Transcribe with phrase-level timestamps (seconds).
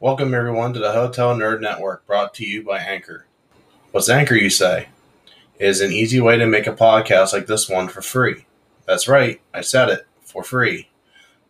[0.00, 3.26] Welcome, everyone, to the Hotel Nerd Network brought to you by Anchor.
[3.90, 4.90] What's Anchor, you say?
[5.58, 8.46] It is an easy way to make a podcast like this one for free.
[8.86, 10.88] That's right, I said it for free.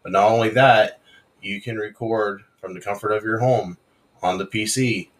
[0.03, 0.99] But not only that,
[1.43, 3.77] you can record from the comfort of your home,
[4.23, 5.11] on the PC,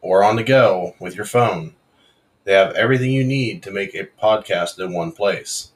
[0.00, 1.74] or on the go with your phone.
[2.44, 5.72] They have everything you need to make a podcast in one place.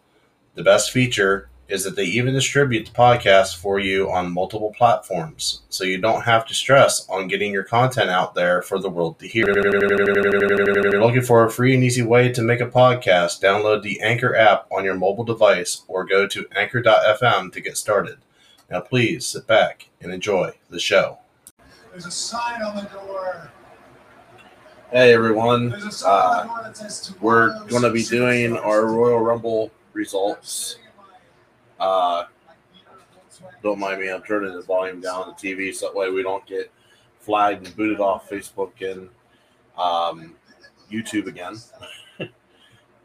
[0.55, 5.63] The best feature is that they even distribute the podcast for you on multiple platforms,
[5.71, 9.19] so you don't have to stress on getting your content out there for the world
[9.19, 9.47] to hear.
[9.49, 9.65] If
[10.93, 14.37] you're looking for a free and easy way to make a podcast, download the Anchor
[14.37, 18.19] app on your mobile device or go to anchor.fm to get started.
[18.71, 21.21] Now, please sit back and enjoy the show.
[21.91, 23.51] There's a sign on the door.
[24.91, 25.71] Hey, everyone.
[25.71, 28.85] There's a sign on Uh, the door that says we're going to be doing our
[28.87, 30.77] Royal Rumble results.
[31.83, 32.27] Uh,
[33.61, 36.23] don't mind me, I'm turning the volume down on the TV so that way we
[36.23, 36.71] don't get
[37.19, 39.09] flagged and booted off Facebook and
[39.77, 40.37] um,
[40.89, 41.57] YouTube again.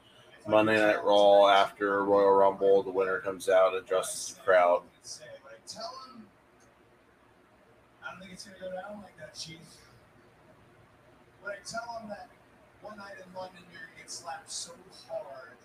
[0.47, 4.81] Monday Night Raw after Royal Rumble, the winner comes out, addresses the crowd.
[8.03, 9.57] I don't think it's gonna go down like that, Chief.
[11.43, 12.27] But I tell him that
[12.81, 14.71] one night in London, you're gonna get slapped so
[15.07, 15.55] hard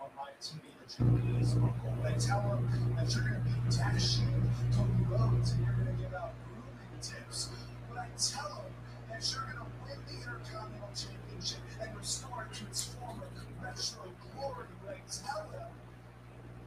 [0.00, 1.54] on my TV that you're gonna lose.
[1.54, 6.14] But I tell him that you're gonna be dashing Cody Rhodes and you're gonna give
[6.14, 7.50] out grooming tips.
[7.90, 8.72] But I tell him
[9.10, 13.26] that you're gonna win the Intercontinental Championship and restore to its former
[13.62, 14.66] retro glory.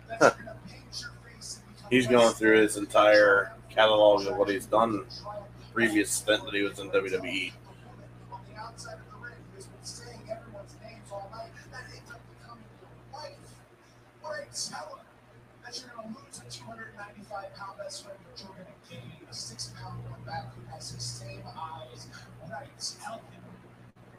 [0.09, 0.57] And become
[1.89, 5.05] He's going through his entire catalog of what he's done
[5.73, 6.89] previous stint that he was in.
[6.89, 7.53] WWE.
[8.31, 11.51] On outside of the ring, he has been saying everyone's names all night.
[11.71, 13.31] That ends up becoming your wife.
[14.21, 15.05] But I tell him
[15.63, 19.71] that you're going to lose a 295 pound best friend, you're going to a six
[19.79, 20.03] pound
[20.77, 22.07] has same eyes.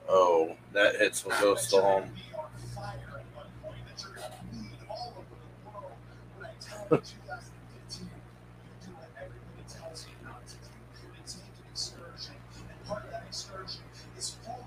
[0.08, 2.00] Oh, that hits goes that to home.
[2.02, 5.70] gonna be on fire at one point, that you're going to bleed all over the
[5.70, 5.92] world.
[6.41, 10.70] But I tell him in 2015, you do what everybody tells you not to do.
[11.16, 12.34] And take an excursion.
[12.70, 13.82] And part of that excursion
[14.16, 14.64] is fully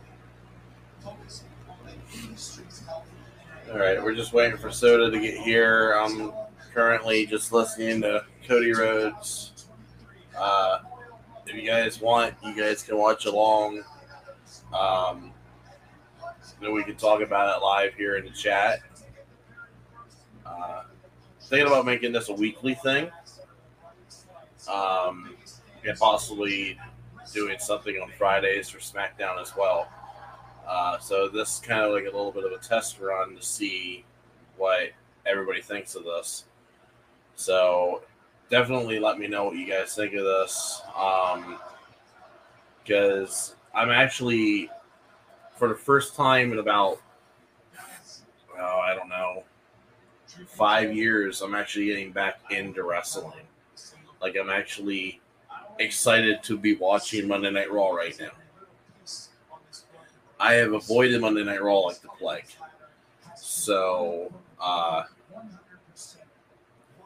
[1.03, 3.08] focusing on the industry's health.
[3.68, 5.94] And I- All right, we're just waiting for Soda to get here.
[5.94, 6.31] I'm
[6.72, 9.66] currently just listening to Cody Rhodes.
[10.38, 10.79] Uh,
[11.47, 13.84] if you guys want, you guys can watch along.
[14.73, 15.31] Um,
[16.62, 18.80] then we can talk about it live here in the chat.
[20.46, 20.84] Uh,
[21.42, 23.10] thinking about making this a weekly thing.
[24.72, 25.36] Um,
[25.86, 26.78] and possibly
[27.34, 29.90] doing something on Fridays for SmackDown as well.
[30.68, 33.42] Uh, so this is kind of like a little bit of a test run to
[33.42, 34.06] see
[34.58, 34.92] what
[35.26, 36.46] everybody thinks of this.
[37.36, 38.04] So
[38.50, 40.82] definitely let me know what you guys think of this.
[40.96, 41.58] Um,
[42.84, 44.70] because I'm actually,
[45.62, 47.00] for the first time in about,
[48.58, 49.44] oh, I don't know,
[50.48, 53.46] five years, I'm actually getting back into wrestling.
[54.20, 55.22] Like I'm actually
[55.78, 58.32] excited to be watching Monday Night Raw right now.
[60.40, 62.48] I have avoided Monday Night Raw like the plague.
[63.36, 65.04] So, uh,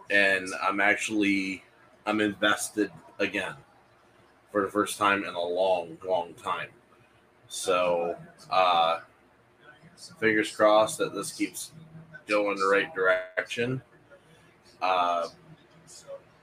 [0.09, 1.61] and I'm actually
[2.05, 2.89] I'm invested
[3.19, 3.55] again
[4.53, 6.69] for the first time in a long, long time.
[7.47, 8.15] So,
[8.49, 8.99] uh,
[10.19, 11.71] fingers crossed that this keeps
[12.27, 13.81] going the right direction.
[14.81, 15.27] Uh,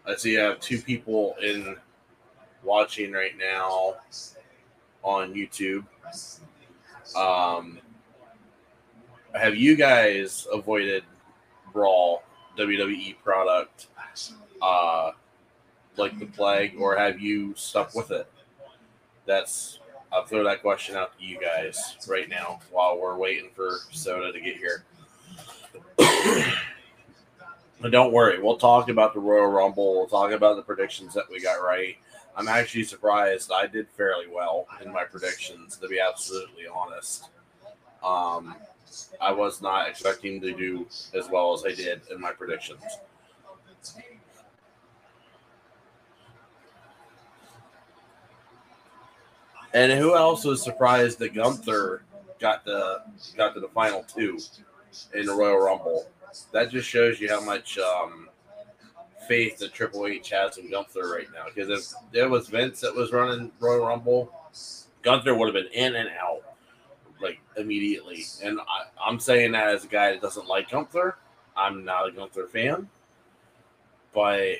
[0.06, 1.76] I see I have two people in
[2.62, 3.96] watching right now
[5.02, 5.84] on YouTube.
[7.16, 7.78] Um,
[9.34, 11.04] have you guys avoided
[11.72, 12.18] Raw
[12.58, 13.88] WWE product
[14.60, 15.12] uh,
[15.96, 18.30] like the plague, or have you stuck with it?
[19.26, 19.78] That's
[20.12, 24.30] I'll throw that question out to you guys right now while we're waiting for Soda
[24.30, 24.84] to get here.
[27.80, 29.94] but don't worry, we'll talk about the Royal Rumble.
[29.94, 31.96] We'll talk about the predictions that we got right.
[32.36, 33.50] I'm actually surprised.
[33.52, 37.28] I did fairly well in my predictions, to be absolutely honest.
[38.04, 38.54] Um,
[39.20, 42.82] I was not expecting to do as well as I did in my predictions.
[49.74, 52.02] And who else was surprised that Gunther
[52.38, 53.02] got the
[53.36, 54.38] got to the final two
[55.14, 56.08] in the Royal Rumble.
[56.52, 58.28] That just shows you how much um,
[59.28, 61.44] faith that Triple H has in Gunther right now.
[61.54, 64.32] Because if there was Vince that was running Royal Rumble,
[65.02, 66.42] Gunther would have been in and out
[67.20, 68.24] like immediately.
[68.42, 71.16] And I, I'm saying that as a guy that doesn't like Gunther.
[71.56, 72.88] I'm not a Gunther fan,
[74.12, 74.56] but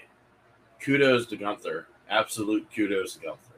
[0.80, 1.86] kudos to Gunther.
[2.08, 3.51] Absolute kudos to Gunther.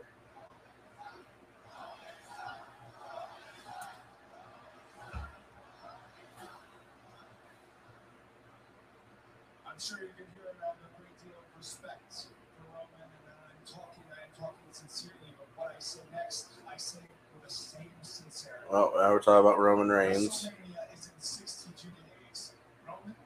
[9.75, 13.51] I'm sure you can hear around a great deal of respect for Roman, and uh,
[13.51, 17.03] I'm talking, I'm talking sincerely, but what I say next, I say
[17.35, 18.71] with the same sincerity.
[18.71, 20.47] Well, now we're talking about Roman Reigns.
[20.47, 22.55] WrestleMania is in 62 days.
[22.87, 23.19] Roman,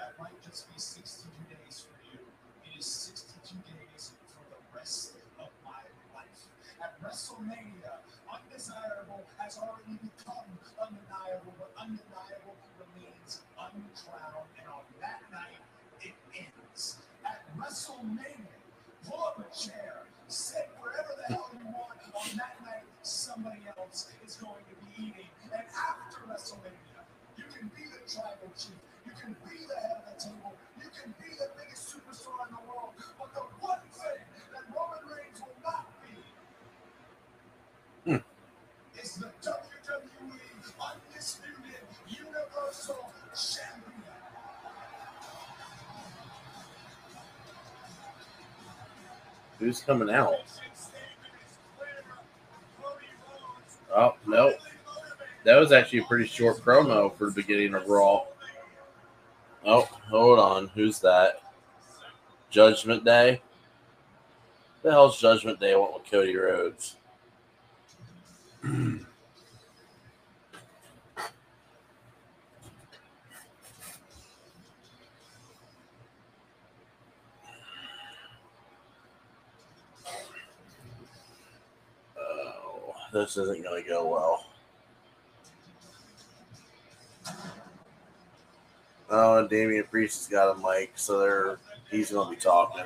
[0.00, 2.24] that might just be 62 days for you.
[2.64, 5.84] It is 62 days for the rest of my
[6.16, 6.48] life.
[6.80, 7.92] At WrestleMania,
[8.24, 10.48] undesirable has already become
[10.80, 15.60] undeniable, but undeniable remains uncrowned, and on that night,
[16.00, 16.96] it ends.
[17.24, 17.44] At
[18.00, 18.48] WrestleMania,
[19.08, 22.00] pull up a chair, sit wherever the hell you want.
[22.14, 25.28] On that night, somebody else is going to be eating.
[25.52, 27.04] And after WrestleMania,
[27.36, 30.88] you can be the tribal chief, you can be the head of the table, you
[30.96, 32.96] can be the biggest superstar in the world.
[33.18, 33.44] But the
[49.60, 50.36] Who's coming out?
[53.94, 54.54] Oh, no.
[55.44, 58.24] That was actually a pretty short promo for the beginning of Raw.
[59.66, 60.68] Oh, hold on.
[60.68, 61.42] Who's that?
[62.48, 63.42] Judgment Day?
[64.82, 65.74] The hell's Judgment Day?
[65.74, 66.96] I went with Cody Rhodes.
[82.16, 84.46] Oh, this isn't going to go well.
[89.12, 91.58] Oh, Damian Priest has got a mic, so they're
[91.90, 92.84] he's going to be talking.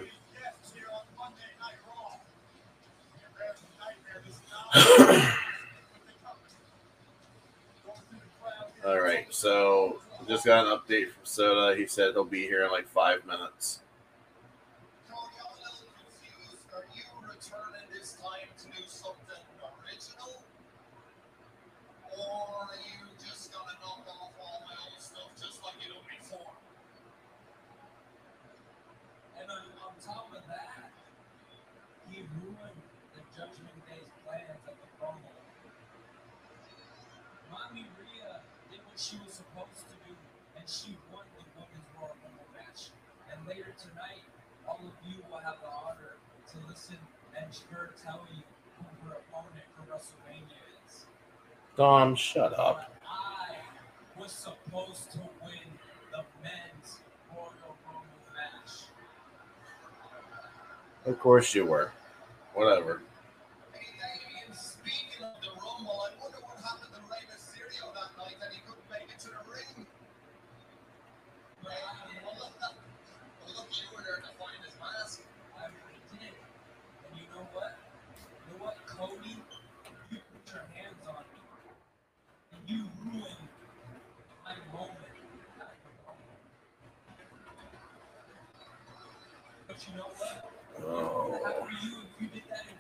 [8.86, 11.76] All right, so just got an update from Soda.
[11.76, 13.80] He said he'll be here in like five minutes.
[15.08, 16.64] Cody, I'm a little confused.
[16.74, 19.44] Are you returning this time to do something
[19.84, 20.42] original?
[22.18, 26.04] Or are you just gonna knock off all my old stuff just like you did
[26.18, 26.54] before?
[29.40, 30.90] And on, on top of that,
[32.10, 32.82] he ruined
[33.14, 35.30] the Judgment Day's plans at the promo.
[37.50, 38.40] Mommy Rhea
[38.70, 40.14] did what she was supposed to do,
[40.56, 42.94] and she won the Women's Royal Rumble match.
[43.30, 44.22] And later tonight,
[44.66, 46.18] all of you will have the honor
[46.50, 46.98] to listen
[47.60, 48.42] and her tell you
[48.78, 51.06] who her opponent for WrestleMania is.
[51.76, 52.92] Dom, shut up.
[53.06, 55.78] I was supposed to win
[56.10, 56.98] the men's
[57.30, 58.72] Royal Rumble match.
[61.06, 61.92] Of course you were.
[62.54, 63.02] Whatever.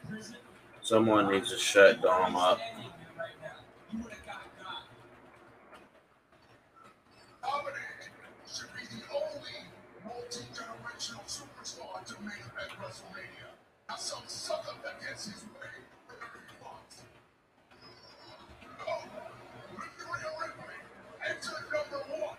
[0.08, 0.36] Prison?
[0.82, 2.58] someone needs to shut Dom up.
[2.58, 3.58] Standing here right now.
[3.92, 4.84] You would have got got.
[7.42, 8.12] Dominic
[8.46, 9.56] should be the only
[10.04, 13.50] multi-generational superstar to main event WrestleMania.
[13.88, 15.72] Now some sucker that gets his way
[16.08, 17.02] with a response.
[18.86, 19.02] Oh,
[19.74, 20.80] Rhea Ripley
[21.26, 22.38] entered number one,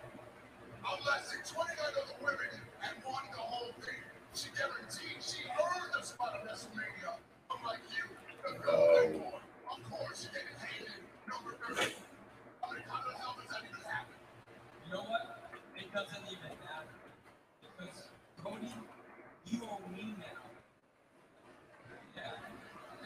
[0.86, 4.00] outlasting 29 other women and won the whole thing.
[4.34, 7.16] She guaranteed she earned a spot at WrestleMania,
[7.50, 8.04] unlike you,
[8.44, 9.40] the girl Oh.
[9.72, 10.92] Of course, you get hated.
[11.28, 11.94] Number 30.
[12.62, 14.14] I mean, how the hell does that even happen?
[14.86, 15.50] You know what?
[15.76, 16.92] It doesn't even matter.
[17.62, 18.04] Because
[18.42, 18.68] Cody,
[19.46, 20.44] you owe me now.
[22.16, 22.32] Yeah.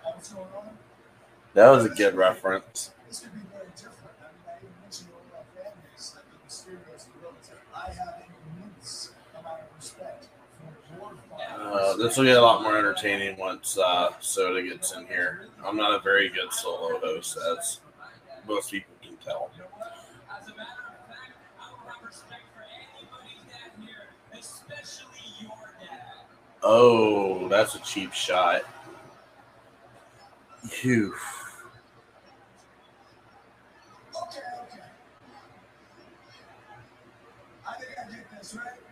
[0.03, 0.77] That what's going on?
[1.53, 2.91] that was a good reference.
[3.07, 3.97] This could be very different.
[4.19, 7.49] I mean, I even mentioned one of our families that the Mysterios the Rhodes.
[7.75, 10.27] I have an immense amount of respect
[10.89, 11.63] for your father.
[11.63, 15.47] Uh, this will get a lot more entertaining once uh, Soda gets in here.
[15.65, 17.79] I'm not a very good solo host, as
[18.47, 19.49] most people can tell.
[26.61, 28.61] Oh, that's a cheap shot.
[30.69, 31.15] Phew.
[34.15, 34.83] Okay, okay.
[37.67, 38.67] I think I get this, right?
[38.67, 38.83] I think.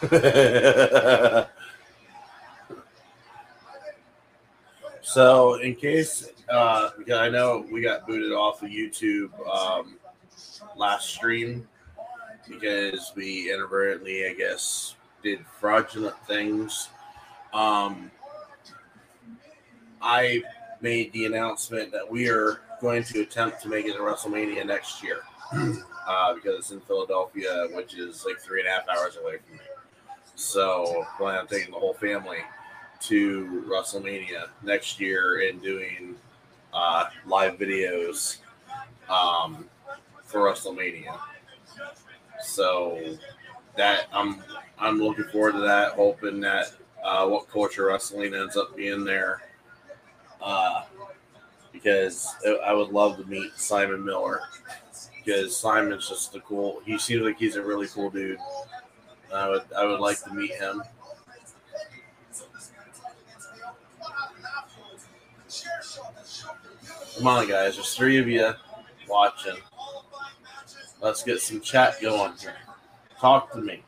[5.02, 9.98] so, in case, uh, because I know we got booted off of YouTube um,
[10.76, 11.68] last stream
[12.48, 16.88] because we inadvertently, I guess, did fraudulent things.
[17.52, 18.10] Um,
[20.00, 20.42] I
[20.80, 25.02] made the announcement that we are going to attempt to make it to WrestleMania next
[25.02, 25.20] year
[25.52, 29.56] uh, because it's in Philadelphia, which is like three and a half hours away from
[29.58, 29.62] me.
[30.40, 32.38] So, plan on taking the whole family
[33.00, 36.16] to WrestleMania next year and doing
[36.72, 38.38] uh, live videos
[39.10, 39.68] um,
[40.24, 41.14] for WrestleMania.
[42.40, 43.18] So
[43.76, 44.42] that I'm
[44.78, 46.72] I'm looking forward to that, hoping that
[47.04, 49.42] uh, WhatCulture wrestling ends up being there.
[50.40, 50.84] Uh,
[51.70, 52.34] because
[52.66, 54.40] I would love to meet Simon Miller
[55.22, 56.80] because Simon's just a cool.
[56.86, 58.38] He seems like he's a really cool dude.
[59.34, 60.82] I would I would like to meet him.
[67.16, 67.74] Come on, guys.
[67.74, 68.52] There's three of you
[69.08, 69.56] watching.
[71.00, 72.54] Let's get some chat going here.
[73.18, 73.82] Talk to me.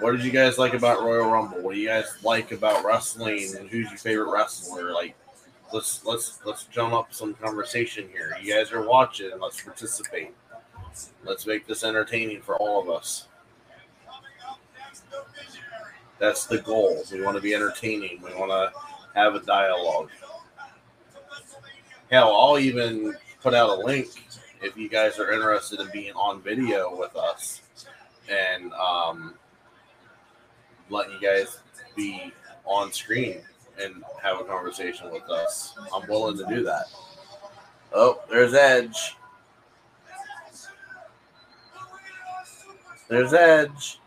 [0.00, 1.60] What did you guys like about Royal Rumble?
[1.60, 3.56] What do you guys like about wrestling?
[3.58, 4.92] And who's your favorite wrestler?
[4.92, 5.16] Like,
[5.72, 8.36] let's let's let's jump up some conversation here.
[8.40, 9.30] You guys are watching.
[9.40, 10.34] Let's participate.
[11.24, 13.28] Let's make this entertaining for all of us.
[16.18, 17.02] That's the goal.
[17.12, 18.20] We want to be entertaining.
[18.22, 18.72] We want to
[19.14, 20.10] have a dialogue.
[22.10, 24.08] Hell, I'll even put out a link
[24.62, 27.60] if you guys are interested in being on video with us
[28.28, 29.34] and um,
[30.90, 31.60] letting you guys
[31.94, 32.32] be
[32.64, 33.40] on screen
[33.80, 35.74] and have a conversation with us.
[35.94, 36.86] I'm willing to do that.
[37.92, 39.16] Oh, there's Edge.
[43.08, 43.98] There's Edge.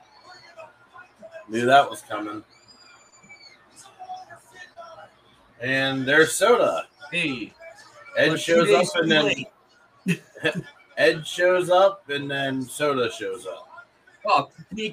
[1.49, 2.43] Knew that was coming.
[5.59, 6.87] And there's Soda.
[7.11, 7.53] Hey,
[8.17, 9.33] Ed shows up and then.
[10.97, 13.67] Ed shows up and then Soda shows up.
[14.25, 14.49] Oh,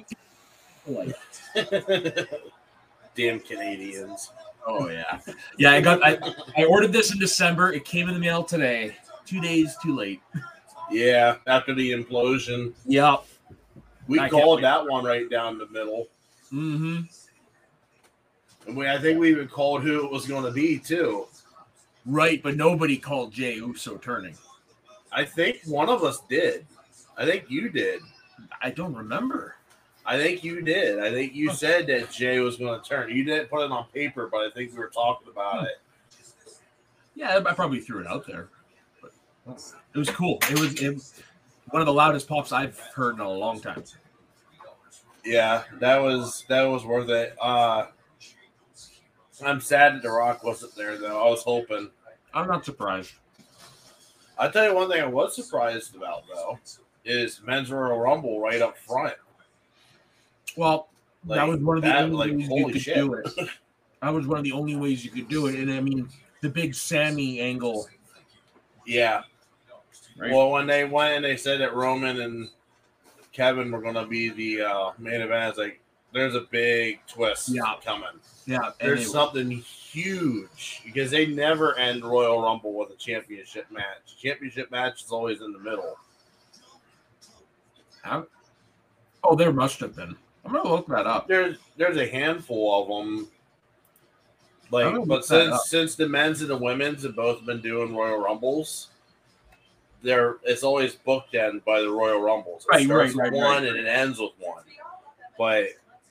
[3.15, 4.31] Damn Canadians.
[4.65, 5.19] oh yeah,
[5.57, 5.71] yeah.
[5.71, 6.03] I got.
[6.03, 6.17] I,
[6.57, 7.73] I ordered this in December.
[7.73, 8.95] It came in the mail today.
[9.25, 10.21] Two days too late.
[10.91, 12.73] Yeah, after the implosion.
[12.85, 13.23] Yep.
[14.09, 16.07] We I called that one right down the middle.
[16.51, 17.01] Mm-hmm.
[18.67, 21.27] And we, I think we even called who it was going to be, too.
[22.05, 24.35] Right, but nobody called Jey Uso turning.
[25.11, 26.65] I think one of us did.
[27.17, 28.01] I think you did.
[28.61, 29.55] I don't remember.
[30.05, 30.99] I think you did.
[30.99, 33.15] I think you said that Jay was going to turn.
[33.15, 35.65] You didn't put it on paper, but I think we were talking about Hmm.
[35.65, 35.81] it.
[37.15, 38.49] Yeah, I probably threw it out there.
[39.01, 39.11] But
[39.93, 40.39] it was cool.
[40.49, 41.23] It was it,
[41.71, 43.83] one of the loudest pops I've heard in a long time.
[45.25, 47.35] Yeah, that was that was worth it.
[47.41, 47.87] Uh
[49.45, 51.25] I'm sad that The Rock wasn't there though.
[51.25, 51.89] I was hoping.
[52.33, 53.13] I'm not surprised.
[54.37, 56.59] I'll tell you one thing I was surprised about though
[57.05, 59.15] is men's Royal Rumble right up front.
[60.55, 60.89] Well,
[61.25, 62.95] that was one of the that, only like, ways you could shit.
[62.95, 63.29] do it.
[64.01, 65.55] That was one of the only ways you could do it.
[65.55, 66.07] And I mean,
[66.39, 67.85] the big Sami angle.
[68.85, 69.23] Yeah.
[70.19, 70.31] Right.
[70.31, 72.49] Well, when they went and they said that Roman and
[73.31, 75.79] Kevin were going to be the uh, main event, like
[76.13, 77.75] there's a big twist Yeah.
[77.83, 78.09] coming.
[78.45, 78.71] Yeah.
[78.81, 84.17] There's they- something huge because they never end Royal Rumble with a championship match.
[84.21, 85.95] Championship match is always in the middle.
[89.23, 90.15] oh, there must have been.
[90.45, 91.27] I'm gonna look that up.
[91.27, 93.27] There's there's a handful of them.
[94.71, 95.61] Like, but look that up.
[95.61, 98.88] since since the men's and the women's have both been doing Royal Rumbles,
[100.01, 102.63] there it's always bookend by the Royal Rumbles.
[102.65, 104.63] It Right, starts right, with right, one and it ends with one.
[105.37, 105.65] But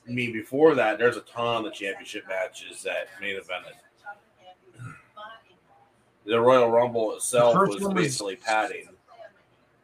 [0.07, 3.75] I mean, before that, there's a ton of championship matches that main evented.
[6.25, 8.89] The Royal Rumble itself was- basically padding.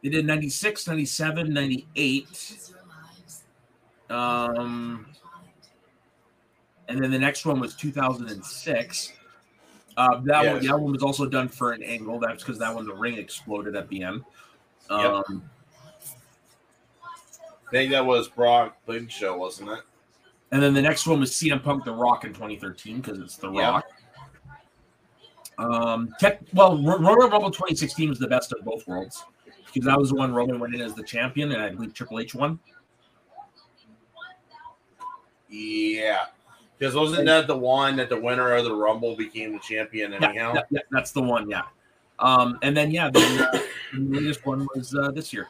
[0.02, 2.72] They did 96, 97, 98.
[4.10, 5.06] Um,
[6.88, 9.12] and then the next one was 2006.
[9.96, 10.52] Uh, that Yeah.
[10.54, 12.18] one, that one was also done for an angle.
[12.18, 14.24] That's because that one the ring exploded at the end.
[14.90, 15.48] Um,
[17.02, 19.80] I think that was Brock Big Show, wasn't it?
[20.52, 23.50] and then the next one was CM Punk The Rock in 2013 because it's The.
[23.50, 23.84] Rock.
[25.58, 29.24] Um, tech, well, Ro- Royal Rumble 2016 was the best of both worlds
[29.66, 32.20] because that was the one Roman went in as the champion, and I believe Triple
[32.20, 32.60] H won.
[35.48, 36.26] Yeah.
[36.78, 40.54] Because wasn't that the one that the winner of the Rumble became the champion anyhow?
[40.70, 41.48] yeah, that's the one.
[41.48, 41.62] Yeah.
[42.18, 43.58] Um, and then yeah, the, uh,
[43.94, 45.48] the latest one was uh, this year.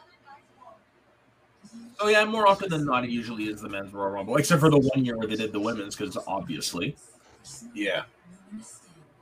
[1.99, 4.69] Oh yeah, more often than not, it usually is the men's Royal Rumble, except for
[4.69, 6.95] the one year where they did the women's, because obviously.
[7.73, 8.03] Yeah.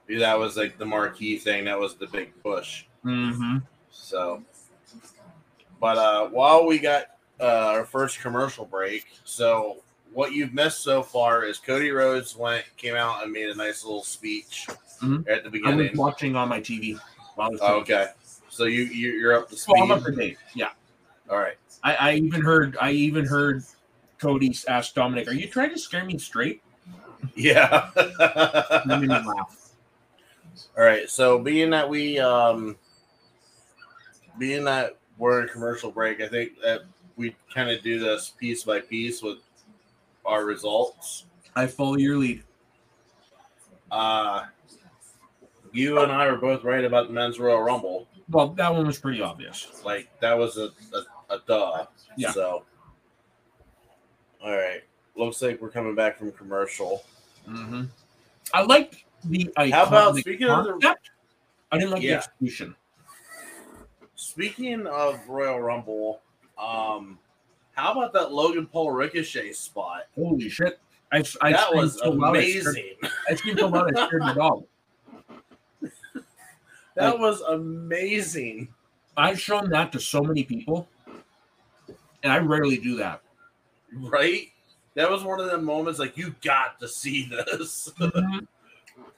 [0.08, 1.66] Yeah, That was like the marquee thing.
[1.66, 2.86] That was the big push.
[3.04, 3.58] Mm-hmm.
[3.92, 4.44] So,
[5.80, 7.06] but uh, while we got
[7.40, 9.78] uh, our first commercial break, so
[10.16, 13.84] what you've missed so far is Cody Rhodes went came out and made a nice
[13.84, 14.66] little speech
[15.02, 15.28] Mhm.
[15.30, 15.88] at the beginning.
[15.88, 16.98] I was watching on my TV.
[17.36, 18.08] While I was Oh, okay,
[18.50, 19.76] so you, you you're up to speed.
[19.82, 20.38] I'm up to date.
[20.54, 20.70] Yeah.
[21.30, 21.58] All right.
[21.84, 22.78] I, I even heard.
[22.80, 23.64] I even heard
[24.18, 26.62] Cody ask Dominic, "Are you trying to scare me straight?"
[27.36, 27.90] Yeah.
[27.96, 29.72] That made me laugh.
[30.78, 31.10] All right.
[31.10, 32.78] So being that we um
[34.38, 36.84] being that we're in commercial break, I think that
[37.18, 39.40] we kind of do this piece by piece with
[40.26, 41.26] our results.
[41.56, 42.44] I follow your lead.
[43.92, 44.46] Uh
[45.72, 48.08] you and I were both right about the men's Royal Rumble.
[48.30, 49.82] Well, that one was pretty obvious.
[49.84, 51.86] Like that was a a, a duh.
[52.18, 52.32] Yeah.
[52.32, 52.64] So
[54.42, 54.84] all right.
[55.16, 57.04] Looks like we're coming back from commercial.
[57.48, 57.84] Mm-hmm.
[58.54, 59.50] I like the.
[59.58, 60.96] How about- speaking of the-
[61.72, 62.76] I didn't like the execution.
[64.16, 66.22] Speaking of Royal Rumble,
[66.58, 67.18] um,
[67.76, 70.04] how about that Logan Paul Ricochet spot?
[70.16, 70.80] Holy shit!
[71.12, 72.94] I, I that was so amazing.
[73.30, 74.66] I screamed so loud I scared my dog.
[76.96, 78.70] That was amazing.
[79.18, 80.88] I've shown that to so many people,
[82.24, 83.22] and I rarely do that.
[83.94, 84.52] Right?
[84.94, 87.92] That was one of the moments like you got to see this.
[88.00, 88.46] Mm-hmm.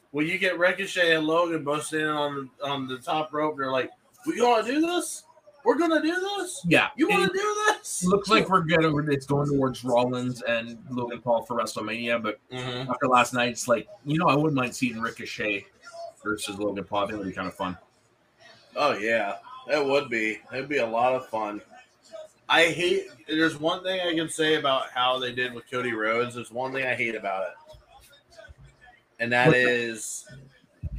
[0.10, 3.72] when you get Ricochet and Logan both standing on the on the top rope, they're
[3.72, 3.91] like,
[4.26, 5.24] "We gonna do this?
[5.68, 6.62] We're gonna do this?
[6.66, 8.86] Yeah, You want to do this?" looks like we're good.
[9.10, 12.90] It's going towards Rollins and Logan Paul for WrestleMania, but Mhm.
[12.90, 15.68] after last night, it's like you know I wouldn't mind seeing Ricochet
[16.24, 17.00] versus Logan Paul.
[17.04, 17.78] I think it would be kind of fun.
[18.78, 20.40] Oh yeah, that would be.
[20.54, 21.62] It'd be a lot of fun.
[22.48, 23.10] I hate.
[23.28, 26.36] There's one thing I can say about how they did with Cody Rhodes.
[26.36, 28.48] There's one thing I hate about it,
[29.20, 29.54] and that?
[29.54, 30.26] is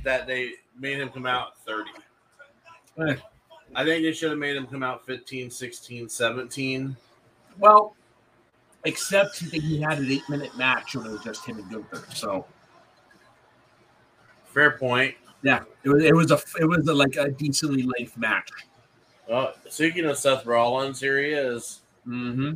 [0.05, 1.91] that they made him come out 30.
[3.01, 3.17] Eh.
[3.75, 6.97] I think they should have made him come out 15, 16, 17.
[7.59, 7.95] Well,
[8.85, 12.05] except he had an eight-minute match when it was just him and Gunther.
[12.15, 12.47] So
[14.47, 15.15] Fair point.
[15.43, 18.49] yeah, it was it was a it was a, like a decently length match.
[19.29, 21.81] Well, speaking of Seth Rollins, here he is.
[22.07, 22.55] Mm-hmm.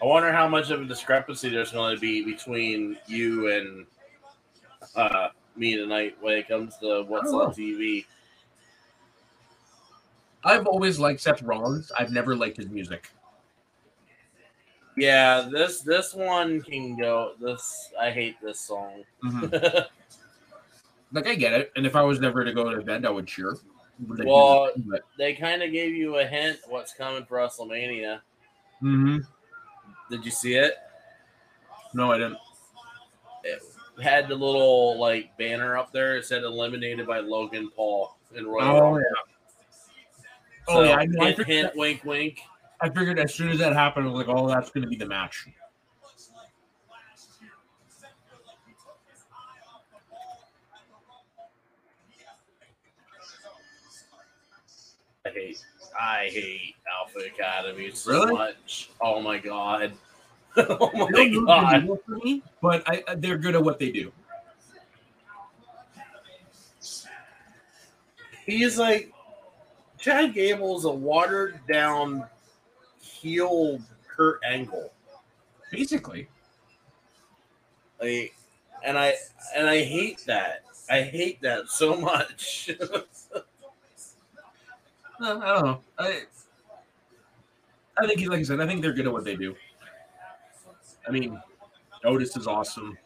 [0.00, 3.86] I wonder how much of a discrepancy there's going to be between you and
[4.94, 8.04] uh, me tonight when it comes to what's on TV.
[10.44, 11.90] I've always liked Seth Rollins.
[11.98, 13.10] I've never liked his music.
[14.96, 17.32] Yeah, this this one can go.
[17.40, 19.02] This I hate this song.
[19.24, 19.86] Mhm.
[21.10, 23.10] Like I get it, and if I was never to go to an event, I
[23.10, 23.56] would cheer.
[23.98, 28.20] Well- but- they kind of gave you a hint what's coming for WrestleMania.
[28.82, 29.26] Mhm.
[30.10, 30.74] Did you see it?
[31.94, 32.38] no, I didn't.
[33.44, 33.62] It
[34.02, 36.16] had the little like banner up there.
[36.16, 39.02] It said eliminated by Logan Paul and Royal Oh yeah.
[40.66, 41.00] So, Oh yeah, I.
[41.00, 42.40] I, hint, figured, hint, wink, wink.
[42.80, 44.96] I figured as soon as that happened, I was like, "Oh, that's going to be
[44.96, 45.46] the match."
[55.26, 55.64] I hate
[56.00, 58.32] I hate Alpha Academy so Really?
[58.32, 58.90] much.
[59.00, 59.92] Oh my god.
[60.56, 62.24] oh my don't move the god.
[62.24, 64.12] me, but I, I- they're good at what they do.
[68.46, 69.12] He's like
[69.98, 72.24] Chad Gable's a watered down
[73.00, 74.92] heel Kurt Angle.
[75.70, 76.28] Basically,
[78.00, 78.34] Like,
[78.84, 79.14] and I
[79.54, 80.64] and I hate that.
[80.88, 82.70] I hate that so much.
[85.20, 85.80] Uh, I don't know.
[85.98, 86.22] I,
[87.98, 89.54] I think, like I said, I think they're good at what they do.
[91.06, 91.40] I mean,
[92.04, 92.96] Otis is awesome.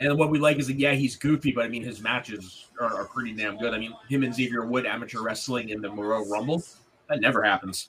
[0.00, 2.94] And what we like is that yeah, he's goofy, but I mean his matches are,
[2.94, 3.72] are pretty damn good.
[3.72, 6.62] I mean, him and Xavier Wood amateur wrestling in the Royal Rumble,
[7.08, 7.88] that never happens.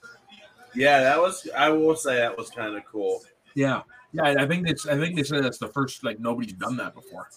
[0.74, 1.48] Yeah, that was.
[1.56, 3.22] I will say that was kind of cool.
[3.54, 4.34] Yeah, yeah.
[4.38, 4.86] I think it's.
[4.86, 7.28] I think they said that's the first like nobody's done that before.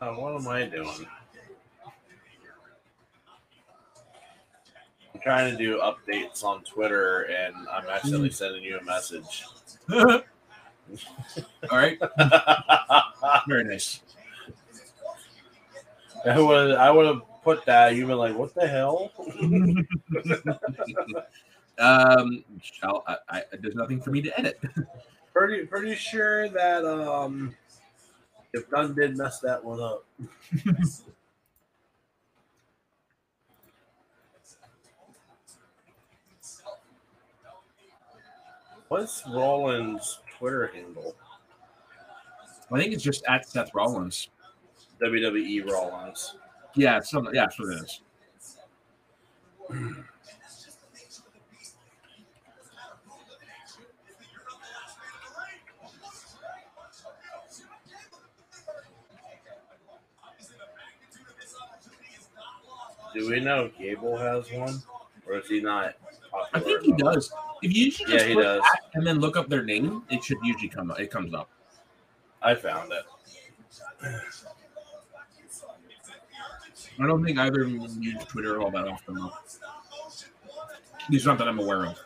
[0.00, 1.06] Uh, what am I doing?
[5.14, 9.44] I'm trying to do updates on Twitter, and I'm accidentally sending you a message.
[9.92, 10.22] All
[11.70, 11.98] right,
[13.46, 14.00] very nice.
[16.24, 17.94] I would I would have put that.
[17.94, 19.12] You've been like, what the hell?
[21.78, 22.42] um,
[22.82, 24.58] I, I, there's nothing for me to edit.
[25.34, 27.54] pretty pretty sure that um,
[28.52, 30.04] if Dunn did mess that one up.
[38.88, 41.14] What's Rollins' Twitter handle?
[42.72, 44.30] I think it's just at Seth Rollins.
[45.00, 46.36] WWE Rollins.
[46.74, 48.00] Yeah, it's some, yeah, that's what it is.
[63.14, 64.80] Do we know if Gable has one,
[65.26, 65.94] or is he not?
[66.54, 67.32] I think he does.
[67.62, 68.62] If you Yeah, just he put does.
[68.94, 70.90] and then look up their name, it should usually come.
[70.90, 71.00] up.
[71.00, 71.48] It comes up.
[72.42, 73.04] I found it.
[76.98, 79.14] I don't think either of them use Twitter all that often.
[79.14, 79.32] Though.
[81.04, 81.98] At least not that I'm aware of.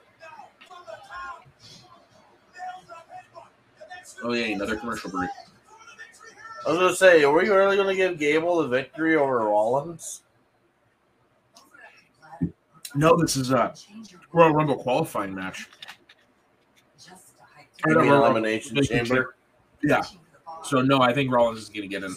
[4.23, 5.29] Oh yeah, another commercial break.
[6.67, 10.23] I was gonna say, are we really gonna give Gable the victory over Rollins?
[12.95, 13.75] No, this is a
[14.33, 15.69] Royal Rumble qualifying match.
[17.87, 19.35] I In don't the elimination chamber.
[19.83, 20.03] Yeah.
[20.63, 22.15] So no, I think Rollins is going to get in.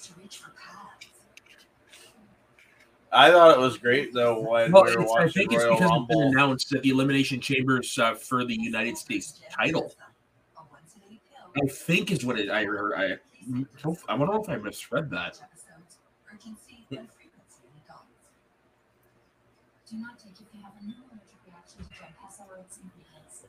[3.11, 5.63] I thought it was great though when Well, we were it's, I watching think it's
[5.63, 6.31] Royal because it's been Rumble.
[6.31, 9.93] announced that the elimination chambers uh, for the United States title.
[11.55, 12.93] I think is what it, I heard.
[12.93, 13.17] I
[14.07, 15.39] I wonder if I misread that.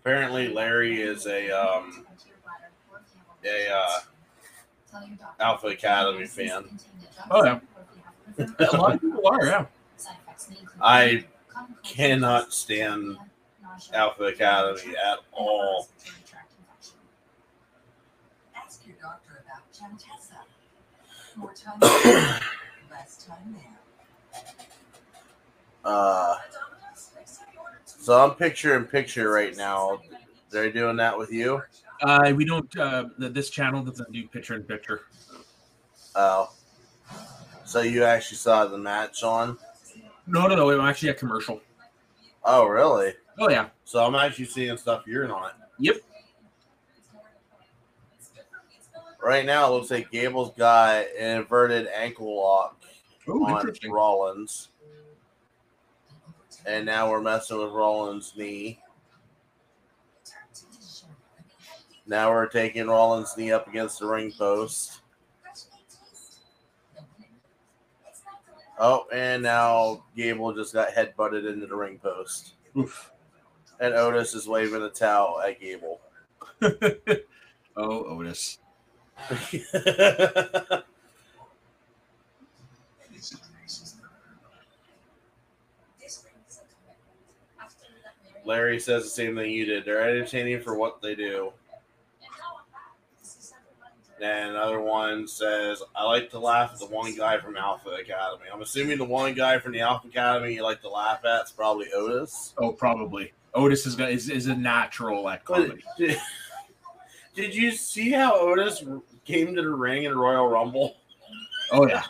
[0.01, 2.07] Apparently, Larry is a um,
[3.45, 4.01] a uh,
[5.41, 6.79] Alpha Academy fan.
[7.31, 7.61] Oh yeah,
[8.39, 9.45] a lot of people are.
[9.45, 9.67] Yeah,
[10.81, 11.25] I
[11.83, 13.19] cannot stand
[13.93, 15.89] Alpha Academy at all.
[18.57, 20.39] Ask your doctor about Gemtesa.
[21.37, 22.41] More time there,
[22.91, 24.43] less time there.
[25.85, 26.37] Uh,
[28.09, 30.01] so I'm picture in picture right now.
[30.49, 31.61] They're doing that with you.
[32.03, 32.75] uh, we don't.
[32.75, 35.03] Uh, this channel doesn't do picture in picture.
[36.15, 36.51] Oh,
[37.67, 39.59] so you actually saw the match on?
[40.27, 40.71] No, no, no.
[40.71, 41.61] I'm actually a commercial.
[42.45, 43.13] Oh, really?
[43.39, 43.67] Oh yeah.
[43.85, 45.59] So I'm actually seeing stuff you're not.
[45.79, 45.97] Yep.
[49.23, 52.81] Right now, it looks like Gable's got an inverted ankle lock
[53.29, 53.71] Oh, on.
[53.91, 54.69] Rollins,
[56.69, 58.79] and now we're messing with Rollins' knee.
[62.07, 65.01] Now we're taking Rollins' knee up against the ring post.
[68.79, 72.53] Oh, and now Gable just got headbutted into the ring post.
[72.77, 73.13] Oof.
[73.81, 76.01] And Otis is waving a towel at Gable.
[77.77, 78.59] oh, Otis.
[88.49, 89.85] Larry says the same thing you did.
[89.85, 91.53] They're entertaining for what they do.
[94.23, 98.47] And another one says, I like to laugh at the one guy from Alpha Academy.
[98.51, 101.53] I'm assuming the one guy from the Alpha Academy you like to laugh at is
[101.53, 102.55] probably Otis.
[102.57, 103.35] Oh, probably.
[103.53, 105.85] Otis is is, is a natural at comedy.
[105.99, 106.19] did,
[107.35, 108.83] did you see how Otis
[109.27, 110.97] came to the ring in Royal Rumble?
[111.71, 112.03] Oh yeah.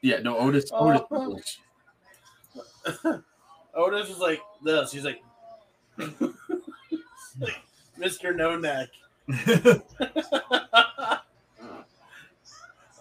[0.00, 0.70] Yeah, no, Otis.
[0.72, 1.58] Otis.
[2.94, 3.18] Oh.
[3.74, 4.92] Otis is like this.
[4.92, 5.22] He's like,
[7.98, 8.34] Mr.
[8.36, 8.88] No Neck.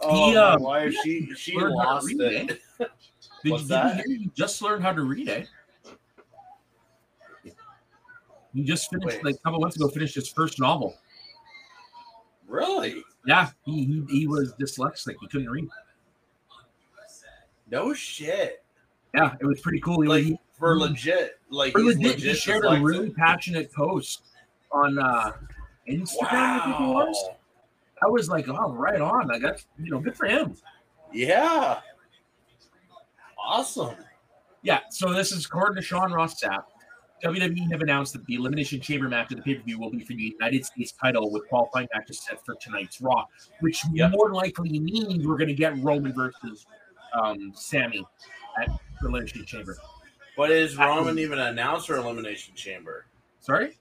[0.01, 2.59] oh, He, my uh, wife, she she lost it.
[3.43, 3.97] Did What's you, did that?
[3.97, 5.45] you hear you just learned how to read, eh?
[8.53, 9.25] You just finished Wait.
[9.25, 9.87] like a couple months ago.
[9.87, 10.95] Finished his first novel.
[12.47, 13.03] Really?
[13.25, 15.15] Yeah, he, he he was dyslexic.
[15.21, 15.67] He couldn't read.
[17.71, 18.63] No shit.
[19.15, 20.01] Yeah, it was pretty cool.
[20.01, 24.21] He, Like he, for legit, like for he's legit, he shared a really passionate post
[24.71, 25.31] on uh,
[25.89, 26.27] Instagram.
[26.31, 27.25] I think it was.
[27.27, 27.37] Wow.
[28.03, 29.27] I was like, oh, right on.
[29.27, 30.55] Like that's you know, good for him.
[31.11, 31.79] Yeah.
[33.43, 33.95] Awesome.
[34.61, 34.81] Yeah.
[34.91, 36.63] So this is according to Sean Ross Sapp.
[37.23, 39.99] WWE have announced that the Elimination Chamber match of the pay per view will be
[39.99, 43.25] for the United States title with qualifying matches set for tonight's Raw,
[43.61, 44.11] which Yep.
[44.11, 46.65] more likely means we're going to get Roman versus
[47.19, 48.05] um, Sami
[48.61, 49.77] at the Elimination Chamber.
[50.41, 53.05] But is Roman even announced for Elimination Chamber?
[53.41, 53.77] Sorry?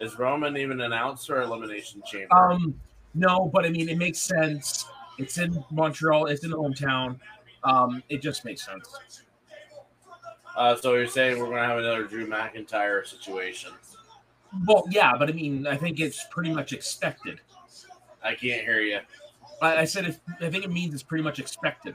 [0.00, 2.34] Is Roman even announced for Elimination Chamber?
[2.34, 2.74] Um,
[3.14, 4.86] no, but I mean, it makes sense.
[5.16, 6.26] It's in Montreal.
[6.26, 7.20] It's in the hometown.
[7.62, 9.22] Um, it just makes sense.
[10.56, 13.70] Uh, so you're saying we're gonna have another Drew McIntyre situation?
[14.66, 17.40] Well, yeah, but I mean, I think it's pretty much expected.
[18.24, 18.98] I can't hear you.
[19.62, 21.94] I, I said, if, I think it means it's pretty much expected.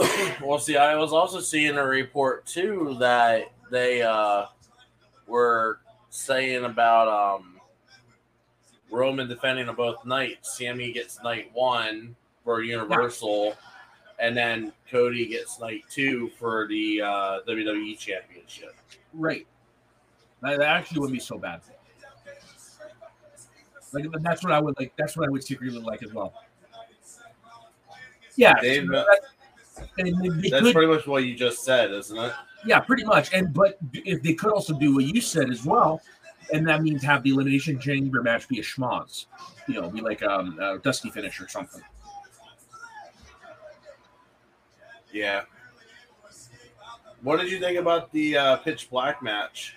[0.42, 4.46] well, see, I was also seeing a report too that they uh,
[5.26, 7.60] were saying about um,
[8.90, 10.56] Roman defending on both nights.
[10.56, 13.54] Sami gets night one for Universal,
[14.18, 18.74] and then Cody gets night two for the uh, WWE Championship.
[19.12, 19.46] Right.
[20.42, 21.60] That, actually wouldn't be so bad.
[23.92, 24.92] Like that's what I would like.
[24.96, 26.32] That's what I would secretly like as well.
[28.36, 28.88] Yeah, They've,
[29.80, 32.32] so that- and they, they That's could, pretty much what you just said, isn't it?
[32.64, 33.32] yeah, pretty much.
[33.32, 36.00] And but if they could also do what you said as well,
[36.52, 39.26] and that means have the elimination chamber match be a schmoz,
[39.68, 41.82] you know, be like um, a dusty finish or something.
[45.12, 45.42] Yeah.
[47.22, 49.76] What did you think about the uh, Pitch Black match?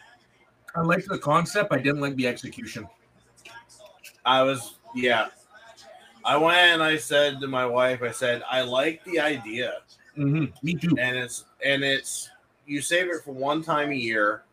[0.76, 1.74] I liked the concept.
[1.74, 2.88] I didn't like the execution.
[4.26, 5.28] I was, yeah.
[6.26, 9.80] I went and I said to my wife, I said, I like the idea,
[10.16, 10.96] hmm Me too.
[11.00, 12.30] and it's and it's
[12.66, 14.44] you save it for one time a year,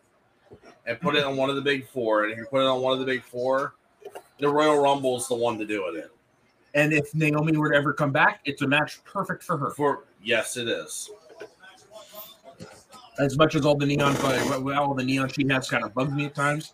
[0.87, 2.24] and put it on one of the big four.
[2.24, 3.74] And if you put it on one of the big four,
[4.38, 6.09] the Royal Rumble is the one to do it in.
[6.74, 9.70] And if Naomi were to ever come back, it's a match perfect for her.
[9.70, 11.11] For yes, it is.
[13.18, 14.16] As much as all the neon,
[14.72, 16.72] all the neon she has kind of bugs me at times.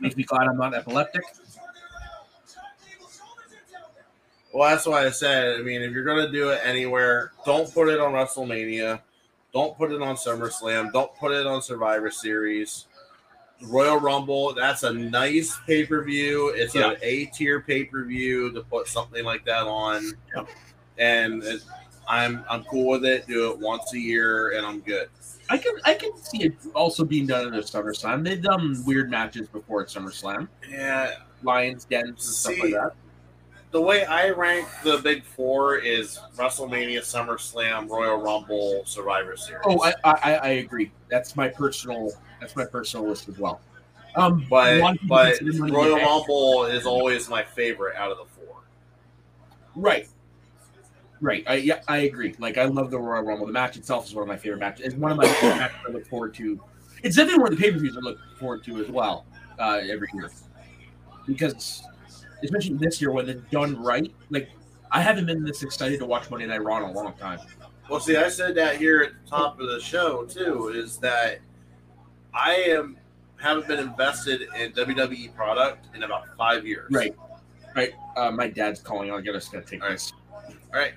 [0.00, 1.22] Makes me glad I'm not epileptic.
[4.52, 5.58] Well, that's why I said.
[5.58, 9.00] I mean, if you're gonna do it anywhere, don't put it on WrestleMania.
[9.52, 10.92] Don't put it on SummerSlam.
[10.92, 12.86] Don't put it on Survivor Series.
[13.62, 14.54] Royal Rumble.
[14.54, 16.48] That's a nice pay per view.
[16.50, 16.92] It's Yeah.
[16.92, 20.48] an A tier pay per view to put something like that on, Yep.
[20.98, 21.62] and it,
[22.08, 23.26] I'm I'm cool with it.
[23.26, 25.08] Do it once a year, and I'm good.
[25.50, 28.24] I can I can see it also being done at a SummerSlam.
[28.24, 32.92] They've done weird matches before at SummerSlam, Yeah, Lions Dens and stuff like that.
[33.70, 39.62] The way I rank the big four is WrestleMania, SummerSlam, Royal Rumble, Survivor Series.
[39.66, 40.90] Oh, I, I I agree.
[41.10, 43.60] That's my personal that's my personal list as well.
[44.16, 47.42] Um, but lot of people but consider Money in the Royal Rumble is always my
[47.42, 48.56] favorite out of the four.
[49.76, 50.08] right,
[51.20, 51.44] right.
[51.46, 52.34] I yeah, I agree.
[52.38, 53.46] Like I love the Royal Rumble.
[53.46, 54.86] The match itself is one of my favorite matches.
[54.86, 56.60] It's one of my favorite matches I look forward to.
[57.02, 59.26] It's definitely one of the pay per views I look forward to as well
[59.58, 60.30] uh, every year
[61.26, 61.84] because
[62.42, 64.12] especially this year when it's done right.
[64.30, 64.50] Like
[64.90, 67.40] I haven't been this excited to watch Monday Night Raw in a long time.
[67.88, 70.68] Well, see, I said that here at the top of the show too.
[70.74, 71.38] Is that
[72.34, 72.98] I am
[73.40, 76.90] haven't been invested in WWE product in about five years.
[76.90, 77.14] Right.
[77.74, 77.92] Right.
[78.16, 79.10] Uh, my dad's calling.
[79.10, 79.94] I gotta, gotta take All right.
[79.94, 80.12] this.
[80.72, 80.94] All right.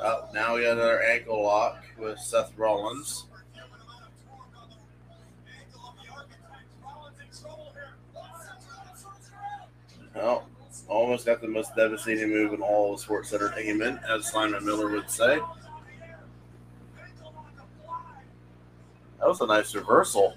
[0.00, 3.24] Oh, now we got another ankle lock with Seth Rollins.
[10.14, 10.44] Oh,
[10.88, 15.10] almost got the most devastating move in all of sports entertainment, as Simon Miller would
[15.10, 15.40] say.
[19.18, 20.36] That was a nice reversal.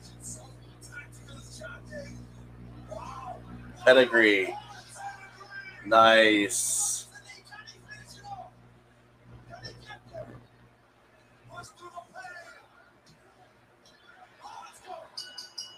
[3.86, 4.56] Pedigree.
[5.86, 7.00] Nice.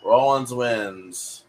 [0.04, 1.42] Rollins wins.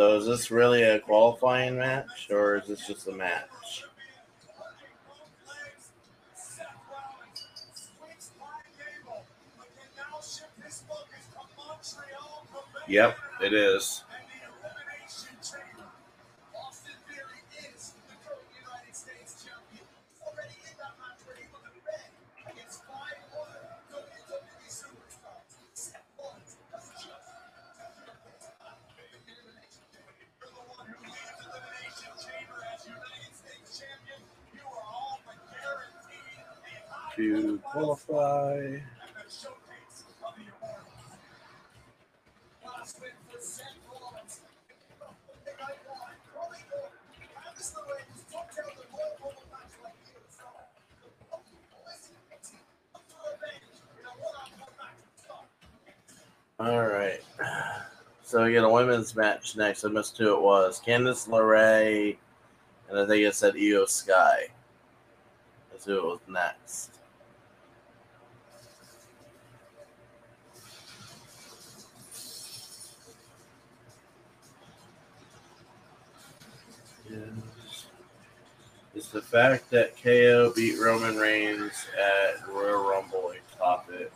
[0.00, 3.84] So is this really a qualifying match or is this just a match?
[12.88, 14.04] Yep, it is.
[37.20, 38.78] To qualify.
[56.58, 57.20] All right.
[58.22, 59.84] So we get a women's match next.
[59.84, 60.80] I missed who it was.
[60.80, 62.16] Candice LeRae,
[62.88, 64.46] and I think it said Iyo Sky.
[65.70, 66.99] That's who it was next.
[79.00, 84.12] It's the fact that KO beat Roman Reigns at Royal Rumble a topic.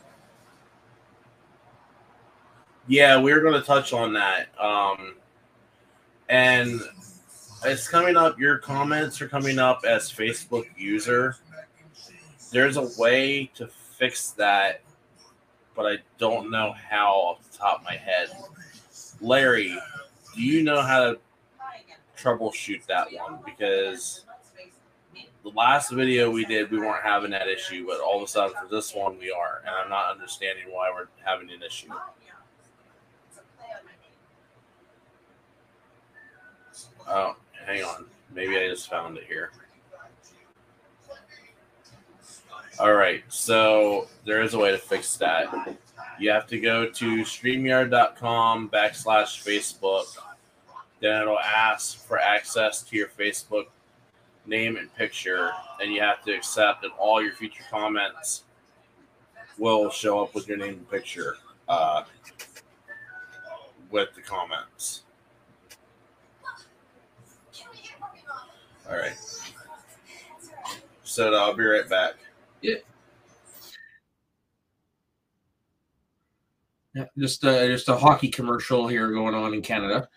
[2.87, 4.49] Yeah, we are going to touch on that.
[4.63, 5.15] Um,
[6.29, 6.83] and
[7.65, 8.39] it's coming up.
[8.39, 11.37] Your comments are coming up as Facebook user.
[12.53, 14.83] There's a way to fix that,
[15.75, 18.29] but I don't know how off the top of my head.
[19.23, 19.79] Larry,
[20.35, 21.19] do you know how to
[22.19, 23.39] troubleshoot that one?
[23.47, 24.27] Because
[25.45, 28.57] the last video we did, we weren't having that issue, but all of a sudden
[28.61, 29.61] for this one, we are.
[29.67, 31.89] And I'm not understanding why we're having an issue.
[37.07, 38.07] Oh, hang on.
[38.35, 39.51] Maybe I just found it here.
[42.81, 45.79] All right, so there is a way to fix that.
[46.19, 50.07] You have to go to streamyard.com backslash Facebook.
[51.01, 53.67] Then it'll ask for access to your Facebook
[54.47, 58.45] name and picture, and you have to accept that all your future comments
[59.59, 61.37] will show up with your name and picture
[61.69, 62.05] uh,
[63.91, 65.03] with the comments.
[68.89, 69.17] All right.
[71.05, 72.15] So I'll be right back.
[72.61, 72.75] Yeah,
[76.95, 80.09] Yeah, just uh, just a hockey commercial here going on in Canada.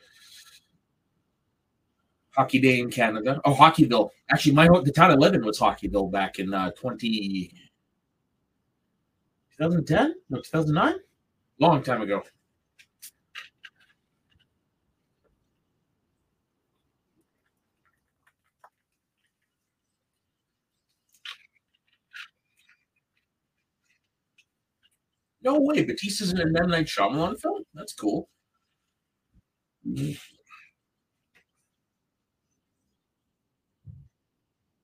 [2.37, 3.41] Hockey Day in Canada.
[3.45, 4.11] Oh, Hockeyville.
[4.29, 7.51] Actually, my the town I live in was Hockeyville back in uh, 20,
[9.57, 10.15] 2010?
[10.29, 10.99] No, 2009?
[11.59, 12.21] Long time ago.
[25.41, 25.83] No way.
[25.83, 26.69] Batista's in a M.
[26.69, 27.63] Night Shyamalan film?
[27.73, 28.29] That's cool.
[29.87, 30.19] Mhm.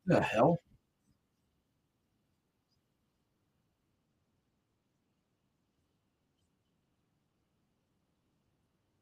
[0.05, 0.61] The hell?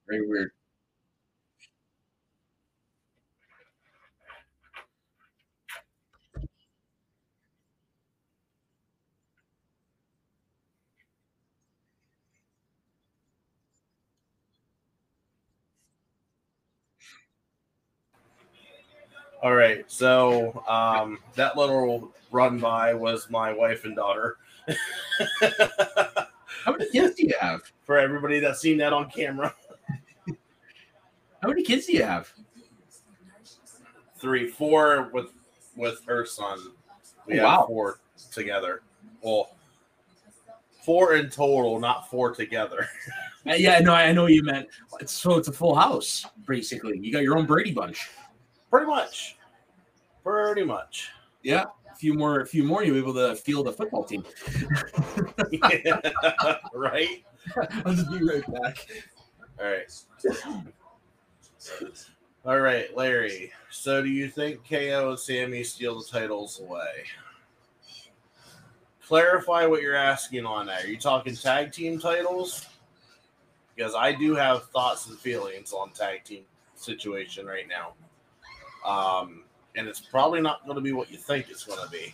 [0.08, 0.52] Very weird.
[19.42, 19.84] All right.
[19.92, 24.38] So um, that little run by was my wife and daughter.
[25.42, 27.62] How many kids do you have?
[27.84, 29.54] For everybody that's seen that on camera,
[31.42, 32.32] How many kids do you have?
[34.20, 35.32] three, four with
[35.76, 36.60] with her son.
[37.26, 37.66] We Oh, have wow.
[37.66, 38.00] four
[38.32, 38.84] together.
[39.24, 39.56] Well,
[40.84, 42.88] four in total, not four together.
[43.50, 44.68] Uh, yeah, no, I know what you meant.
[45.08, 47.00] So it's a full house, basically.
[47.00, 48.08] You got your own Brady bunch.
[48.72, 49.36] Pretty much.
[50.24, 51.12] Pretty much.
[51.44, 54.24] Yeah, a few more, a few more, you'll be able to field a football team.
[56.74, 57.24] right.
[57.86, 58.88] I'll just be right back.
[59.60, 59.92] All right.
[62.46, 63.52] All right, Larry.
[63.70, 67.04] So, do you think KO and Sami steal the titles away?
[69.06, 70.86] Clarify what you're asking on that.
[70.86, 72.66] Are you talking tag team titles?
[73.76, 76.44] Because I do have thoughts and feelings on tag team
[76.76, 77.94] situation right now.
[78.86, 79.44] Um,
[79.76, 82.14] and it's probably not going to be what you think it's going to be.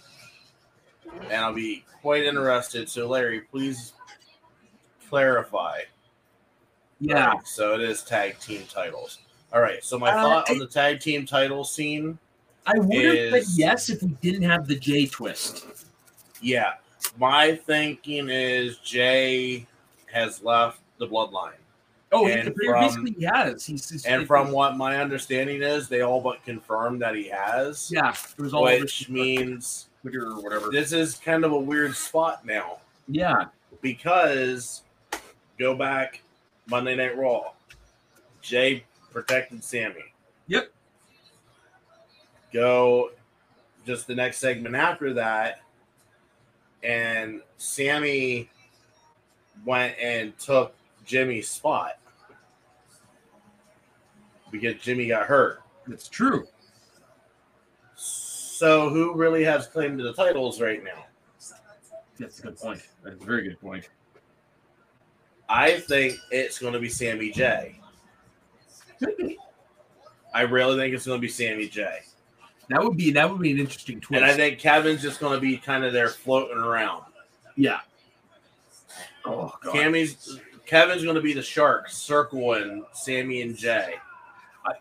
[1.26, 2.90] And I'll be quite interested.
[2.90, 3.94] So, Larry, please
[5.10, 5.82] clarify.
[7.00, 9.20] Yeah, Right, So it is tag team titles.
[9.54, 9.84] All right.
[9.84, 12.18] So my Uh, thought I- on the tag team title scene.
[12.66, 15.66] I would have said yes if we didn't have the Jey twist.
[16.42, 16.74] Yeah,
[17.18, 19.66] my thinking is Jey
[20.12, 21.54] has left the bloodline,
[22.12, 23.66] Oh, he, And he from- basically he has.
[23.66, 27.92] He's, he's and from what my understanding is, they all but confirmed that he has.
[27.92, 30.70] yeah, it was all which means Twitter or whatever.
[30.70, 32.78] this is kind of a weird spot now
[33.10, 33.46] Yeah,
[33.82, 34.84] because
[35.60, 36.22] go back
[36.70, 37.52] Monday Night Raw,
[38.42, 39.96] Jey protected Sami.
[40.48, 40.72] Yep.
[42.54, 43.12] Go
[43.86, 45.60] just the next segment after that,
[46.84, 48.50] and Sami
[49.66, 50.74] went and took
[51.08, 51.94] Jimmy's spot
[54.52, 55.62] because Jimmy got hurt.
[55.90, 56.46] It's true.
[57.96, 61.06] So who really has claim to the titles right now?
[62.20, 62.82] That's a good point.
[63.04, 63.90] That's a very good point.
[65.50, 67.80] I think it's going to be Sami Jey.
[70.34, 72.00] I really think it's going to be Sami Jey.
[72.70, 74.22] That would be that would be an interesting twist.
[74.22, 77.04] And I think Kevin's just going to be kind of there floating around.
[77.56, 77.80] yeah.
[79.26, 79.76] Oh god.
[79.76, 83.96] Cammy's Kevin's going to be the shark circling Sami and Jey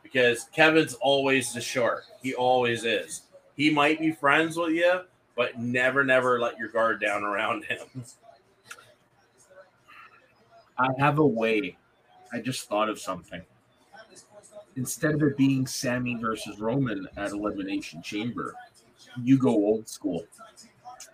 [0.03, 2.03] because Kevin's always the shark.
[2.20, 3.22] He always is.
[3.57, 5.03] He might be friends with you,
[5.37, 7.87] but never, never let your guard down around him.
[10.78, 11.78] I have a way.
[12.32, 13.41] I just thought of something.
[14.74, 18.55] Instead of it being Sami versus Roman at Elimination Chamber,
[19.22, 20.26] you go old school.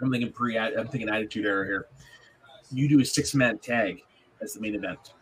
[0.00, 0.58] I'm thinking pre.
[0.58, 1.86] I'm thinking Attitude Era here.
[2.72, 4.02] You do a six man tag
[4.42, 5.14] as the main event.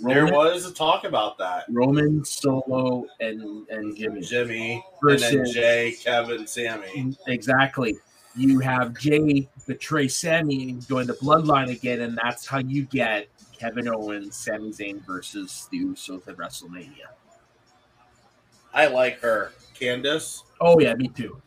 [0.00, 1.64] There was a talk about that.
[1.70, 4.22] Roman Solo and and Jimmy.
[4.22, 6.88] Jimmy and then Jey, Kevin, Sami.
[6.88, 7.96] Mm, exactly.
[8.36, 13.28] You have Jey betray Sami and join the bloodline again, and that's how you get
[13.56, 17.06] Kevin Owens, Sami Zayn versus the Usos at WrestleMania.
[18.72, 19.52] I like her.
[19.78, 20.42] Candice.
[20.60, 21.40] Oh yeah, me too.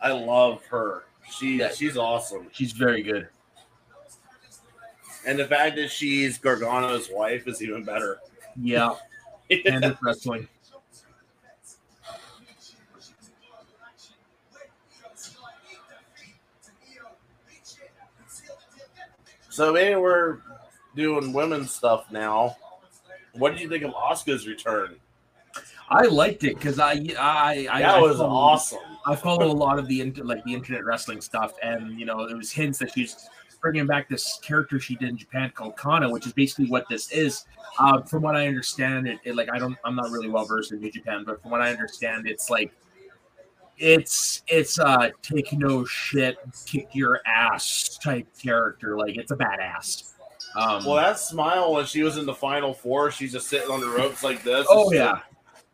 [0.00, 1.04] I love her.
[1.30, 1.70] She Yeah.
[1.70, 2.48] she's awesome.
[2.52, 3.28] She's very good.
[5.26, 8.18] And the fact that she's Gargano's wife is even better.
[8.60, 8.94] Yeah,
[9.50, 10.48] and it's wrestling.
[19.58, 20.38] so maybe we're
[20.94, 22.56] doing women's stuff now.
[23.32, 24.94] What did you think of Asuka's return?
[25.88, 28.78] I liked it because I I I that I was follow- awesome.
[29.04, 32.36] I follow a lot of the like the internet wrestling stuff, and you know it
[32.36, 33.28] was hints that she's
[33.60, 37.10] bringing back this character she did in Japan called Kana, which is basically what this
[37.12, 37.44] is.
[37.78, 40.72] Uh, from what I understand, it, it like I don't I'm not really well versed
[40.72, 42.72] in New Japan, but from what I understand, it's like
[43.78, 46.36] it's it's a take no shit,
[46.66, 48.96] kick your ass type character.
[48.98, 50.12] Like it's a badass.
[50.56, 53.80] Um, Well, that smile when she was in the final four, she's just sitting on
[53.80, 54.66] the ropes like this.
[54.68, 55.20] oh yeah,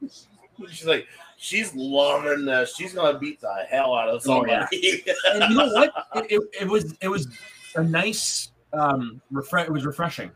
[0.03, 0.11] like-
[0.71, 1.07] she's like,
[1.37, 2.75] she's loving this.
[2.77, 4.67] She's gonna beat the hell out of Oh, yeah.
[4.69, 5.05] somebody.
[5.33, 5.93] and you know what?
[6.17, 7.29] It, it, it was it was
[7.77, 9.67] a nice um refresh.
[9.67, 10.31] It was refreshing.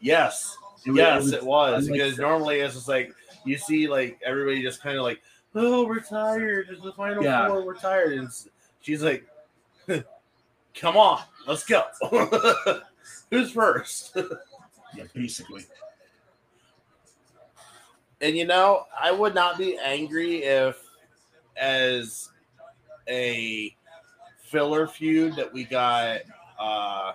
[0.00, 0.56] yes,
[0.86, 3.14] It was- yes, it was- it was because normally it's just like
[3.44, 5.20] you see like everybody just kind of like,
[5.54, 6.68] oh, we're tired.
[6.70, 7.48] It's the final Yeah.
[7.48, 7.64] four.
[7.64, 8.28] We're tired, and
[8.80, 9.24] she's like,
[10.74, 11.84] come on, let's go.
[13.30, 14.16] Who's first?
[14.94, 15.64] Yeah, basically.
[18.20, 20.78] And you know, I would not be angry if,
[21.56, 22.28] as
[23.08, 23.74] a
[24.42, 26.20] filler feud, that we got
[26.58, 27.12] uh,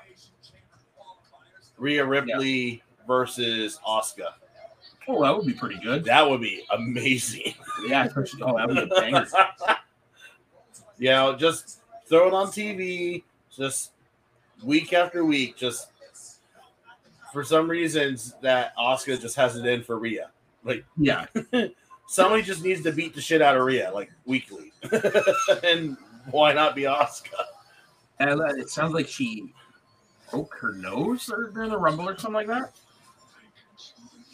[1.77, 4.33] Rhea Ripley versus Asuka.
[5.07, 6.03] Oh, that would be pretty good.
[6.03, 7.53] That would be amazing.
[7.87, 9.27] Yeah, oh, that would be a banger.
[10.97, 13.91] you know, just throw it on TV, just
[14.63, 15.55] week after week.
[15.55, 15.91] Just
[17.31, 20.29] for some reasons, that Asuka just has it in for Rhea.
[20.65, 21.25] Like Yeah,
[22.07, 24.73] somebody just needs to beat the shit out of Rhea like weekly,
[25.63, 25.95] and
[26.31, 27.45] why not be Asuka?
[28.19, 29.53] And uh, it sounds like she
[30.31, 32.71] broke her nose or during the rumble or something like that.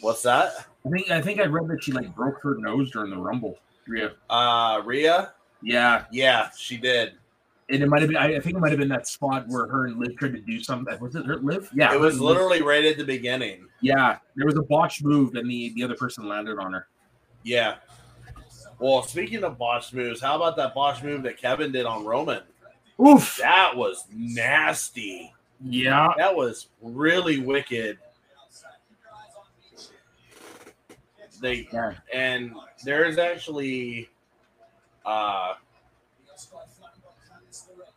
[0.02, 0.52] What's that?
[0.86, 3.58] I think I think I read that she like broke her nose during the rumble.
[3.88, 5.34] Yeah, Uh, Rhea?
[5.62, 7.14] yeah, Yeah, she did.
[7.70, 8.18] and it might have been.
[8.18, 10.42] I I think it might have been that spot where her and Liv tried to
[10.42, 11.00] do something.
[11.00, 11.70] Was it her Liv?
[11.74, 13.66] Yeah, it was Liv- literally right at the beginning.
[13.82, 16.88] Yeah, there was a botched move, and the the other person landed on her.
[17.44, 17.76] Yeah.
[18.80, 22.42] Well, speaking of botched moves, how about that botched move that Kevin did on Roman?
[23.00, 23.38] Oof.
[23.38, 25.34] That was nasty.
[25.64, 26.10] Yeah.
[26.18, 27.98] That was really wicked.
[31.42, 31.96] They Yeah.
[32.14, 32.54] and
[32.86, 34.10] there's actually
[35.06, 35.56] uh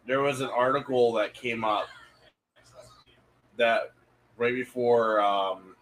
[0.07, 1.87] there was an article that came up
[3.57, 3.93] that
[4.37, 5.77] right before um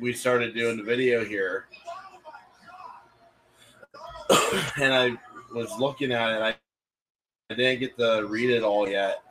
[0.00, 1.66] we started doing the video here,
[4.80, 5.16] and I
[5.54, 6.56] was looking at it.
[7.52, 9.22] I, didn't get to read it all yet.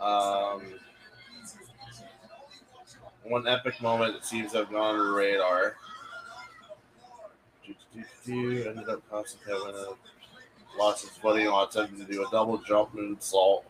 [0.00, 0.62] Um,
[3.22, 5.76] one epic moment that seems to have gone under the radar.
[8.26, 12.94] Ended up costing Kevin a lost his footing while attempting to do a double jump
[12.94, 13.62] moonsault.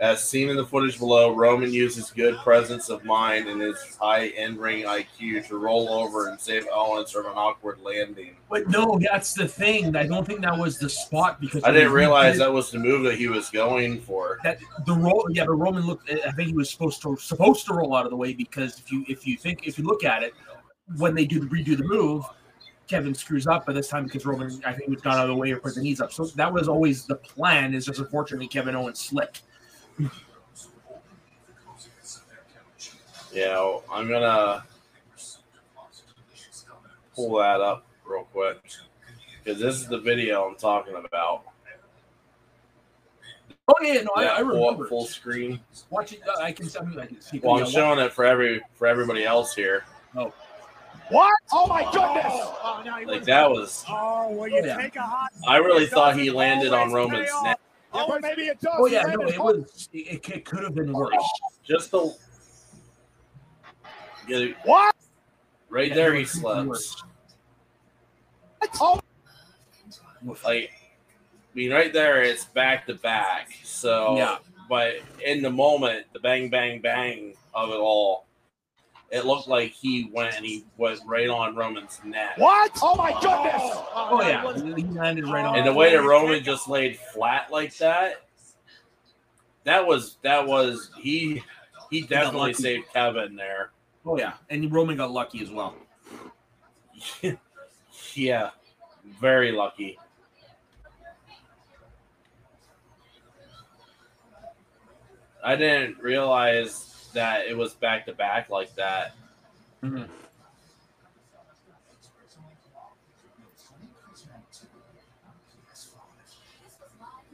[0.00, 4.28] As seen in the footage below, Roman uses good presence of mind and his high
[4.28, 8.36] end ring IQ to roll over and save Owens from an awkward landing.
[8.48, 9.96] But no, that's the thing.
[9.96, 12.78] I don't think that was the spot because I didn't realize did that was the
[12.78, 14.38] move that he was going for.
[14.44, 15.26] that the roll.
[15.30, 16.08] Yeah, the Roman looked.
[16.10, 18.92] I think he was supposed to supposed to roll out of the way because if
[18.92, 20.32] you if you think if you look at it,
[20.96, 22.24] when they do redo the move,
[22.86, 23.66] Kevin screws up.
[23.66, 25.74] But this time because Roman, I think, was got out of the way or put
[25.74, 26.12] the knees up.
[26.12, 27.74] So that was always the plan.
[27.74, 29.42] Is just unfortunately Kevin Owens slipped.
[33.32, 34.64] Yeah, I'm gonna
[37.14, 38.58] pull that up real quick
[39.44, 41.42] because this is the video I'm talking about.
[43.68, 44.88] Oh yeah, no, I, Yeah, I pull up remember.
[44.88, 45.60] full screen.
[45.90, 46.22] Watch it.
[46.26, 46.68] uh, I can.
[46.80, 47.38] I, mean, I can see.
[47.40, 49.84] Well, I'm yeah, showing it for every for everybody else here.
[50.16, 50.32] Oh.
[51.10, 51.32] What?
[51.52, 52.24] Oh my goodness!
[52.26, 53.84] Oh, now he Like that was.
[53.88, 54.76] Oh, will you Yeah.
[54.76, 55.30] take a hot?
[55.46, 57.58] I really thought he landed on Roman's neck.
[57.92, 58.74] Oh, but maybe it does.
[58.78, 59.58] Oh yeah, no, it hard.
[59.58, 59.88] was.
[59.92, 61.12] It, it could have been worse.
[61.64, 62.14] Just the.
[64.26, 64.94] Yeah, What?
[65.70, 67.02] right Yeah, there, he it could slips.
[68.80, 69.00] Oh,
[70.22, 70.44] worse.
[70.44, 73.48] Like, I mean, right there, it's back to back.
[73.64, 74.38] So, Yeah.
[74.68, 78.26] but in the moment, the bang, bang, bang of it all,
[79.10, 82.36] it looked like he went and he was right on Roman's neck.
[82.36, 82.70] what?
[82.82, 83.62] Oh my goodness!
[83.94, 85.56] Oh yeah, he landed right on.
[85.56, 88.22] And the way that Roman just laid flat like that,
[89.64, 91.42] that was that was he
[91.90, 92.62] he definitely lucky.
[92.62, 93.70] saved Kevin there.
[94.04, 95.74] Oh yeah, and Roman got lucky as well.
[98.14, 98.50] yeah,
[99.20, 99.98] very lucky.
[105.42, 109.14] I didn't realize that it was back to back like that.
[109.82, 110.08] Mhm.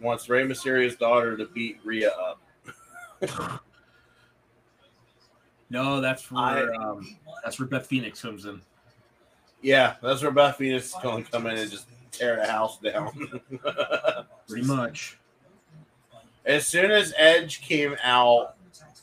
[0.01, 2.41] Wants Rey Mysterio's daughter to beat Rhea up.
[5.71, 8.61] No, that's where I- um, that's where Beth Phoenix comes in.
[9.61, 12.79] Yeah, that's where Beth Phoenix is going to come in and just tear the house
[12.79, 13.11] down.
[14.47, 15.19] Pretty much.
[16.45, 18.55] as soon as Edge came out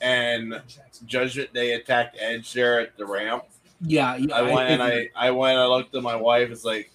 [0.01, 0.61] and
[1.05, 3.45] Judgment Day attacked Edge there at the ramp,
[3.81, 6.49] Yeah, yeah I went and I, I went and I looked at my wife.
[6.49, 6.91] It's like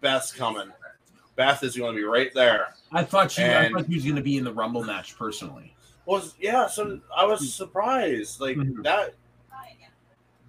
[0.00, 0.70] Beth's coming.
[1.36, 2.74] Beth is going to be right there.
[2.92, 5.16] I thought she, and- I thought she was going to be in the Rumble match
[5.16, 5.74] personally.
[6.04, 8.40] Was yeah, so I was surprised.
[8.40, 8.82] Like Mhm.
[8.82, 9.14] that.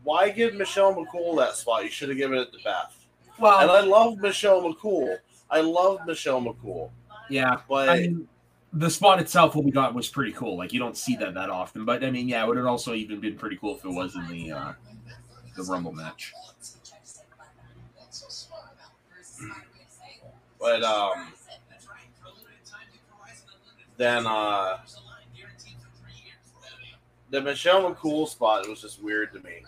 [0.03, 1.85] Why give Michelle McCool that spot?
[1.85, 3.05] You should have given it to Beth.
[3.39, 5.17] Well, And I love Michelle McCool.
[5.49, 6.89] I love Michelle McCool,
[7.29, 8.27] yeah, but I mean,
[8.73, 10.57] the spot itself, what we got was pretty cool.
[10.57, 12.93] Like you don't see that that often, but I mean, yeah, it would have also
[12.93, 14.73] even been pretty cool if it was in the uh,
[15.55, 16.33] the Rumble match.
[20.59, 21.33] but um,
[23.97, 24.77] then uh,
[27.29, 29.63] the Michelle McCool spot was just weird to me.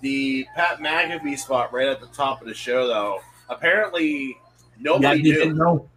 [0.00, 4.36] The Pat McAfee spot right at the top of the show, though, apparently
[4.78, 5.54] nobody yeah, knew.
[5.54, 5.88] know.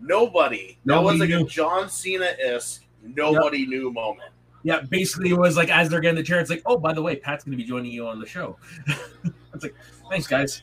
[0.00, 0.78] Nobody.
[0.84, 1.48] That was Nobody like a.
[1.48, 4.30] John Cena isk, nobody knew moment.
[4.64, 7.00] Yeah, basically, it was like as they're getting the chair, it's like, oh, by the
[7.02, 8.56] way, Pat's going to be joining you on the show.
[9.54, 9.74] it's like,
[10.10, 10.62] thanks, guys.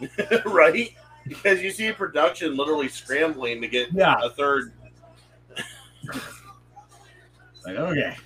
[0.46, 0.94] right?
[1.26, 4.16] Because you see production literally scrambling to get Yeah.
[4.22, 4.72] a third.
[7.64, 8.16] Like, okay.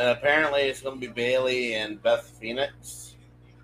[0.00, 3.16] And apparently it's going to be Bayley and Beth Phoenix.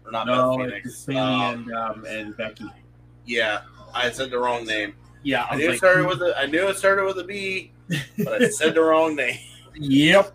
[0.04, 1.04] Or not No, Beth it's Phoenix.
[1.06, 2.66] Bayley Um, and um, and Becky.
[3.24, 3.62] yeah,
[3.94, 4.94] I said the wrong name.
[5.22, 7.72] Yeah, I I knew it started with a, I knew it started with a B,
[8.22, 9.38] but I said the wrong name.
[9.78, 10.32] Yep.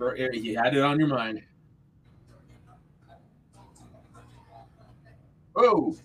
[0.00, 1.40] You had it on your mind.
[5.54, 5.96] Oh.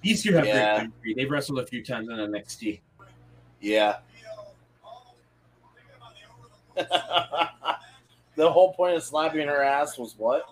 [0.00, 0.54] These two have Yeah.
[0.54, 1.14] great chemistry.
[1.14, 2.80] They've wrestled a few times in NXT.
[3.60, 3.98] Yeah.
[8.36, 10.44] the whole point of slapping her ass was what?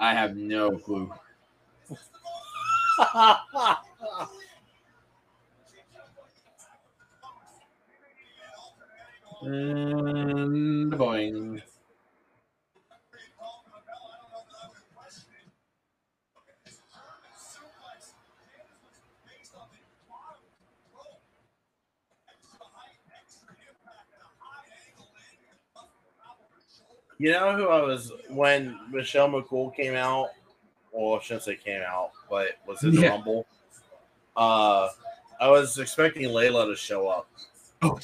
[0.00, 1.12] I have no clue.
[9.42, 11.62] And mm, boing.
[27.18, 30.30] You know who I was when Michelle McCool came out?
[30.92, 33.08] Well, I shouldn't say came out, but was in the Yeah.
[33.10, 33.46] Rumble.
[34.36, 34.88] Uh,
[35.40, 37.28] I was expecting Layla to show up.
[37.80, 38.00] Oh,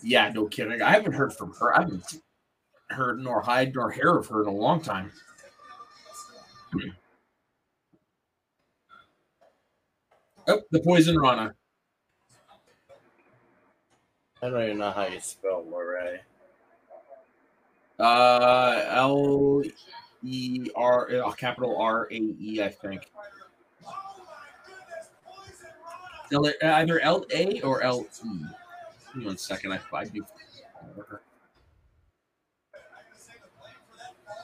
[0.00, 0.80] yeah, no kidding.
[0.80, 1.76] I haven't heard from her.
[1.76, 2.22] I haven't
[2.88, 5.12] heard nor hide nor hair of her in a long time.
[10.46, 11.54] Oh, the poison Rana.
[14.42, 16.20] I don't even know how you spell LeRae.
[17.98, 19.62] Uh, L
[20.22, 23.10] E R, uh, capital R A E, I think.
[26.32, 28.28] L- Either L A or L E.
[29.12, 29.72] Give me one second.
[29.72, 30.24] I, I do.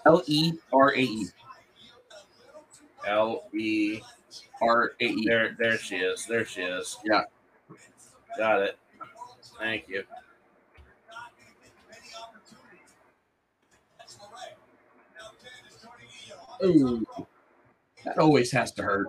[0.06, 1.26] L E R A E.
[3.06, 4.00] L E.
[4.62, 5.26] R A E.
[5.26, 6.26] There, there she is.
[6.26, 6.96] There she is.
[7.04, 7.22] Yeah.
[8.36, 8.78] Got it.
[9.58, 10.04] Thank you.
[16.62, 17.06] Ooh.
[18.04, 19.08] That always has to hurt.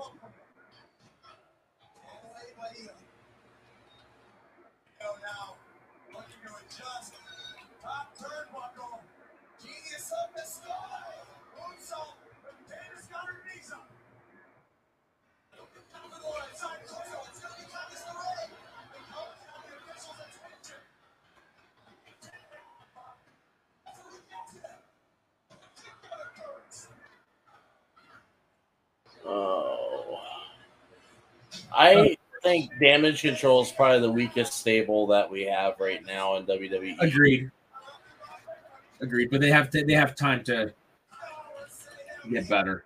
[31.76, 36.45] I think damage control is probably the weakest stable that we have right now in.
[36.45, 36.95] WWE.
[36.99, 37.51] Agreed.
[39.01, 39.30] Agreed.
[39.32, 40.73] But they have to, they have time to
[42.30, 42.86] get better.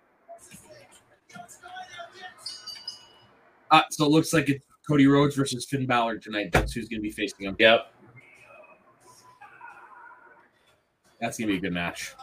[3.70, 6.50] Uh, so it looks like it's Cody Rhodes versus Finn Balor tonight.
[6.52, 7.56] That's who's going to be facing him.
[7.58, 7.92] Yep.
[11.20, 12.14] That's going to be a good match.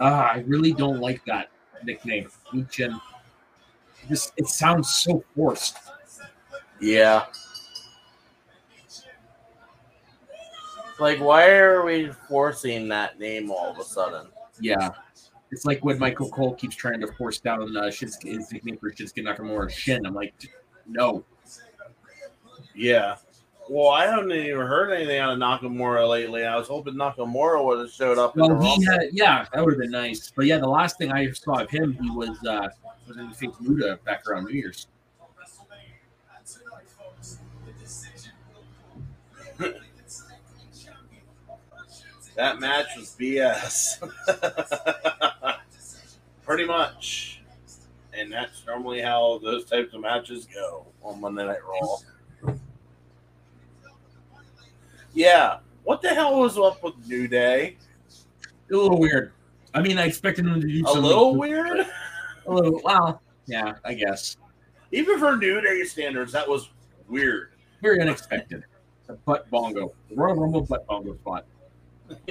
[0.00, 1.50] Ah, I really don't like that
[1.84, 2.98] nickname, Luchin.
[4.08, 5.76] This it sounds so forced.
[6.80, 7.26] Yeah.
[10.98, 14.28] Like, why are we forcing that name all of a sudden?
[14.60, 14.90] Yeah,
[15.50, 18.90] it's like when Michael Cole keeps trying to force down uh, Shinsuke, his nickname for
[18.90, 20.04] Shinsuke Nakamura, Shin.
[20.06, 20.34] I'm like,
[20.86, 21.24] no.
[22.74, 23.16] Yeah.
[23.72, 26.44] Well, I haven't even heard anything out of Nakamura lately.
[26.44, 28.34] I was hoping Nakamura would have showed up.
[28.34, 30.32] Well, he had, yeah, that would have been nice.
[30.34, 32.68] But yeah, the last thing I saw of him, he was uh,
[33.06, 34.88] was in Fake Muda back around New Year's.
[42.36, 44.00] That match was BS.
[46.42, 47.42] Pretty much.
[48.14, 51.98] And that's normally how those types of matches go on Monday Night Raw.
[55.14, 55.58] Yeah.
[55.84, 57.76] What the hell was up with New Day?
[58.70, 59.32] A little weird.
[59.74, 61.86] I mean, I expected him to do A little weird?
[62.46, 62.80] A little.
[62.84, 64.36] Well, yeah, I guess
[64.92, 66.70] Even for New Day standards, that was
[67.08, 67.50] weird.
[67.82, 68.64] very unexpected.
[69.06, 71.44] The butt bongo, Royal Rumble butt bongo spot.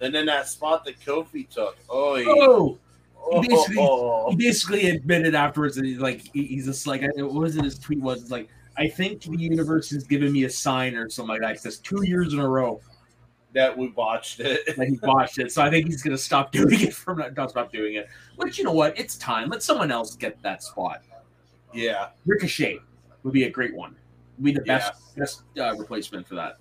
[0.00, 1.76] and then that spot that Kofi took.
[1.88, 2.78] Oh, he, Oh,
[3.20, 7.56] oh, he basically- basically admitted afterwards that he's like he- he's just like what was
[7.56, 10.94] it his tweet was it's like I think the universe has given me a sign
[10.94, 11.60] or something like that.
[11.60, 12.80] Says two years in a row
[13.52, 14.66] that we botched it.
[14.76, 17.72] that he botched it, so I think he's gonna stop doing it from not stop
[17.72, 18.08] doing it.
[18.36, 18.98] But you know what?
[18.98, 19.48] It's time.
[19.48, 21.02] Let someone else get that spot.
[21.72, 22.08] yeah.
[22.26, 22.78] Ricochet
[23.22, 23.96] would be a great one.
[24.38, 26.58] Would be the best best uh, replacement for that.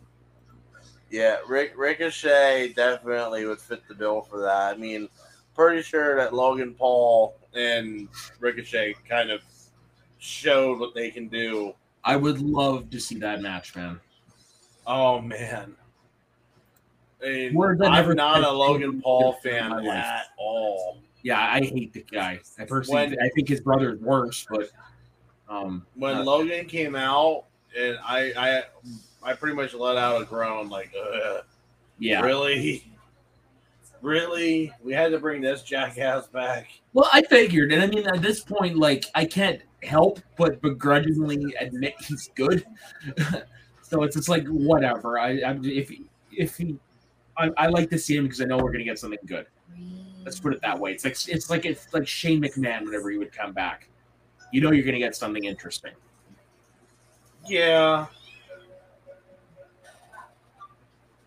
[1.10, 4.74] Yeah, Rick, Ricochet definitely would fit the bill for that.
[4.74, 5.08] I mean,
[5.56, 8.08] pretty sure that Logan Paul and
[8.40, 9.42] Ricochet kind of
[10.18, 11.74] showed what they can do.
[12.06, 14.00] I would love to see that match, man.
[14.86, 15.76] Oh man.
[17.24, 19.88] I mean, Words I never I'm not a Logan Paul fan life.
[19.88, 20.98] at all.
[21.22, 22.42] Yeah, I hate the guy.
[22.60, 24.70] I personally, When- I think his brother's worse, but
[25.48, 27.46] Um, when uh, Logan came out,
[27.78, 28.64] and I, I,
[29.22, 31.44] I pretty much let out a groan, like, Ugh,
[32.00, 32.22] yeah.
[32.22, 32.92] really,
[34.04, 36.68] really, we had to bring this jackass back.
[36.94, 41.56] Well, I figured, and I mean, at this point, like, I can't help but begrudgingly
[41.60, 42.66] admit he's good.
[43.82, 45.18] so it's just like whatever.
[45.18, 45.92] I, I if
[46.32, 46.78] if he,
[47.38, 49.48] I, I like to see him because I know we're gonna get something good.
[50.24, 50.92] Let's put it that way.
[50.92, 53.90] It's like it's like it's like Shane McMahon whenever he would come back.
[54.52, 55.94] You know you're gonna get something interesting.
[57.48, 58.08] Yeah.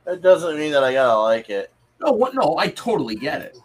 [0.05, 1.72] That doesn't mean that I gotta like it.
[2.01, 2.34] No, what?
[2.34, 3.57] No, I totally get it.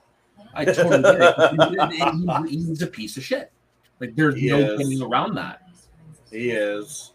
[0.54, 2.48] I totally get it.
[2.50, 3.52] He- He's a piece of shit.
[4.00, 4.80] Like there's He no is.
[4.80, 5.62] getting around that.
[6.32, 7.12] He is.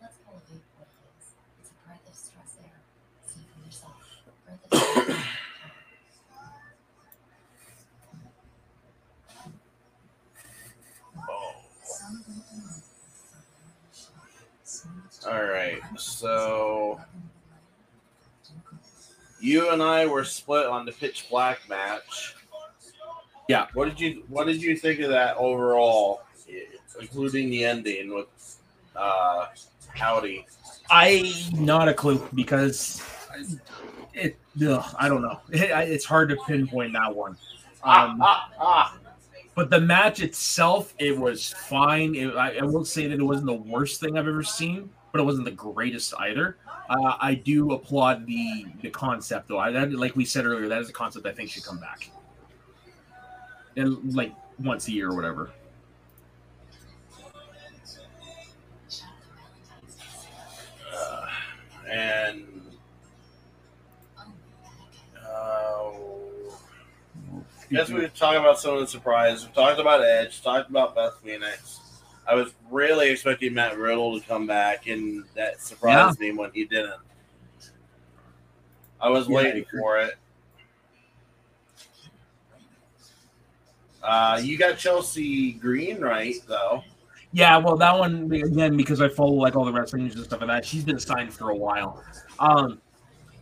[0.00, 1.32] Let's elevate what it is.
[1.60, 2.80] It's a breath of stress air.
[3.26, 3.94] See for yourself.
[4.44, 5.08] Breath of stress
[15.26, 15.32] air.
[15.32, 17.00] All right, so
[19.44, 22.34] you and I were split on the pitch black match.
[23.46, 23.66] Yeah.
[23.74, 26.22] What did you What did you think of that overall,
[26.98, 28.58] including the ending with
[28.96, 29.48] uh,
[29.88, 30.46] Howdy?
[30.88, 33.02] I not a clue because
[34.14, 34.38] it.
[34.66, 35.40] Ugh, I don't know.
[35.50, 37.32] It, it's hard to pinpoint that one.
[37.82, 38.96] Um, ah, ah.
[39.54, 42.14] but the match itself, it was fine.
[42.14, 45.20] It, I, I will say that it wasn't the worst thing I've ever seen, but
[45.20, 46.56] it wasn't the greatest either.
[46.90, 49.60] Uh, I do applaud the the concept though.
[49.60, 52.10] I, that, like we said earlier, that is a concept I think should come back,
[53.76, 55.52] and like once a year or whatever.
[60.92, 61.26] Uh,
[61.88, 62.44] and
[65.24, 65.92] uh,
[67.70, 69.46] guess we could talk about some of the surprises.
[69.46, 71.83] We talked about Edge, talked about Beth Phoenix.
[72.26, 76.64] I was really expecting Matt Riddle to come back, and that surprised me when he
[76.64, 77.00] didn't.
[79.00, 80.14] I was Yeah, waiting for it.
[84.02, 86.82] Uh, you got Chelsea Green right though.
[87.32, 90.40] Yeah, well, that one again because I follow like all the wrestling news and stuff
[90.40, 90.64] like that.
[90.64, 92.02] She's been signed for a while.
[92.38, 92.80] Um,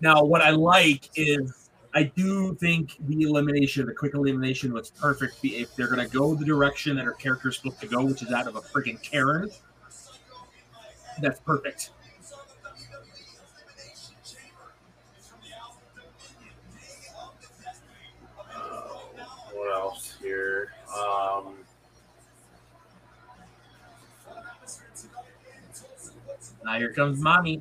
[0.01, 1.62] now, what I like is
[1.95, 5.37] I do think the elimination, the quick elimination, was perfect.
[5.43, 8.33] If they're gonna go the direction that her character is supposed to go, which is
[8.33, 9.51] out of a freaking Karen,
[11.21, 11.91] that's perfect.
[19.53, 20.73] What else here?
[20.97, 21.55] Um,
[26.65, 27.61] Now here comes mommy.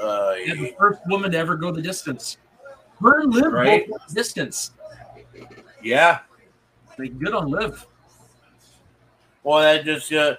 [0.00, 2.38] uh, Yeah, the first woman to ever go the distance.
[3.00, 3.88] Her and Liv Right.
[4.12, 4.72] distance.
[5.82, 6.20] yeah.
[6.98, 7.86] They good on live.
[9.42, 10.36] Well, I just uh,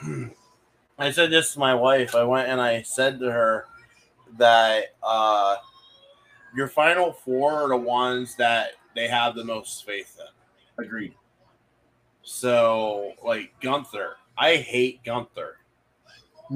[0.98, 2.14] I said this to my wife.
[2.14, 3.66] I went and I said to her
[4.38, 5.56] that uh,
[6.54, 10.84] your final four are the ones that they have the most faith in.
[10.84, 11.14] Agreed.
[12.22, 15.56] So, like Gunther, I hate Gunther.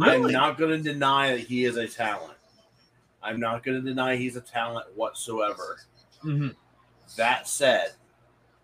[0.01, 2.35] I'm not going to deny that he is a talent.
[3.23, 5.79] I'm not going to deny he's a talent whatsoever.
[6.25, 6.55] Mhm.
[7.17, 7.93] That said,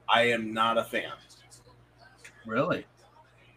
[0.09, 1.12] I am not a fan.
[2.46, 2.86] Really?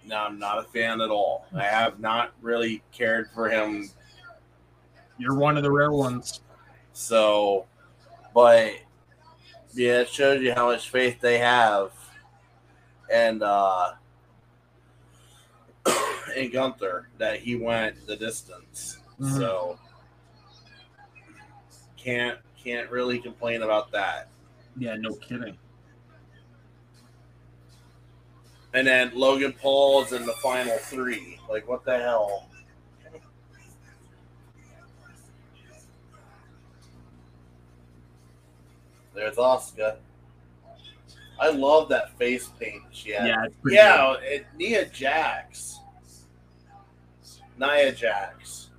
[0.06, 1.46] No, I'm not a fan at all.
[1.56, 3.90] I have not really cared for him.
[5.18, 6.42] You're one of the rare ones.
[6.94, 7.66] So,
[8.34, 8.74] but
[9.74, 11.92] yeah, it shows you how much faith they have.
[13.12, 13.94] And uh
[16.36, 19.00] in Gunther that he went the distance.
[19.20, 19.38] Mhm.
[19.38, 19.80] So
[22.04, 24.28] can't can't really complain about that.
[24.78, 25.58] Yeah, no kidding.
[28.74, 31.40] And then Logan Paul's in the final three.
[31.50, 32.48] Like what the hell?
[39.14, 39.98] There's Asuka.
[41.40, 43.28] I love that face paint she had.
[43.28, 45.80] Yeah, Yeah, it, Nia Jax.
[47.58, 48.70] Nia Jax.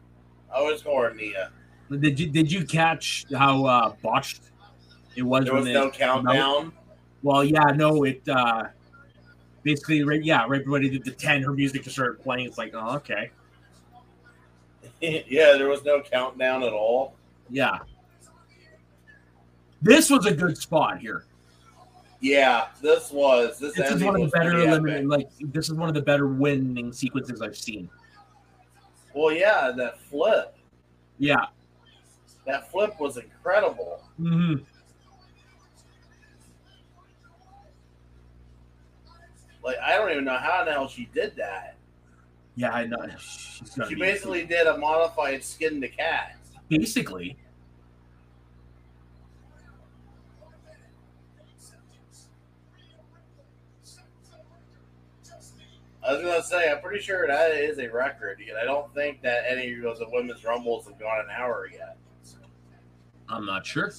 [0.54, 1.50] I was going Nia.
[1.98, 4.42] Did you did you catch how uh, botched
[5.16, 5.44] it was?
[5.44, 6.72] There was no countdown.
[7.22, 8.68] Well, yeah, no, it uh,
[9.62, 10.22] basically right.
[10.22, 10.66] Yeah, right.
[10.66, 12.46] When did the ten, her music just started playing.
[12.46, 13.30] It's like, oh, okay,
[15.00, 17.14] yeah, there was no countdown at all.
[17.48, 17.78] yeah.
[19.82, 21.24] This was a good spot here.
[22.20, 25.08] Yeah, this was this, This is one of the better eliminating.
[25.08, 27.88] Like this is one of the better winning sequences I've seen.
[29.14, 30.54] Well, yeah, that flip.
[31.18, 31.46] Yeah.
[32.46, 34.02] That flip was incredible.
[34.16, 34.54] hmm
[39.62, 41.76] Like I don't even know how the hell she did that.
[42.56, 42.96] Yeah, I know.
[43.88, 46.36] She basically did a modified skin to cat.
[46.68, 47.36] basically.
[56.02, 59.20] I was gonna say, I'm pretty sure that is a record, and I don't think
[59.22, 61.96] that any of those women's rumbles have gone an hour yet.
[63.30, 63.92] I'm not sure.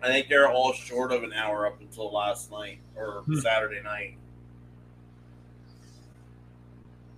[0.00, 3.34] I think they're all short of an hour up until last night or Hmm.
[3.40, 4.16] Saturday night.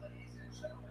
[0.03, 0.91] Ladies and gentlemen,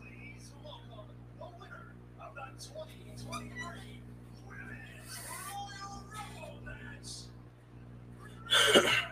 [0.00, 1.06] please welcome
[1.38, 4.00] the winner of the 2023
[4.48, 7.10] Women's Royal Rumble match.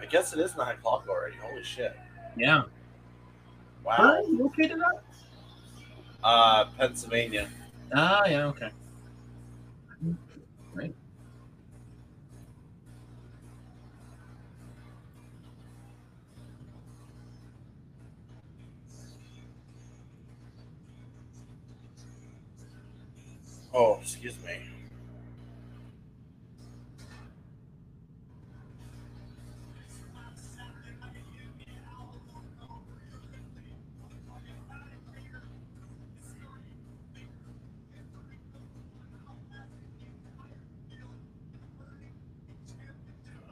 [0.03, 1.37] I guess it is nine o'clock already.
[1.37, 1.97] Holy shit!
[2.37, 2.63] Yeah.
[3.85, 3.97] Wow.
[3.99, 5.03] Where are you located at?
[6.25, 7.49] Uh, Pennsylvania.
[7.95, 8.71] Ah, yeah, okay.
[23.73, 24.59] Oh, excuse me.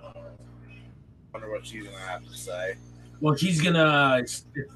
[0.03, 0.13] Uh,
[1.33, 2.75] wonder what she's gonna have to say.
[3.21, 4.23] Well, she's gonna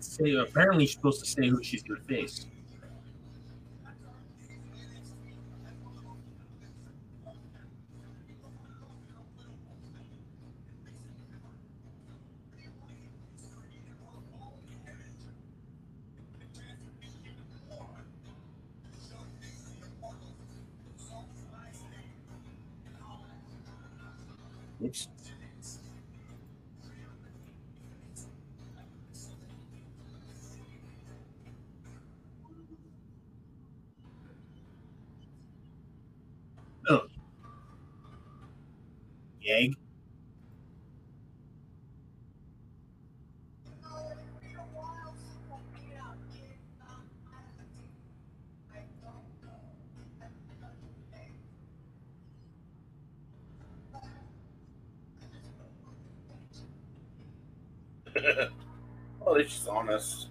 [0.00, 0.34] say.
[0.34, 2.46] Apparently, she's supposed to say who she's gonna face.
[59.92, 60.28] Honest.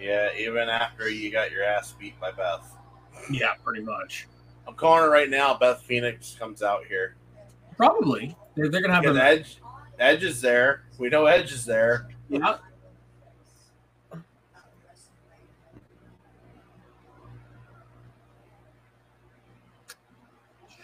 [0.00, 2.74] Yeah, even after you got your ass beat by Beth.
[3.30, 4.26] Yeah, pretty much.
[4.66, 5.58] I'm calling it right now.
[5.58, 7.16] Beth Phoenix comes out here.
[7.76, 8.34] Probably.
[8.54, 9.60] They're, they're gonna have Because a Edge,
[9.98, 10.84] Edge is there.
[10.98, 12.08] We know Edge is there.
[12.28, 12.56] yeah.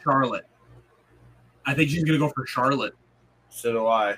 [0.03, 0.47] Charlotte.
[1.64, 2.95] I think she's gonna go for Charlotte,
[3.51, 4.17] So do I.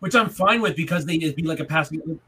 [0.00, 2.20] which I'm fine with because they it'd be like a passing.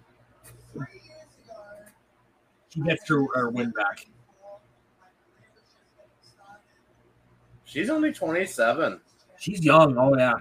[2.70, 4.06] She gets her, her win back.
[7.76, 8.98] She's only 27.
[9.36, 9.98] She's young.
[9.98, 10.32] Oh yeah.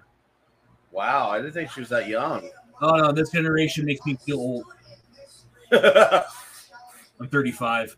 [0.93, 2.49] Wow, I didn't think she was that young.
[2.81, 4.63] Oh no, this generation makes me feel old.
[5.73, 7.97] I'm 35.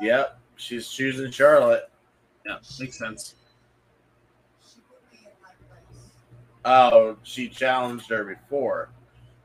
[0.00, 1.92] yep, she's choosing Charlotte.
[2.44, 3.36] Yeah, makes sense.
[6.64, 8.90] Oh, she challenged her before.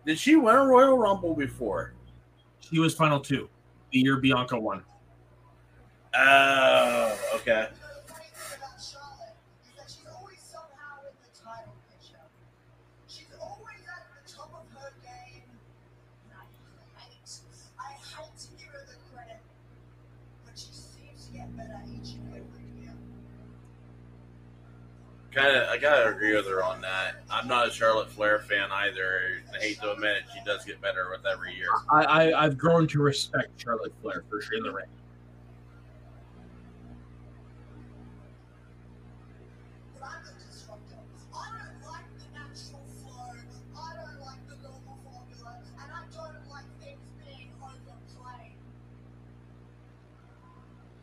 [0.06, 1.94] Did she win a Royal Rumble before?
[2.60, 3.50] She was final two,
[3.92, 4.84] the year Bianca won.
[6.16, 7.68] Oh, okay.
[25.36, 27.16] Kind of, I gotta agree with her on that.
[27.30, 29.42] I'm not a Charlotte Flair fan either.
[29.54, 31.68] I hate to admit it, she does get better with every year.
[31.92, 34.86] I, I I've grown to respect Charlotte Flair for sure in the ring.
[40.00, 40.96] But I'm a disruptor.
[41.34, 43.36] I don't like the natural flow.
[43.76, 45.60] I don't like the normal formula.
[45.84, 48.54] And I don't like things being overplayed.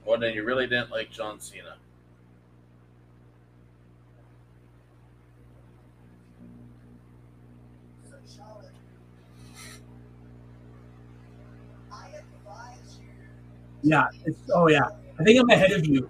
[0.06, 1.76] Well, then you really didn't like John Cena.
[8.34, 8.72] Charlotte.
[11.92, 13.12] I advise you.
[13.82, 14.06] Yeah.
[14.24, 14.88] It's, oh yeah.
[15.18, 16.08] I think I'm ahead of you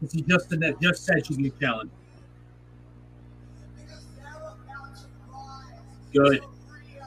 [0.00, 1.92] because he just just said she's being challenged.
[3.76, 5.06] Because they're about to rise
[6.12, 6.44] Good.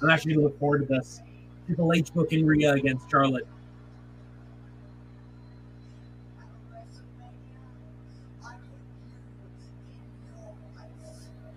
[0.01, 1.22] I'm actually gonna look forward to this.
[1.66, 3.47] Triple H booking Rhea against Charlotte.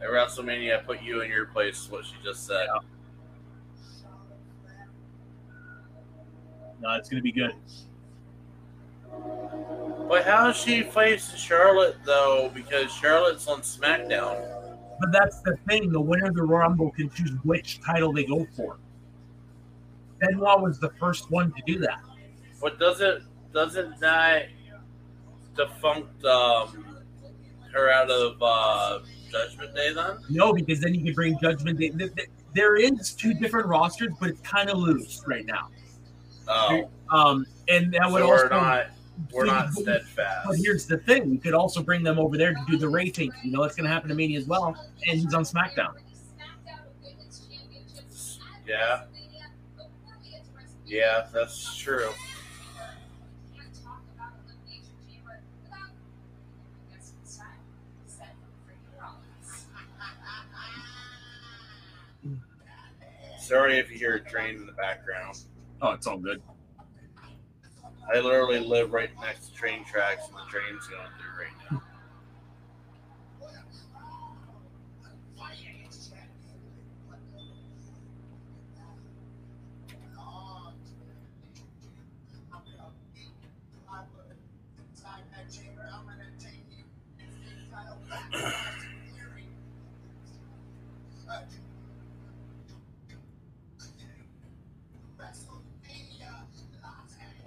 [0.03, 1.89] At WrestleMania, I put you in your place.
[1.91, 2.67] What she just said.
[2.67, 2.81] Yeah.
[6.81, 7.53] No, it's gonna be good.
[10.09, 12.51] But how she faces Charlotte though?
[12.53, 14.47] Because Charlotte's on SmackDown.
[15.01, 15.91] But that's the thing.
[15.93, 18.79] The winner of the Rumble can choose which title they go for.
[20.21, 22.01] Benoit was the first one to do that.
[22.61, 23.23] But doesn't
[23.55, 24.47] doesn't that
[25.57, 26.85] defunct um,
[27.73, 28.99] her out of uh,
[29.31, 30.19] Judgment Day then?
[30.29, 31.91] No, because then you can bring Judgment Day.
[31.91, 35.69] th- th- There is two different rosters, but it's kind of loose right now.
[36.49, 38.45] Oh, Um, and that would so also.
[38.45, 38.87] we're not
[39.33, 42.77] we're not But here's the thing: you could also bring them over there to do
[42.77, 43.33] the rating.
[43.43, 44.77] You know, it's going to happen to Mania as well,
[45.09, 45.95] and he's on SmackDown.
[48.67, 49.05] Yeah,
[50.87, 52.11] yeah, that's true.
[63.39, 65.39] Sorry if you hear a train in the background.
[65.83, 66.41] Oh, it's all good.
[68.13, 71.83] I literally live right next to train tracks, and the train's going through right now.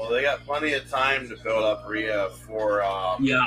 [0.04, 3.46] Well, they got plenty of time to build up Rhea for um, Yeah.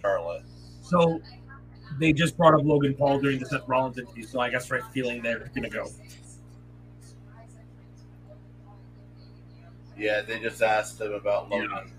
[0.00, 0.42] Charlotte.
[0.82, 1.22] So
[2.00, 4.82] they just brought up Logan Paul during the Seth Rollins interview, so I guess right
[4.92, 5.86] feeling they're going to go.
[9.96, 11.58] Yeah, they just asked him about Yeah.
[11.58, 11.92] Logan.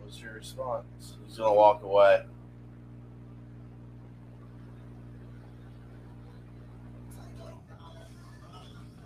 [0.00, 1.14] What's your response?
[1.26, 2.24] He's gonna walk away.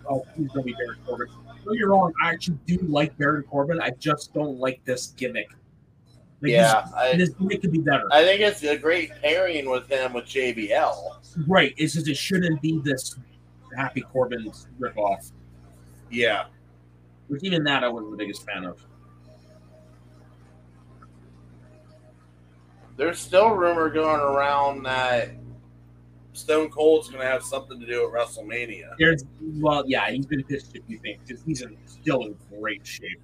[0.09, 1.27] Oh, he's going to be Baron Corbin.
[1.63, 3.81] Don't get me wrong, I actually do like Baron Corbin.
[3.81, 5.49] I just don't like this gimmick.
[6.41, 8.07] Like, yeah, this, I, this gimmick could be better.
[8.11, 11.47] I think it's a great pairing with him with JBL.
[11.47, 11.73] right.
[11.77, 13.17] It's just it shouldn't be this
[13.75, 15.31] Happy Corbin ripoff.
[16.11, 16.45] Yeah,
[17.27, 18.85] Which even that I wasn't the biggest fan of.
[22.97, 25.31] there's still rumor going around that
[26.35, 28.95] Stone Cold's gonna have something to do with WrestleMania.
[28.99, 32.85] There's well, yeah, he's been pissed if you think because he's in, still in great
[32.85, 33.21] shape.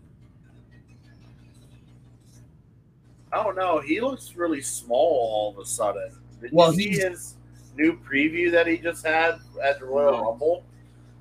[3.33, 3.79] I don't know.
[3.79, 6.09] He looks really small all of a sudden.
[6.41, 7.35] Did Well, you see he's- his
[7.75, 10.29] new preview that he just had at the Royal No.
[10.31, 10.63] Rumble?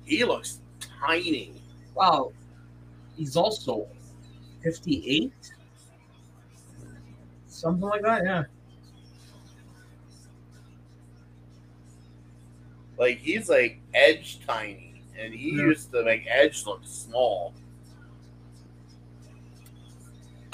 [0.03, 1.61] He looks tiny.
[1.93, 2.31] Wow,
[3.15, 3.87] he's also
[4.61, 5.33] fifty-eight,
[7.47, 8.23] something like that.
[8.23, 8.43] Yeah.
[13.01, 15.63] Like he's like Edge tiny, and he Yeah.
[15.63, 17.55] used to make Edge look small.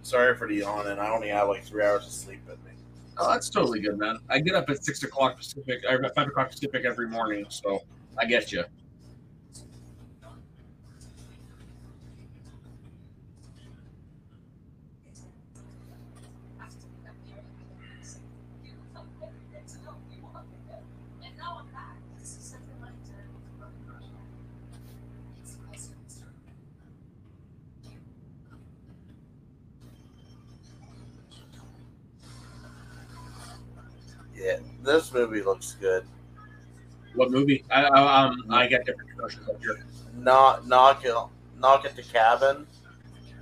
[0.00, 0.98] Sorry for the yawning.
[0.98, 2.70] I only have like three hours of sleep in me.
[3.18, 4.20] Oh, that's totally good, man.
[4.30, 7.82] I get up at six o'clock Pacific, or five o'clock Pacific every morning, so
[8.16, 8.64] I get you.
[34.44, 36.04] Yeah, this movie looks good.
[37.14, 37.64] What movie?
[37.70, 39.86] I, I um I get different commercials up here.
[40.16, 41.14] Knock, knock it,
[41.58, 42.66] knock at the cabin.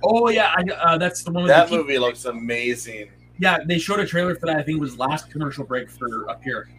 [0.03, 1.47] Oh yeah, I, uh, that's the one.
[1.47, 3.09] That movie looks amazing.
[3.39, 4.57] Yeah, they showed a trailer for that.
[4.57, 6.69] I think it was last commercial break for up here.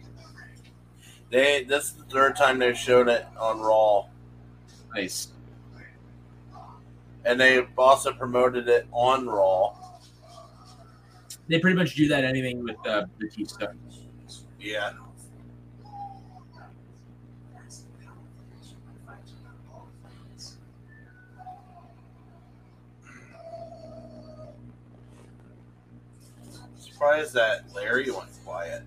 [1.31, 4.05] They this is the third time they've shown it on Raw,
[4.93, 5.29] Nice.
[7.25, 9.75] and they've also promoted it on Raw.
[11.47, 13.67] They pretty much do that anything with uh, Batista.
[14.65, 14.93] Yeah.
[26.79, 28.81] Surprised that Larry went quiet.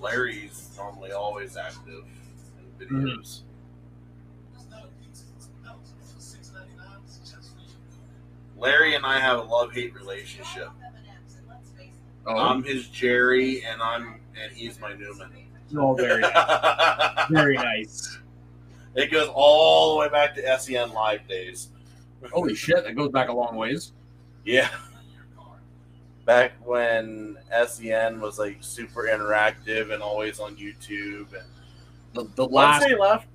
[0.00, 2.06] Larry's normally always active
[2.80, 3.42] in videos.
[8.56, 10.70] Larry and I have a love hate relationship.
[12.26, 15.30] Oh, I'm his Jerry, and I'm and he's my Newman.
[15.76, 17.26] oh very nice.
[17.30, 18.18] very nice.
[18.94, 21.68] it goes all the way back to SEN Live days.
[22.32, 23.92] Holy shit, that goes back a long ways.
[24.44, 24.70] Yeah.
[26.24, 31.46] Back when SEN was like super interactive and always on YouTube, and
[32.14, 33.26] The, the once last they left,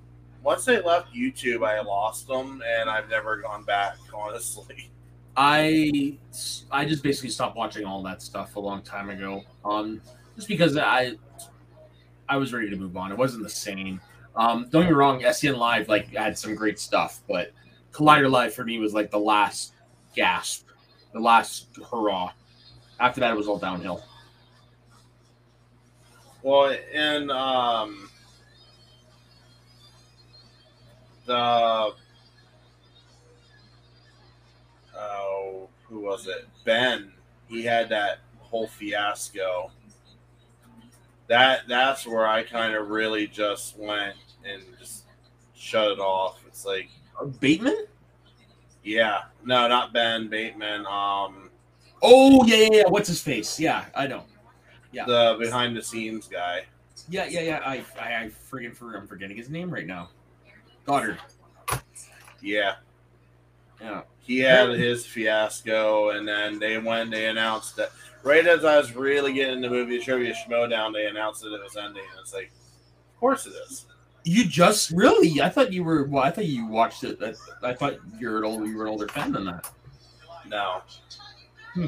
[0.41, 3.97] once they left YouTube, I lost them, and I've never gone back.
[4.11, 4.89] Honestly,
[5.41, 6.17] I
[6.69, 9.41] I just basically stopped watching all that stuff a long time ago.
[9.63, 10.01] Um,
[10.35, 11.13] just because I
[12.27, 13.13] I was ready to move on.
[13.13, 14.01] It wasn't the same.
[14.35, 17.53] Um, don't get me wrong, SEN Live like had some great stuff, but
[17.93, 19.75] Collider Live for me was like the last
[20.13, 20.67] gasp,
[21.13, 22.33] the last hurrah.
[22.99, 24.03] After that, it was all downhill.
[26.43, 28.09] well, and um,
[31.25, 31.93] the
[35.89, 36.47] who was it?
[36.65, 37.11] Ben.
[37.47, 39.71] He had that whole fiasco.
[41.27, 44.15] That that's where I kind of really just went
[44.45, 45.05] and just
[45.55, 46.41] shut it off.
[46.47, 46.89] It's like,
[47.39, 47.85] Bateman?
[48.83, 50.85] yeah, no, not Ben Bateman.
[50.85, 51.49] Um,
[52.01, 52.87] Oh yeah, yeah, yeah.
[52.87, 53.59] What's his face?
[53.59, 54.23] Yeah, I know.
[54.91, 55.05] Yeah.
[55.05, 56.65] the behind the scenes guy.
[57.09, 57.59] Yeah, yeah, yeah.
[57.65, 60.09] I I, I freaking for I'm forgetting his name right now.
[60.85, 61.19] Goddard.
[62.41, 62.75] Yeah,
[63.81, 64.01] Yeah.
[64.29, 67.09] He had his fiasco, and then they went.
[67.09, 67.89] They announced that
[68.21, 71.63] right as I was really getting into the movie trivia Schmoedown, they announced that it
[71.63, 72.03] was ending.
[72.03, 72.51] And it's like,
[73.11, 73.87] of course it is.
[74.25, 75.41] You just really?
[75.41, 76.03] I thought you were.
[76.03, 77.17] Well, I thought you watched it.
[77.23, 77.33] I,
[77.67, 78.67] I thought you're an old.
[78.67, 79.67] You were an older fan than that.
[80.45, 80.83] No.
[81.73, 81.87] Hmm.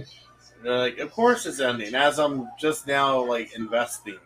[0.63, 1.93] They're like, of course it's ending.
[1.93, 4.17] As I'm just now like investing.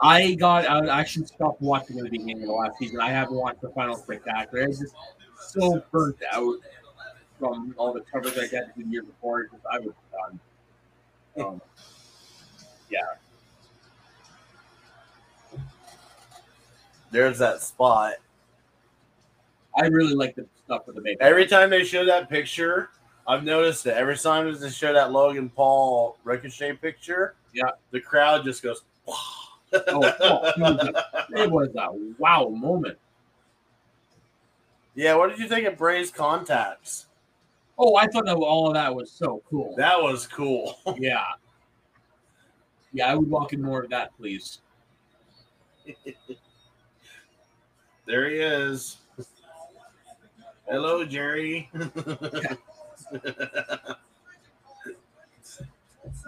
[0.00, 0.68] I got.
[0.68, 3.00] I actually stopped watching at the beginning of the last season.
[3.00, 4.64] I haven't watched the final spectacular.
[4.64, 4.94] I was just
[5.52, 6.56] so burnt out
[7.40, 9.42] from all the coverage I got in the year before.
[9.44, 10.40] because I was done.
[11.44, 11.62] Um,
[12.90, 13.00] yeah.
[17.10, 18.14] There's that spot.
[19.76, 21.22] I really like the stuff with the makeup.
[21.26, 22.90] Every time they show that picture,
[23.26, 27.70] I've noticed that Every time they show that Logan Paul Ricochet picture, Yeah.
[27.90, 28.82] the crowd just goes.
[29.08, 29.84] oh, it,
[30.58, 31.88] was a, it was a
[32.18, 32.98] wow moment.
[34.94, 37.06] yeah, what did you think of Bray's contacts?
[37.82, 39.74] Oh, I thought that all of that was so cool.
[39.78, 40.76] That was cool.
[40.98, 41.24] yeah.
[42.92, 44.58] Yeah, I would walk in more of that, please.
[48.06, 48.98] there he is.
[50.68, 51.70] Hello, Jerry.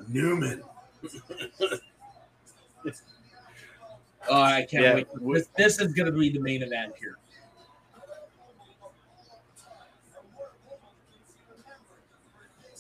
[0.09, 0.63] Newman.
[4.29, 5.07] Oh, I can't Yeah, wait.
[5.35, 7.19] This, this is going to be the main event here.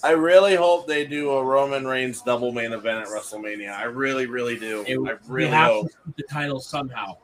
[0.04, 3.72] I really hope they do a Roman Reigns double main event at WrestleMania.
[3.72, 4.84] I really, really do.
[4.86, 5.86] It, I really have hope.
[5.90, 7.16] to keep the title somehow.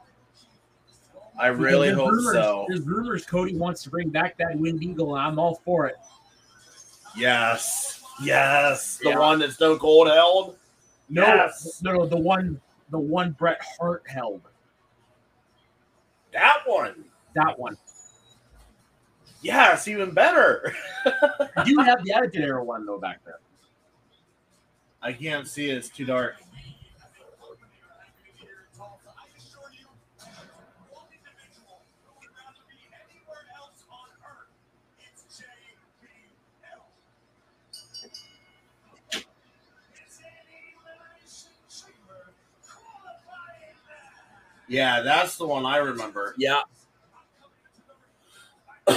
[1.38, 2.66] I really hope rumors, so.
[2.68, 5.96] There's rumors Cody wants to bring back that Winged Eagle, and I'm all for it.
[7.16, 8.02] Yes.
[8.20, 8.98] Yes.
[8.98, 9.18] The Yeah.
[9.18, 10.56] one that Stone Cold held.
[11.08, 11.80] No, Yes.
[11.82, 12.60] no, no, the one,
[12.90, 14.42] the one Bret Hart held.
[16.32, 17.04] That one.
[17.34, 17.76] That one.
[19.48, 20.74] Yes, even better.
[21.64, 23.38] You have the Attitude Era one though back there.
[25.00, 25.78] I can't see it.
[25.78, 26.36] It's too dark.
[44.68, 46.34] Yeah, that's the one I remember.
[46.36, 46.60] Yeah.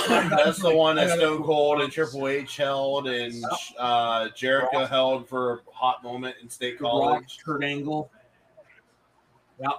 [0.07, 3.43] That's the one that Stone Cold and Triple H held and
[3.77, 7.39] uh, Jericho held for a hot moment in State College.
[7.43, 8.09] Kurt Angle.
[9.59, 9.69] Yeah.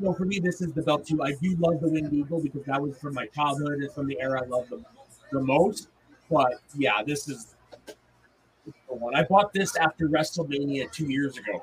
[0.00, 1.22] No, for me, this is the belt too.
[1.22, 3.78] I do love the Winged Eagle because that was from my childhood.
[3.80, 4.82] It's from the era I love the,
[5.32, 5.88] the most.
[6.30, 7.54] But yeah, this is
[7.86, 9.14] the one.
[9.14, 11.62] I bought this after WrestleMania two years ago.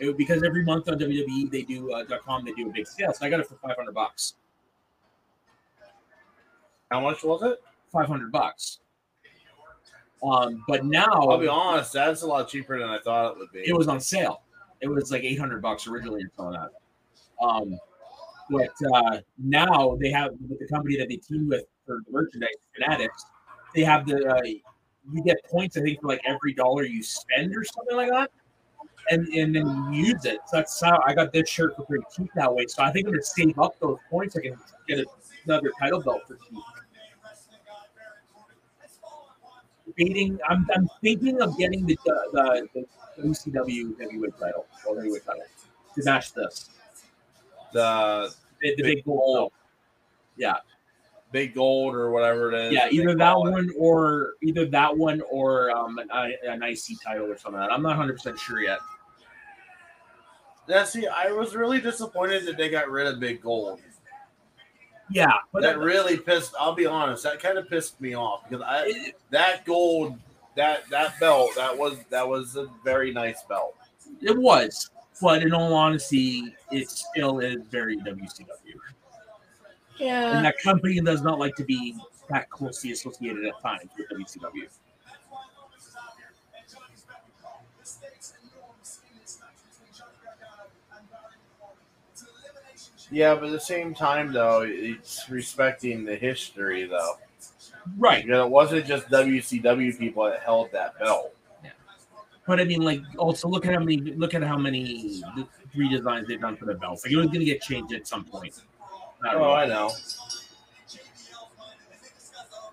[0.00, 3.12] It, because every month on WWE they do uh, .com they do a big sale,
[3.12, 4.34] so I got it for five hundred bucks.
[6.90, 7.62] How much was it?
[7.92, 8.80] Five hundred bucks.
[10.22, 13.52] Um, but now I'll be honest, that's a lot cheaper than I thought it would
[13.52, 13.68] be.
[13.68, 14.42] it was on sale.
[14.80, 17.44] It was like eight hundred bucks originally or something like that.
[17.44, 17.78] Um,
[18.50, 22.50] but uh, now they have with the company that they teamed with for the merchandise,
[22.74, 23.24] Fanatics.
[23.74, 27.54] They have the uh, you get points I think for like every dollar you spend
[27.54, 28.30] or something like that,
[29.10, 30.38] and and then you use it.
[30.46, 32.66] So that's how I got this shirt for pretty cheap that way.
[32.68, 34.36] So I think I'm gonna save up those points.
[34.36, 34.56] I can
[34.88, 35.04] get
[35.46, 36.58] another title belt for cheap.
[39.86, 41.96] Debating, I'm, I'm thinking of getting the
[42.32, 42.86] the, the
[43.22, 45.42] WCW heavyweight title or heavyweight title
[45.94, 46.70] to match this.
[47.72, 48.30] the
[48.62, 49.36] The, the Big big gold.
[49.36, 49.52] belt.
[50.36, 50.54] Yeah,
[51.32, 52.72] big gold or whatever it is.
[52.72, 53.50] yeah, either that call it.
[53.52, 57.60] one or either that one or um, an, I- an IC title or something.
[57.60, 57.74] like that.
[57.74, 58.78] I'm not 100 percent sure yet.
[60.66, 63.80] Yeah, see, I was really disappointed that they got rid of big gold.
[65.10, 66.54] Yeah, but that really pissed.
[66.58, 70.18] I'll be honest, that kind of pissed me off because I it, that gold
[70.56, 73.76] that that belt that was that was a very nice belt.
[74.20, 74.90] it was,
[75.20, 78.46] but in all honesty, it still is very WCW.
[79.98, 80.36] Yeah.
[80.36, 81.96] And that company does not like to be
[82.30, 84.68] that closely associated at times with WCW.
[93.10, 97.18] Yeah, but at the same time though, it's respecting the history though.
[97.98, 98.24] Right.
[98.24, 101.34] Because it wasn't just WCW people that held that belt.
[101.62, 101.70] Yeah.
[102.46, 105.22] But I mean, like, also look at how many look at how many
[105.76, 107.04] redesigns they've done for the belts.
[107.04, 108.62] Like, it was going to get changed at some point.
[109.24, 109.52] I don't Oh, know.
[109.52, 109.90] I know.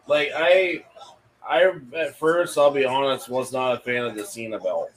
[0.08, 0.84] Like I,
[1.48, 4.91] I at first, I'll be honest, was not a fan of the Cena belt.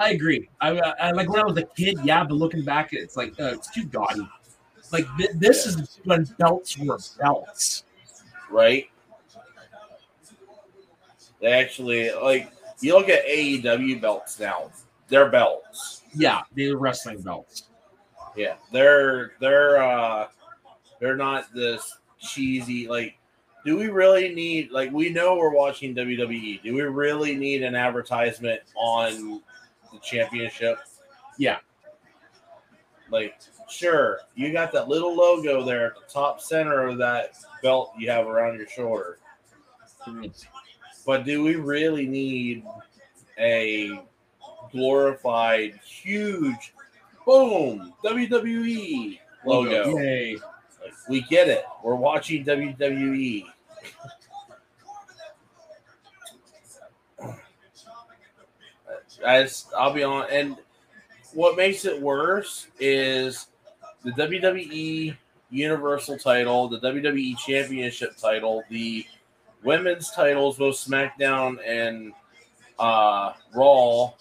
[0.00, 0.48] I agree.
[0.62, 3.38] I, I, I like when I was a kid, yeah, but looking back, it's like
[3.38, 4.26] uh, it's too gaudy.
[4.92, 7.84] Like th- this is when belts were belts.
[8.50, 8.88] right?
[11.42, 12.50] They actually like
[12.80, 14.70] you look at AEW belts now;
[15.08, 16.02] they're belts.
[16.14, 17.64] Yeah, they were wrestling belts.
[18.34, 20.28] Yeah, they're they're uh
[20.98, 23.16] they're not this cheesy like.
[23.66, 26.62] Do we really need like we know we're watching WWE?
[26.62, 29.42] Do we really need an advertisement on
[29.92, 30.78] the championship?
[31.38, 31.58] Yeah.
[33.10, 37.92] Like, sure, you got that little logo there at the top center of that belt
[37.98, 39.18] you have around your shoulder.
[41.06, 42.64] But do we really need
[43.38, 44.00] a
[44.70, 46.72] glorified, huge,
[47.26, 49.98] boom, WWE logo?
[49.98, 50.36] Yay.
[50.36, 51.64] Like, we get it.
[51.82, 52.44] We're watching.
[52.44, 53.44] WWE.
[59.26, 60.56] As I'll be on, and
[61.34, 63.46] what makes it worse is
[64.04, 65.16] the WWE
[65.50, 69.04] Universal title, the WWE Championship title, the
[69.62, 72.12] women's titles, both SmackDown and
[72.78, 74.12] uh, Raw.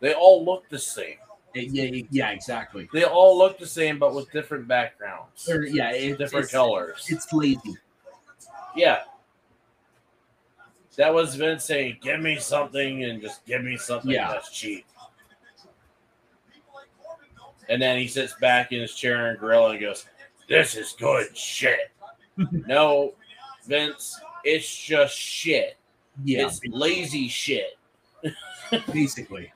[0.00, 1.16] They all look the same.
[1.54, 2.88] Yeah, yeah, exactly.
[2.92, 7.06] They all look the same, but with different backgrounds, Or, yeah, it, different it's, colors.
[7.08, 7.76] It's lazy.
[8.76, 9.00] Yeah.
[10.98, 14.32] That was Vince saying, give me something and just give me something Yeah.
[14.32, 14.84] that's cheap.
[17.68, 20.06] And then he sits back in his chair and grill and goes,
[20.48, 21.92] This is good shit.
[22.50, 23.14] no,
[23.66, 25.76] Vince, it's just shit.
[26.24, 27.78] Yeah, It's lazy shit.
[28.92, 29.52] basically.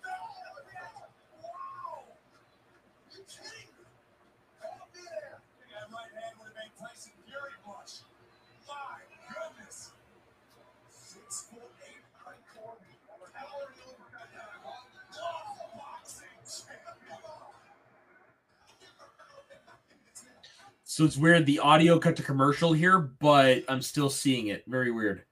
[20.93, 21.47] So it's weird.
[21.47, 24.62] The audio cut to commercial here, but I'm still seeing it.
[24.66, 25.23] Very weird.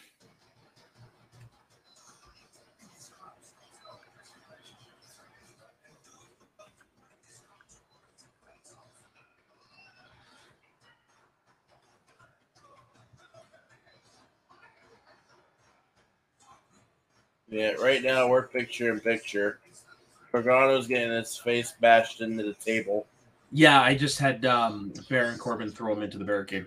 [17.47, 19.59] yeah, right now we're picture in picture.
[20.44, 23.07] Gargano's getting his face bashed into the table.
[23.52, 26.66] Yeah, I just had um, Baron Corbin throw him into the barricade.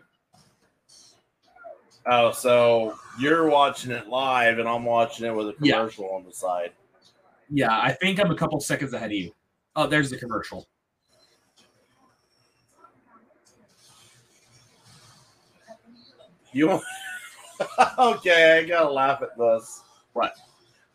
[2.07, 5.77] Oh, so you're watching it live and I'm watching it with a Yeah.
[5.77, 6.73] commercial on the side.
[7.51, 9.35] Yeah, I think I'm a couple seconds ahead of you.
[9.77, 10.67] Oh, there's the commercial.
[16.53, 16.81] You
[17.99, 18.59] okay?
[18.59, 19.83] I gotta laugh at this.
[20.15, 20.35] What?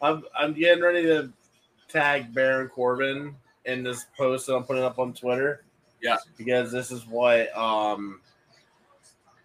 [0.02, 1.32] I'm I'm getting ready to
[1.94, 5.64] tag Baron Corbin in this post that I'm putting up on Twitter.
[6.02, 6.18] Yeah.
[6.38, 8.20] because this is what um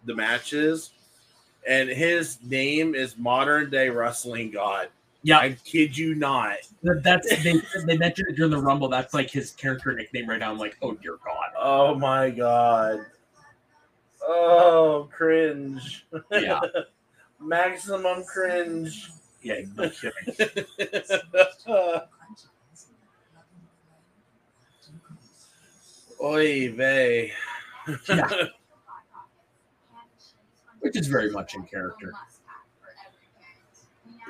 [0.05, 0.91] the matches,
[1.69, 4.89] and his name is modern day wrestling god.
[5.23, 6.57] Yeah, I kid you not.
[6.83, 8.89] that's they, they mentioned it during the Rumble.
[8.89, 10.51] That's like his character nickname right now.
[10.51, 11.51] I'm like, oh dear God.
[11.57, 13.07] Oh my god.
[14.23, 16.07] Oh, cringe.
[16.33, 16.61] Yeah.
[17.41, 19.11] Maximum cringe.
[19.43, 20.65] Yeah, no kidding.
[26.23, 27.33] Oy vey.
[28.09, 28.29] Yeah.
[30.81, 32.13] Which is very much in character.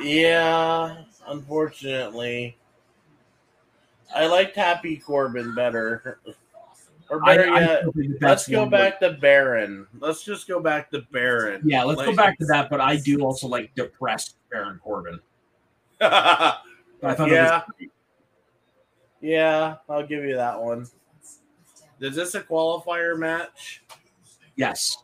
[0.00, 2.56] Yeah, unfortunately.
[4.14, 6.20] I liked Happy Corbin better.
[7.10, 7.84] Or better I yet,
[8.20, 9.86] let's go back to Baron.
[9.98, 11.62] Let's just go back to Baron.
[11.64, 12.70] Yeah, let's go back to that.
[12.70, 15.18] But I do also like depressed Baron Corbin.
[16.00, 16.54] yeah,
[17.02, 17.62] I thought Yeah.
[17.78, 17.90] great.
[19.88, 20.86] I'll give you that one.
[22.00, 23.82] Is this a qualifier match?
[24.56, 24.98] yes,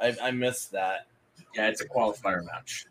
[0.00, 1.06] I, I missed that.
[1.54, 2.86] yeah, it's a qualifier match.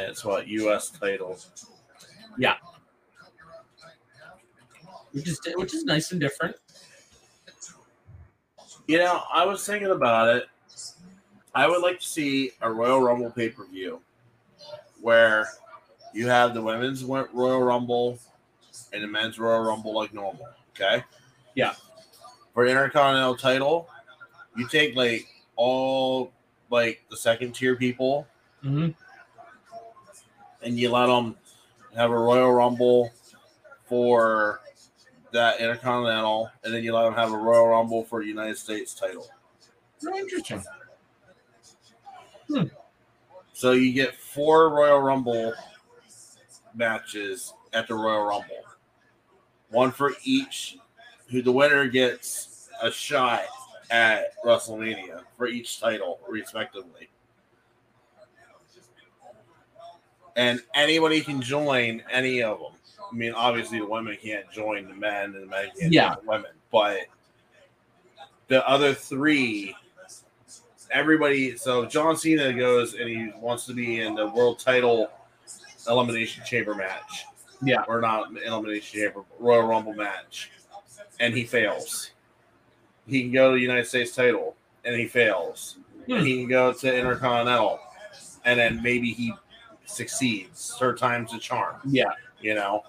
[0.00, 0.88] And it's what U.S.
[0.88, 1.38] title.
[5.12, 6.56] Which is which is nice and different.
[8.86, 10.44] You know, I was thinking about it.
[11.54, 14.00] I would like to see a Royal Rumble pay per view
[15.02, 15.46] where
[16.14, 18.18] you have the women's Royal Rumble
[18.92, 20.48] and the men's Royal Rumble like normal.
[20.70, 21.04] Okay.
[21.54, 21.74] Yeah.
[22.54, 23.88] For Intercontinental title,
[24.56, 26.32] you take like all
[26.70, 28.26] like the second tier people
[28.64, 28.90] Mm-hmm.
[30.62, 31.36] And you let them
[31.96, 33.10] have a Royal Rumble
[33.86, 34.60] for
[35.32, 39.28] that Intercontinental, and then you let them have a Royal Rumble for United States title.
[40.16, 40.62] Interesting.
[42.48, 42.64] Hmm.
[43.52, 45.52] So you get four Royal Rumble
[46.74, 48.64] matches at the Royal Rumble.
[49.70, 50.78] One for each
[51.28, 53.42] who the winner gets a shot
[53.90, 57.08] at WrestleMania for each title, respectively.
[60.36, 62.72] And anybody can join any of them.
[63.10, 66.14] I mean, obviously the women can't join the men and the men can't Yeah.
[66.14, 67.00] join the women, but
[68.48, 69.74] the other three
[70.92, 75.10] everybody so John Cena goes and he wants to be in the world title
[75.88, 77.26] elimination chamber match.
[77.62, 77.84] Yeah.
[77.86, 80.50] Or not elimination chamber, Royal Rumble match.
[81.18, 82.10] And he fails.
[83.06, 85.76] He can go to the United States title and he fails.
[86.06, 86.14] Hmm.
[86.14, 87.80] And he can go to Intercontinental
[88.44, 89.32] and then maybe he
[89.90, 90.74] succeeds.
[90.78, 92.82] Third time's a charm Yeah, you know.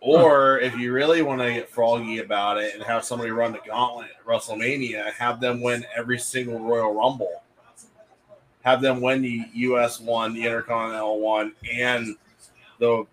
[0.00, 3.58] Or if you really want to get froggy about it and have somebody run the
[3.66, 7.42] gauntlet at WrestleMania, have them win every single Royal Rumble.
[8.62, 12.16] Have them win the US one, the Intercontinental one, and
[12.78, 13.04] the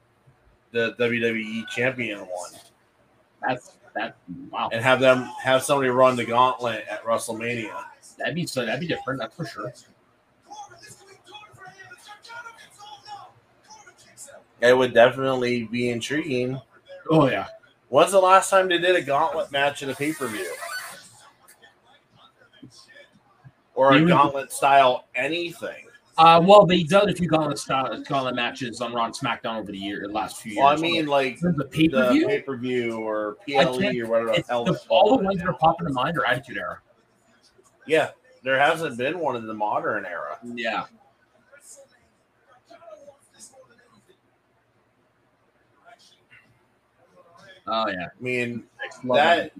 [0.72, 2.52] the WWE champion one.
[3.41, 4.15] that's that.
[4.52, 7.85] Wow, And have them have somebody run the gauntlet at WrestleMania.
[8.18, 8.65] that'd be so.
[8.65, 9.19] That'd be different.
[9.19, 9.73] That's for sure.
[14.64, 16.60] It would definitely be intriguing.
[17.10, 17.48] Oh yeah.
[17.90, 20.52] When's the last time they did a gauntlet match at a pay per view?
[23.76, 25.85] Or a gauntlet style anything?
[26.18, 29.72] Uh, well, they've done a few gauntlet style gauntlet matches on Raw and SmackDown over
[29.72, 30.64] the year, the last few years.
[30.64, 34.31] Well, I mean, like the pay per view pay per view or PLE or whatever
[34.35, 36.80] the hell the, all the ones that are popping to mind are Attitude Era.
[37.85, 38.11] Yeah,
[38.44, 40.40] there hasn't been one in the modern era.
[40.56, 40.85] Yeah.
[47.68, 48.07] Oh yeah.
[48.18, 48.64] I mean,
[49.03, 49.53] Love that it.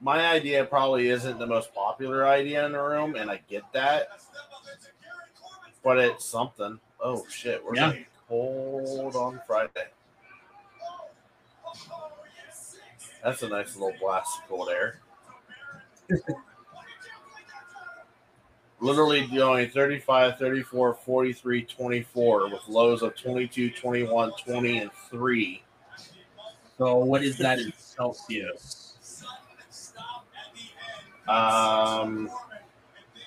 [0.00, 4.08] my idea probably isn't the most popular idea in the room, and I get that,
[5.82, 6.78] but it's something.
[7.02, 7.88] Oh shit, we're Yeah.
[7.90, 9.88] getting cold on Friday.
[13.22, 14.98] That's a nice little blast of cold air.
[18.80, 25.62] Literally going 35, 34, 43, 24 with lows of 22, 21, 20, and 3.
[26.78, 29.24] So what is that in Celsius?
[31.28, 32.30] Um,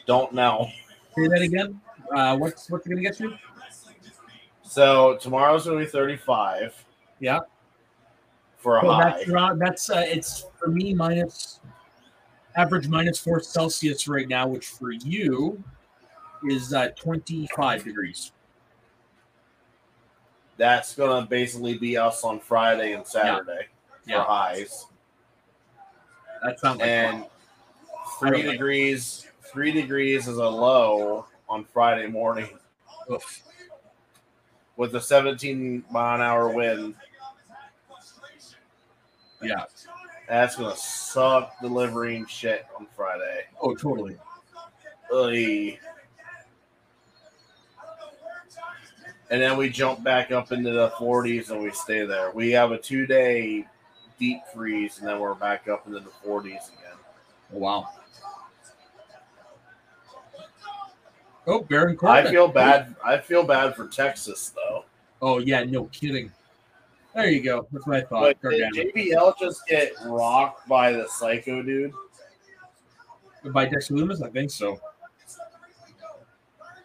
[0.06, 0.70] don't know.
[1.18, 1.80] Say that again.
[2.14, 3.38] Uh, what's what's it gonna get you?
[4.76, 6.84] So tomorrow's going to be 35.
[7.20, 7.40] Yeah.
[8.58, 9.10] For a So high.
[9.12, 11.62] that's around, that's uh, it's for me minus
[12.58, 15.64] average minus four Celsius right now, which for you
[16.50, 18.32] is uh, 25 degrees.
[20.58, 23.68] That's gonna basically be us on Friday and Saturday
[24.06, 24.24] Yeah.
[24.24, 24.88] for highs,
[26.44, 27.28] That's not like and I
[28.20, 29.28] three like- degrees.
[29.42, 32.50] Three degrees is a low on Friday morning
[33.12, 33.44] Oof.
[34.76, 36.96] with a 17 mile an hour wind.
[39.42, 39.66] Yeah.
[40.28, 43.46] That's gonna suck delivering shit on Friday.
[43.62, 44.18] Oh, totally.
[49.30, 52.32] And then we jump back up into the 40s and we stay there.
[52.32, 53.66] We have a two day
[54.20, 56.98] deep freeze and then we're back up into the 40s again.
[57.54, 57.90] Oh, wow.
[61.48, 62.28] Oh, Baron Corbin.
[62.28, 62.96] I feel bad.
[63.04, 64.86] I feel bad for Texas though.
[65.22, 66.32] Oh, yeah, no kidding.
[67.16, 67.68] There you go.
[67.72, 68.36] That's what I thought.
[68.42, 68.74] But did.
[68.74, 71.94] JBL just get rocked by the psycho dude?
[73.46, 74.24] By Dexter Lumis?
[74.26, 74.80] I think so.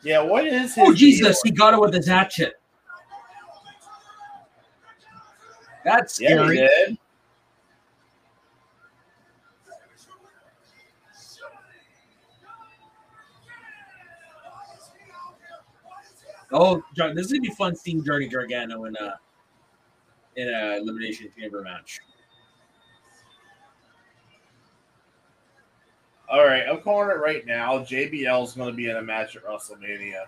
[0.03, 1.41] Yeah, what is oh, his Oh, Jesus.
[1.43, 2.55] He got it with his hatchet.
[5.85, 6.59] That's scary.
[6.59, 6.99] Yeah, he did.
[16.53, 19.15] Oh, John, this is gonna be fun seeing Johnny Gargano in a
[20.37, 22.01] in a elimination chamber match.
[26.31, 27.79] All right, I'm calling it right now.
[27.81, 30.25] JBL is going to be in a match at WrestleMania.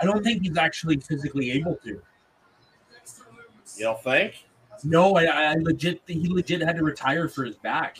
[0.00, 2.02] I don't think he's actually physically able to.
[3.76, 4.44] You don't think?
[4.84, 7.96] No, I, I legit he legit had to retire for his back.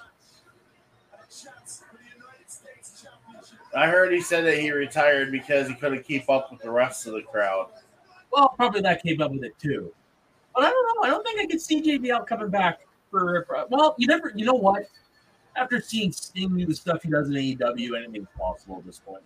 [3.74, 7.06] I heard he said that he retired because he couldn't keep up with the rest
[7.06, 7.68] of the crowd.
[8.32, 9.92] Well, probably that came up with it too.
[10.54, 11.02] But I don't know.
[11.04, 13.44] I don't think I could see JBL coming back for.
[13.46, 14.32] for- Well, you never.
[14.34, 14.86] You know what?
[15.56, 19.22] After seeing Sting do the stuff he does in AEW, anything's possible at this point.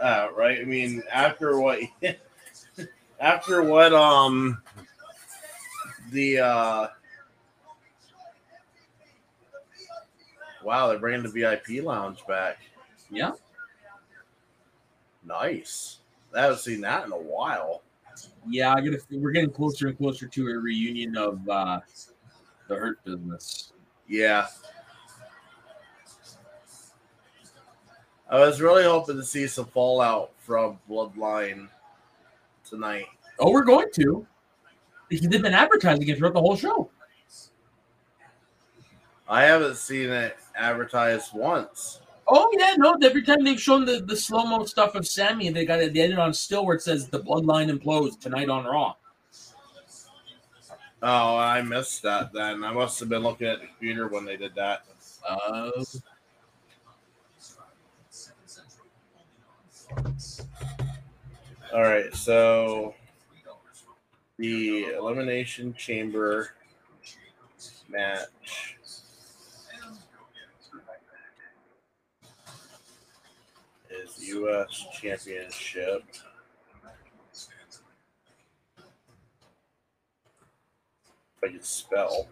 [0.00, 0.60] Uh, right?
[0.60, 1.80] I mean, after what,
[3.20, 4.62] after what, um,
[6.10, 6.86] the uh,
[10.62, 12.58] wow, they're bringing the VIP lounge back.
[13.10, 13.32] Yeah.
[15.24, 15.98] Nice.
[16.34, 17.82] I haven't seen that in a while.
[18.48, 19.00] Yeah, I gotta.
[19.10, 21.80] We're getting closer and closer to a reunion of uh,
[22.68, 23.72] the Hurt Business.
[24.06, 24.46] Yeah.
[28.30, 31.68] I was really hoping to see some fallout from Bloodline
[32.68, 33.06] tonight.
[33.38, 34.26] Oh, we're going to.
[35.08, 36.90] Because they've been advertising it throughout the whole show.
[39.28, 42.00] I haven't seen it advertised once.
[42.26, 42.96] Oh yeah, no.
[43.02, 45.94] Every time they've shown the, the slow mo stuff of Sami, they got it.
[45.94, 48.94] They ended on still where it says the Bloodline implodes tonight on Raw.
[51.02, 52.64] Oh, I missed that then.
[52.64, 54.82] I must have been looking at the computer when they did that.
[55.26, 55.70] Uh,
[61.72, 62.94] All right, so
[64.38, 66.50] the Elimination Chamber
[67.88, 68.76] match.
[73.90, 74.86] Is U.S.
[75.00, 76.04] Championship.
[81.36, 82.28] If I could spell.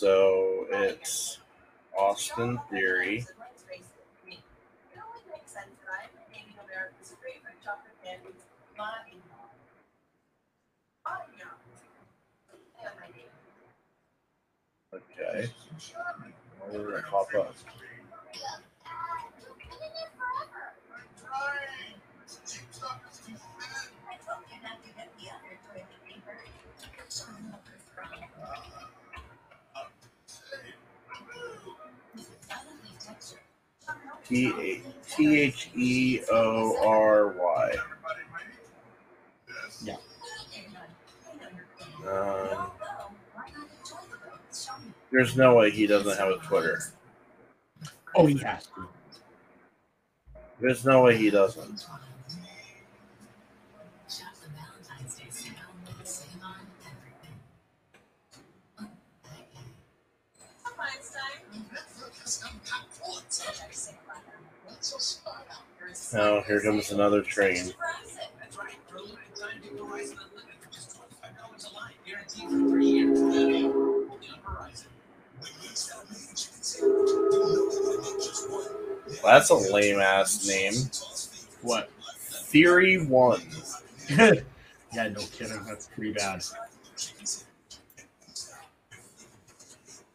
[0.00, 1.40] So it's
[1.94, 3.26] Austin Theory.
[14.94, 15.50] Okay.
[16.72, 17.54] Did it pop up?
[34.30, 37.74] T H E O R Y.
[39.82, 39.96] Yeah.
[42.08, 42.70] Um,
[45.10, 46.80] there's no way he doesn't have a Twitter.
[48.14, 48.88] oh, he has to.
[50.60, 51.86] There's no way he doesn't.
[66.14, 67.72] Oh, here comes another train.
[79.22, 80.74] That's a lame ass name.
[81.62, 81.90] What?
[82.18, 83.42] Theory One.
[84.10, 84.32] yeah,
[84.94, 85.62] no kidding.
[85.66, 86.42] That's pretty bad.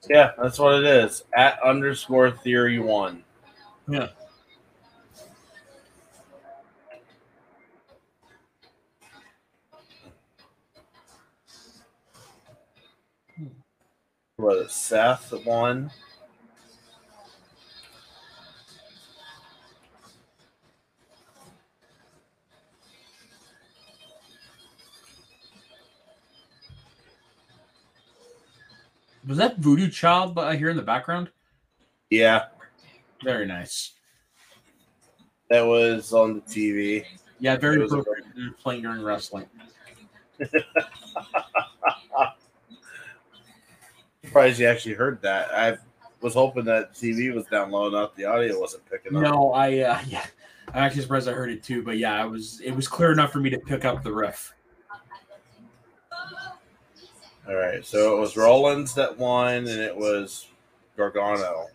[0.10, 1.24] Yeah, that's what it is.
[1.36, 3.24] At underscore theory one.
[3.88, 4.10] Yeah.
[14.38, 15.92] What is Seth one?
[29.26, 31.30] Was that Voodoo Child I hear in the background?
[32.10, 32.46] Yeah,
[33.24, 33.94] Very nice.
[35.50, 37.06] that was on the TV.
[37.40, 38.26] Yeah, very was appropriate.
[38.62, 39.48] Playing during wrestling.
[44.36, 45.50] Surprised you actually heard that.
[45.54, 45.78] I
[46.20, 49.24] was hoping that TV was down low enough the audio wasn't picking up.
[49.24, 50.26] No, I uh, yeah,
[50.74, 51.82] I'm actually surprised I heard it too.
[51.82, 54.54] But yeah, it was it was clear enough for me to pick up the riff.
[57.48, 60.50] All right, so it was Rollins that won, and it was
[60.98, 61.68] Gargano.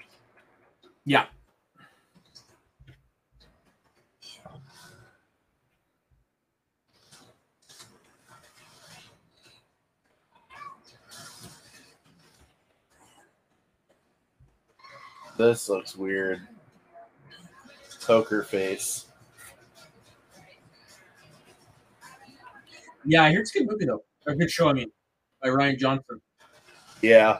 [1.06, 1.28] Yeah,
[15.40, 16.46] This looks weird.
[18.04, 19.06] Poker face.
[23.06, 24.04] yeah, I hear it's a good movie though.
[24.26, 24.68] A good show.
[24.68, 24.92] I mean,
[25.40, 26.20] by Rian Johnson.
[27.00, 27.38] Yeah.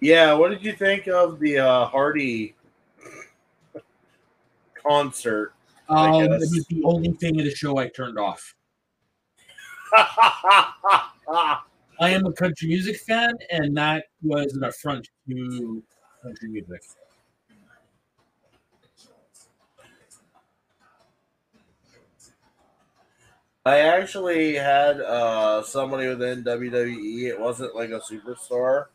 [0.00, 2.56] Yeah, what did you think of the uh, Hardy
[4.74, 5.55] concert?
[5.88, 8.54] Um, it was the only thing in the show I turned off.
[11.98, 15.82] I am a country music fan, and that was an affront to
[16.22, 16.82] country music.
[23.64, 27.24] I actually had uh, somebody within WWE.
[27.24, 28.86] It wasn't like a superstar.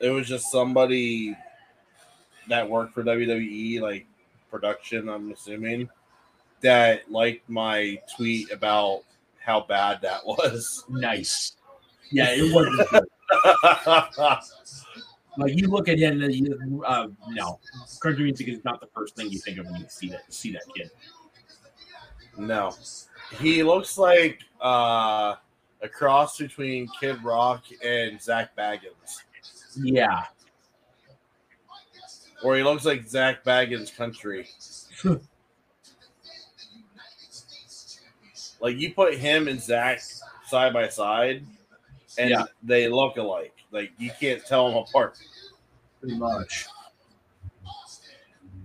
[0.00, 1.36] It was just somebody
[2.48, 4.06] that worked for WWE, like
[4.50, 5.08] production.
[5.08, 5.88] I'm assuming
[6.60, 9.02] that liked my tweet about
[9.38, 10.84] how bad that was.
[10.88, 11.56] Nice.
[12.10, 13.08] Yeah, it wasn't.
[15.38, 17.60] Like you look at him, and you, uh, no,
[18.02, 20.50] country music is not the first thing you think of when you see that see
[20.52, 20.90] that kid.
[22.36, 22.74] no,
[23.40, 25.36] he looks like uh,
[25.80, 29.22] a cross between Kid Rock and Zak Bagans,
[29.76, 30.24] Yeah,
[32.42, 34.48] or he looks like Zak Bagans country.
[38.60, 40.00] Like you put him and Zak
[40.46, 41.44] side by side,
[42.18, 42.44] and Yeah.
[42.62, 43.54] they look alike.
[43.70, 45.16] Like you can't tell them apart.
[46.00, 46.66] pretty much.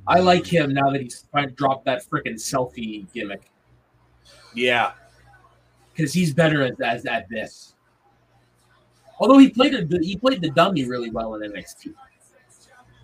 [0.07, 3.43] I like him now that he's trying to drop that freaking selfie gimmick
[4.53, 4.91] Yeah,
[5.93, 7.75] because he's better at, at, at this.
[9.19, 11.93] Although he played a, he played the dummy really well in NXT.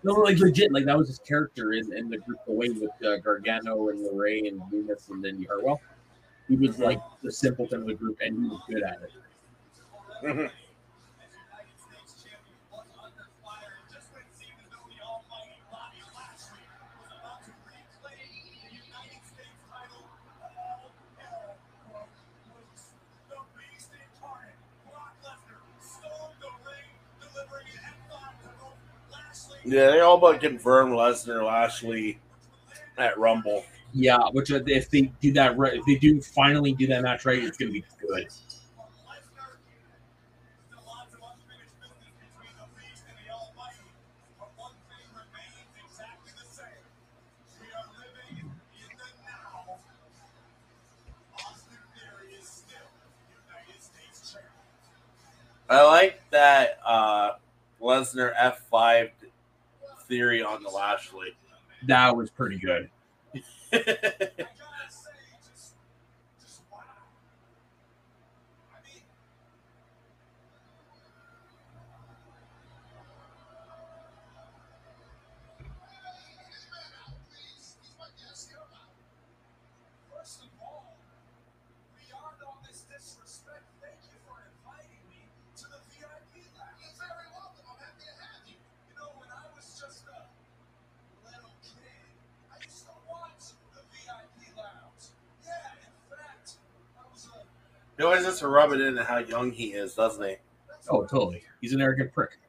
[0.06, 3.18] No, like legit, like that was his character in, in the group away with uh,
[3.18, 5.82] Gargano and LeRae and Venus and Indi Hartwell.
[6.48, 10.52] He was like the simpleton of the group, and he was good at it.
[29.66, 29.92] yeah.
[29.92, 32.20] They all but confirmed Lesnar Lashley
[32.98, 33.66] at Rumble.
[33.94, 37.42] Yeah, which uh, if they do that if they do finally do that match right,
[37.42, 38.28] it's gonna be good.
[61.88, 62.90] That was pretty good.
[80.10, 80.98] First of all,
[81.94, 85.22] beyond all this disrespect, thank you for inviting me
[85.58, 86.82] to the VIP lounge.
[86.82, 87.62] You're very welcome.
[87.70, 88.58] I'm happy to have you.
[88.90, 90.26] You know, when I was just a
[91.30, 92.10] little kid,
[92.50, 95.14] I used to watch the VIP lounge.
[95.46, 96.58] Yeah, in fact,
[96.98, 97.46] I was a
[97.98, 100.38] He always has to rub it into how young he is, doesn't he?
[100.90, 101.44] Oh, totally.
[101.60, 102.32] He's an arrogant prick.
[102.32, 102.40] and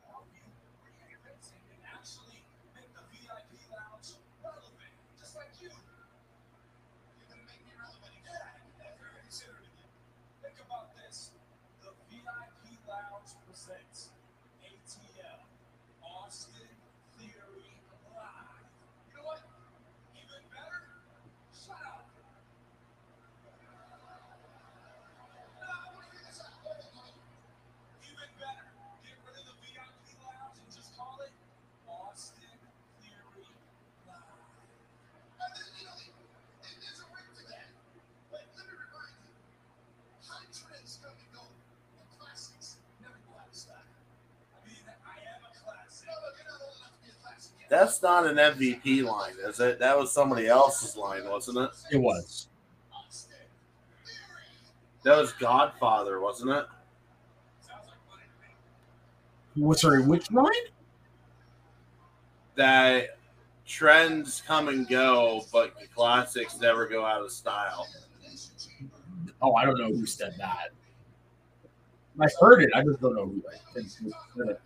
[1.92, 2.44] actually
[2.74, 4.12] make the VIP lounge
[4.44, 4.72] relevant.
[47.68, 49.80] That's not an MVP line, is it?
[49.80, 51.70] That was somebody else's line, wasn't it?
[51.90, 52.46] It was.
[55.02, 56.66] That was Godfather, wasn't it?
[59.56, 60.52] What's Sorry, which line?
[62.54, 63.18] That
[63.66, 67.88] trends come and go, but the classics never go out of style.
[69.42, 70.68] Oh, I don't know who said that.
[72.20, 72.70] I heard it.
[72.74, 73.42] I just don't know who.
[73.52, 74.60] I think who said it.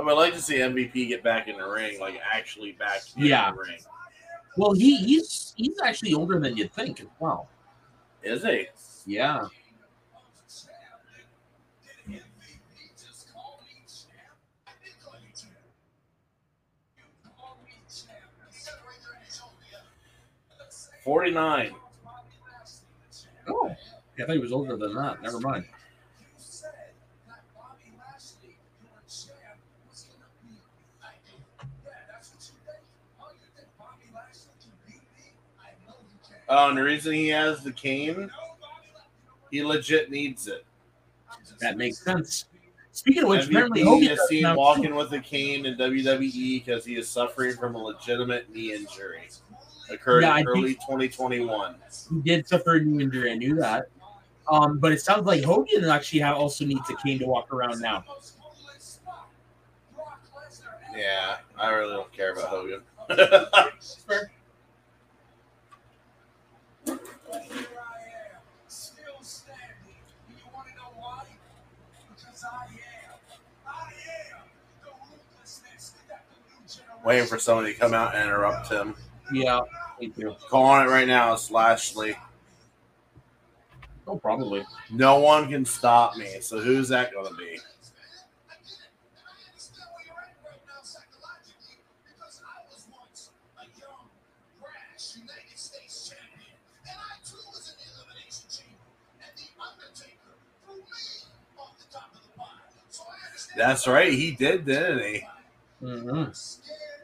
[0.00, 3.26] I would like to see MVP get back in the ring, like actually back in
[3.26, 3.50] Yeah.
[3.52, 3.78] the ring.
[4.56, 7.50] Well, he he's he's actually older than you'd think as well.
[8.22, 8.66] Is he?
[9.04, 9.48] Yeah.
[21.04, 21.74] Forty nine.
[23.48, 23.68] Oh,
[24.18, 25.22] I thought he was older than that.
[25.22, 25.64] Never mind.
[36.52, 38.28] Oh, and the reason he has the cane,
[39.52, 40.64] he legit needs it.
[41.60, 42.46] That makes sense.
[42.90, 46.84] Speaking of which, apparently Hogan is seen now, walking with a cane in WWE because
[46.84, 49.28] he is suffering from a legitimate knee injury.
[49.90, 51.76] Occurred Yeah, in early 2021.
[52.10, 53.30] He did suffer a knee injury.
[53.30, 53.86] I knew that.
[54.50, 57.80] Um, but it sounds like Hogan actually ha- also needs a cane to walk around
[57.80, 58.04] now.
[60.96, 62.82] Yeah, I really don't care about Hogan.
[77.04, 78.94] Waiting for somebody to come out and interrupt him.
[79.32, 79.60] Yeah,
[79.98, 80.36] me too.
[80.48, 82.16] Calling it right now, it's Lashley.
[84.06, 84.64] Oh, probably.
[84.90, 86.40] No one can stop me.
[86.40, 87.58] So who's that going to be?
[103.60, 104.10] That's right.
[104.12, 105.26] He did, didn't he?
[105.80, 106.24] hmm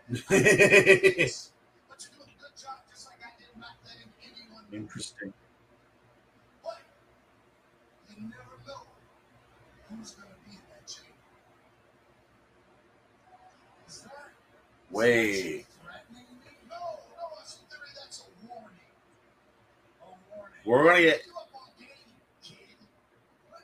[4.73, 5.33] Interesting.
[8.09, 8.83] You never know
[9.91, 11.13] who's going to be in that chamber.
[13.87, 14.13] Is that
[14.91, 15.67] Wait.
[15.83, 16.53] threatening me?
[16.71, 17.89] No, no, that's a theory.
[17.95, 18.71] That's a warning.
[20.03, 20.05] A
[20.37, 20.61] warning.
[20.65, 21.21] We're going to get.
[21.27, 22.77] You up on game, kid.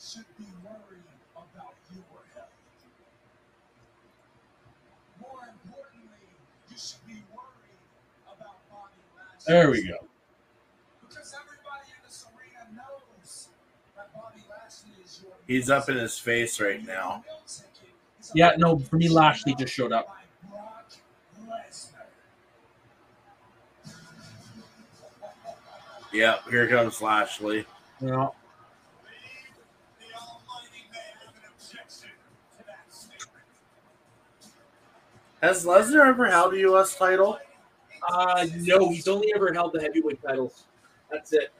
[0.00, 1.04] should be worried
[1.36, 2.48] about your health.
[5.20, 6.24] More importantly,
[6.70, 7.78] you should be worried
[8.26, 9.44] about Bobby Lashley.
[9.46, 9.98] There we go.
[11.06, 13.48] Because everybody in this arena knows
[13.94, 15.33] that Bobby Lashley is your.
[15.46, 17.24] He's up in his face right now.
[18.34, 20.06] Yeah, no, for me, Lashley just showed up.
[20.06, 20.14] By
[20.50, 20.90] Brock
[21.46, 22.06] Lesnar.
[26.12, 27.66] Yep, here comes Lashley.
[28.00, 28.08] Yeah.
[28.08, 28.14] The
[30.16, 32.08] Almighty may have an objection
[32.58, 33.44] to that statement.
[35.42, 36.96] Has Lesnar ever held a U.S.
[36.96, 37.38] title?
[38.08, 40.64] Uh, no, he's only ever held the heavyweight titles.
[41.10, 41.52] That's it.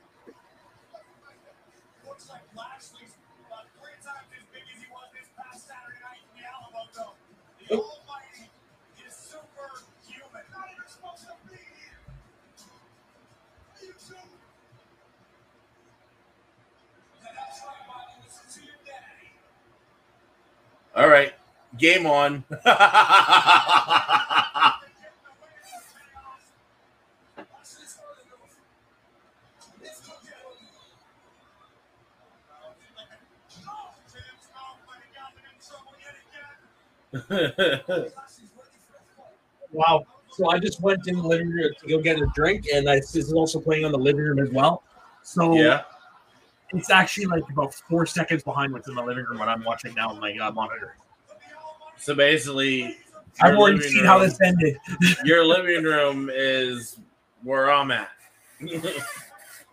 [20.97, 21.33] All right,
[21.77, 22.45] game on.
[22.49, 22.63] Watch
[27.63, 27.99] this
[37.13, 38.13] for the
[39.73, 40.07] Wow.
[40.31, 42.97] So I just went in the living room to go get a drink, and I,
[42.97, 44.85] this is also playing on the living room as well.
[45.23, 45.83] So yeah.
[46.73, 49.95] It's actually like about four seconds behind what's in the living room when I'm watching
[49.95, 50.97] now on my uh, monitor.
[51.99, 52.97] So basically,
[53.41, 54.79] I've already seen how this ended.
[55.25, 56.99] Your living room is
[57.43, 58.11] where I'm at.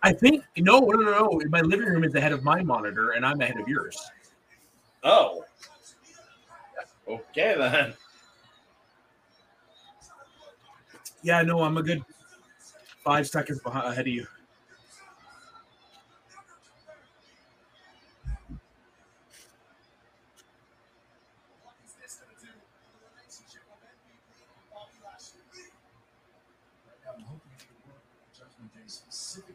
[0.02, 1.40] I think no, no, no, no.
[1.48, 3.98] My living room is ahead of my monitor, and I'm ahead of yours.
[5.04, 5.44] oh.
[7.08, 7.94] Okay then.
[11.22, 12.02] Yeah, no, I'm a good
[13.04, 14.26] five seconds behind, ahead of you.
[27.12, 28.00] I'm hoping to work
[28.32, 29.52] Judgment Day specifically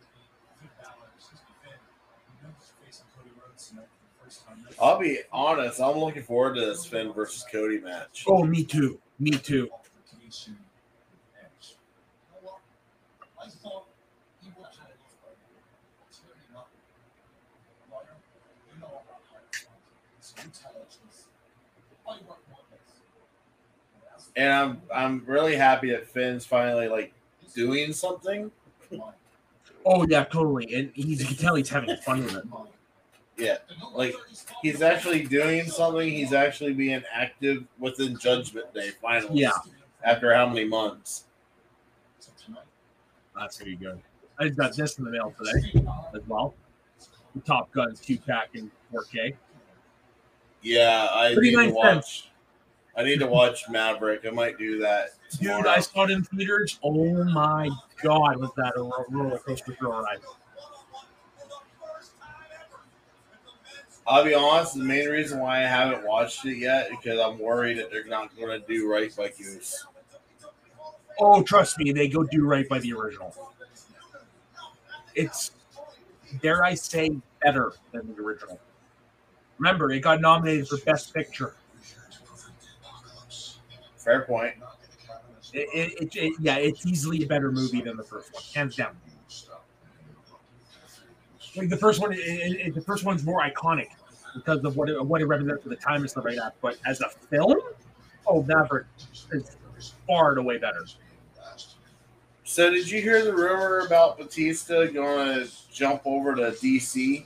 [0.62, 1.82] Finn Balor, excuse me, Finn.
[2.30, 4.62] We know he's facing Cody Rhodes tonight for the first time.
[4.80, 5.82] I'll be honest.
[5.82, 8.26] I'm looking forward to this Finn versus Cody match.
[8.28, 9.00] Oh, me too.
[9.20, 9.70] Me too.
[9.72, 10.58] Altercation
[11.42, 11.76] edge.
[12.36, 12.60] You know what?
[13.44, 13.86] I thought
[14.44, 15.36] he would have it but
[16.10, 16.68] it's really not.
[17.92, 18.04] Lawyer,
[18.72, 19.44] you know about hard
[20.20, 21.26] It's intelligence.
[22.08, 24.30] I work on this.
[24.36, 27.14] And I'm I'm really happy that Finn's finally like
[27.56, 28.52] doing something.
[29.86, 30.72] Oh yeah, totally.
[30.76, 32.44] And he's you can tell he's having fun with it.
[33.38, 33.58] Yeah,
[33.94, 34.16] like
[34.64, 36.10] he's actually doing something.
[36.10, 38.90] He's actually being active within Judgment Day.
[39.02, 39.52] Finally, Yeah.
[40.04, 41.26] After how many months?
[43.38, 44.02] That's pretty good.
[44.40, 45.84] I just got this in the mail today
[46.16, 46.56] as well.
[47.36, 49.36] The Top Gun two pack in 4K.
[50.64, 52.30] Yeah, I need to watch.
[52.96, 54.26] I need to watch Maverick.
[54.26, 55.10] I might do that.
[55.32, 55.70] Dude, tomorrow.
[55.70, 56.80] I saw it in theaters.
[56.84, 57.70] Oh my
[58.02, 60.18] god, was that a roller coaster thrill ride?
[64.08, 64.76] I'll be honest.
[64.76, 68.06] The main reason why I haven't watched it yet is because I'm worried that they're
[68.06, 69.86] not going to do right by Goose.
[71.20, 73.36] Oh, trust me, they go do right by the original.
[75.14, 75.52] It's,
[76.42, 77.10] dare I say,
[77.44, 78.60] better than the original.
[79.58, 81.56] Remember, it got nominated for Best Picture.
[83.98, 84.54] Fair point.
[85.54, 88.96] It, it, it, yeah, it's easily a better movie than the first one, hands down.
[91.56, 93.88] Like the first one, the first one's more iconic
[94.38, 96.56] because of what it, what it represents for the time and stuff like that.
[96.62, 97.58] But as a film,
[98.26, 98.86] oh, Maverick
[99.32, 99.58] is
[100.06, 100.86] far and away better.
[102.44, 107.26] So, did you hear the rumor about Batista going to jump over to DC?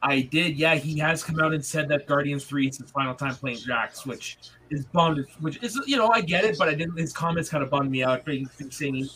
[0.00, 0.76] I did, yeah.
[0.76, 4.06] He has come out and said that Guardians Three is his final time playing Drax,
[4.06, 4.38] which
[4.70, 5.26] is bummed.
[5.40, 6.96] Which is, you know, I get it, but I didn't.
[6.96, 8.22] His comments kind of bummed me out.
[8.70, 9.08] Saying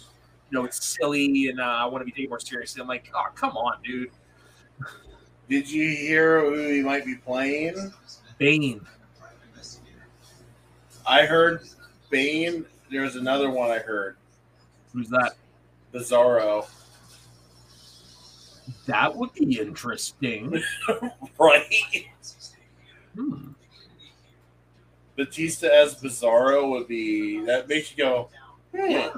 [0.52, 2.82] you know, it's silly and uh, I want to be taken more seriously.
[2.82, 4.10] I'm like, oh, come on, dude.
[5.48, 7.92] Did you hear who he might be playing?
[8.38, 8.80] Bane.
[11.06, 11.62] I heard
[12.10, 12.64] Bane.
[12.90, 14.16] There's another one I heard.
[14.92, 15.32] Who's that?
[15.92, 16.66] Bizarro.
[18.86, 20.62] That would be interesting.
[21.38, 22.06] Right?
[23.16, 23.48] Hmm.
[25.16, 27.44] Batista as Bizarro would be.
[27.44, 28.28] That makes you go,
[28.74, 29.08] hmm.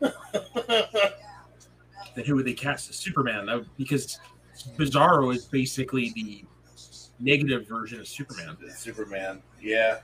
[2.14, 3.46] Then who would they cast as Superman?
[3.46, 4.18] That would- because
[4.76, 6.44] Bizarro is basically the
[7.18, 8.56] negative version of Superman.
[8.74, 9.42] Superman.
[9.60, 10.00] Yeah.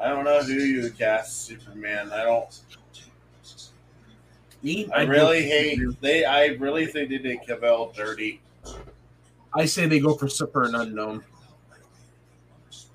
[0.00, 2.10] I don't know who you would cast Superman.
[2.12, 2.60] I don't.
[4.62, 5.80] Me, I I'd really hate.
[6.00, 6.24] They.
[6.24, 8.40] I really think they did Cavill dirty.
[9.54, 11.22] I say they go for super and unknown.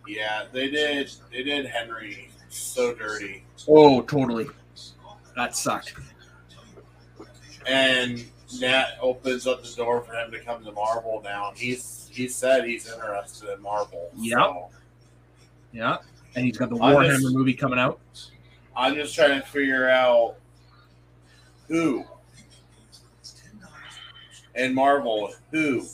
[0.08, 1.12] Yeah, they did.
[1.32, 3.44] They did Henry so dirty.
[3.68, 4.48] Oh, totally.
[5.36, 5.94] That sucked.
[7.70, 8.26] And
[8.60, 11.52] that opens up the door for him to come to Marvel now.
[11.56, 14.10] He's he said he's interested in Marvel.
[14.18, 14.38] Yep.
[14.38, 14.70] So
[15.72, 15.98] Yeah.
[16.36, 18.00] And he's got the Warhammer just- movie coming out.
[18.76, 20.36] I'm just trying to figure out
[21.68, 22.06] who
[24.56, 25.86] in Marvel who.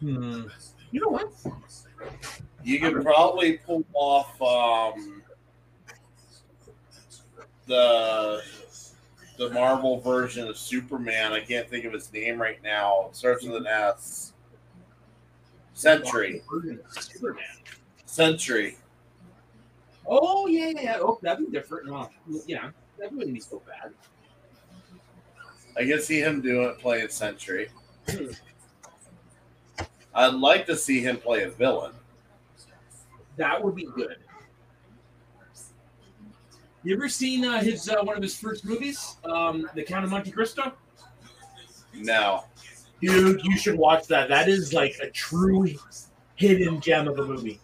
[0.00, 0.42] Hmm.
[0.90, 1.32] You know what?
[2.62, 5.22] You could probably pull off um,
[7.66, 8.42] the
[9.36, 11.32] the Marvel version of Superman.
[11.32, 13.06] I can't think of his name right now.
[13.08, 14.32] It starts with an S.
[15.72, 16.42] Sentry.
[16.90, 17.44] Superman.
[18.06, 18.76] Sentry.
[20.06, 20.98] Oh yeah, yeah, yeah.
[21.00, 21.90] Oh, that'd be different.
[21.90, 22.10] Well,
[22.46, 23.92] yeah, that wouldn't be so bad.
[25.76, 27.68] I can see him doing it playing Sentry.
[30.14, 31.92] I'd like to see him play a villain.
[33.36, 34.18] That would be good.
[36.84, 40.10] You ever seen uh, his uh, one of his first movies, um, The Count of
[40.10, 40.74] Monte Cristo?
[41.94, 42.44] No.
[43.00, 44.28] Dude, you should watch that.
[44.28, 45.66] That is like a true
[46.36, 47.58] hidden gem of a movie.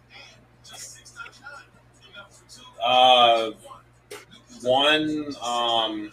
[2.82, 3.50] Uh,
[4.62, 6.10] one um,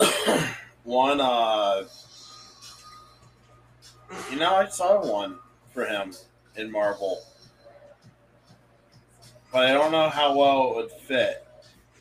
[0.84, 1.84] one uh,
[4.30, 5.38] you know, I saw one
[5.74, 6.14] for him
[6.56, 7.22] in Marvel,
[9.58, 11.44] but I don't know how well it would fit.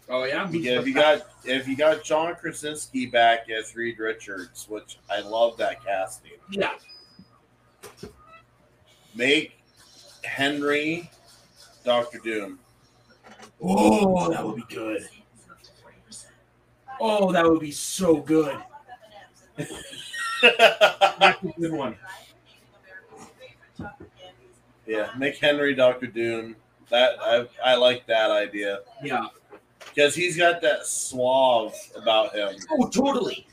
[0.09, 4.67] Oh yeah, Yeah, if you got if you got John Krasinski back as Reed Richards,
[4.69, 6.33] which I love that casting.
[6.51, 6.73] yeah.
[9.15, 9.57] Make
[10.23, 11.09] Henry
[11.83, 12.59] Doctor Doom.
[13.59, 15.09] Oh, that would be good.
[17.01, 18.55] Oh, that would be so good.
[19.57, 19.73] That's
[20.43, 21.95] a good one.
[24.85, 26.55] yeah, make Henry Doctor Doom.
[26.89, 29.27] That I I like that idea Yeah.
[29.79, 32.55] because he's got that suave about him.
[32.71, 33.45] Oh, totally.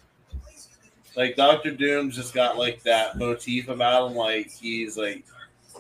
[1.17, 4.17] Like Doctor Doom's just got like that motif about him.
[4.17, 5.25] Like he's like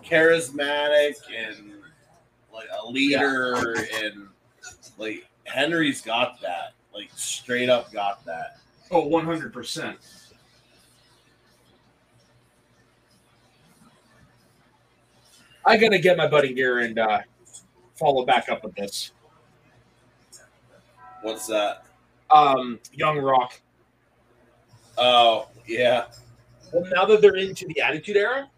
[0.04, 1.72] charismatic and
[2.52, 4.28] like a leader and
[4.98, 6.72] like Henry's got that.
[6.92, 8.58] Like straight up got that.
[8.90, 9.96] Oh, 100%.
[15.64, 17.20] I gotta get my buddy here and uh,
[17.94, 19.12] follow back up with this.
[21.22, 21.84] What's that?
[22.30, 23.60] Um, Young Rock.
[24.96, 26.06] Oh yeah,
[26.72, 28.48] Well, now that they're into the Attitude Era,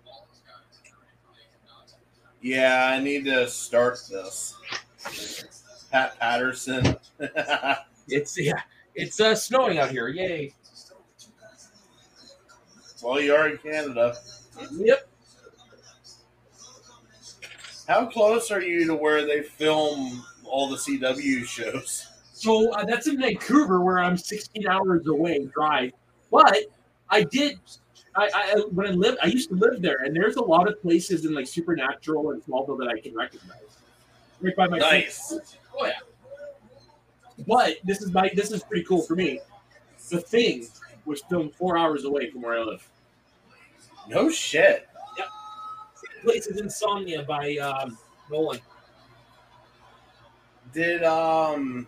[2.43, 2.91] yeah.
[2.93, 4.55] I need to start this.
[5.91, 6.97] Pat Patterson.
[8.09, 8.61] it's yeah,
[8.95, 10.09] it's uh, snowing out here.
[10.09, 10.53] Yay!
[13.03, 14.17] well, you are in Canada.
[14.73, 15.09] Yep.
[17.89, 22.07] How close are you to where they film all the CW shows?
[22.33, 25.93] So uh, that's in Vancouver, where I'm 16 hours away drive.
[26.31, 26.59] But
[27.09, 27.59] I did.
[28.15, 30.81] I, I when I lived, I used to live there, and there's a lot of
[30.83, 33.61] places in like Supernatural and Smallville that I can recognize.
[34.41, 35.35] Right by my Nice.
[35.79, 35.93] Oh yeah.
[37.47, 39.41] But this is my this is pretty cool for me.
[40.11, 40.67] The Thing
[41.05, 42.87] was filmed four hours away from where I live.
[44.09, 44.89] No shit.
[46.27, 47.97] Place is Insomnia by um,
[48.32, 48.59] Nolan.
[50.74, 51.86] Did um?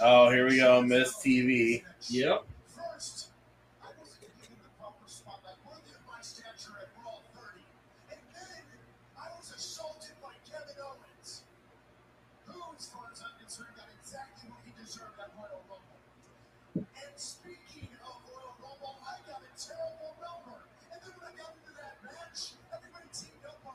[0.00, 0.80] Oh, here we go.
[0.80, 1.82] Miz TV.
[2.10, 2.46] Yep.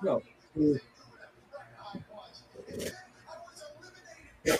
[0.04, 0.82] Eliminated.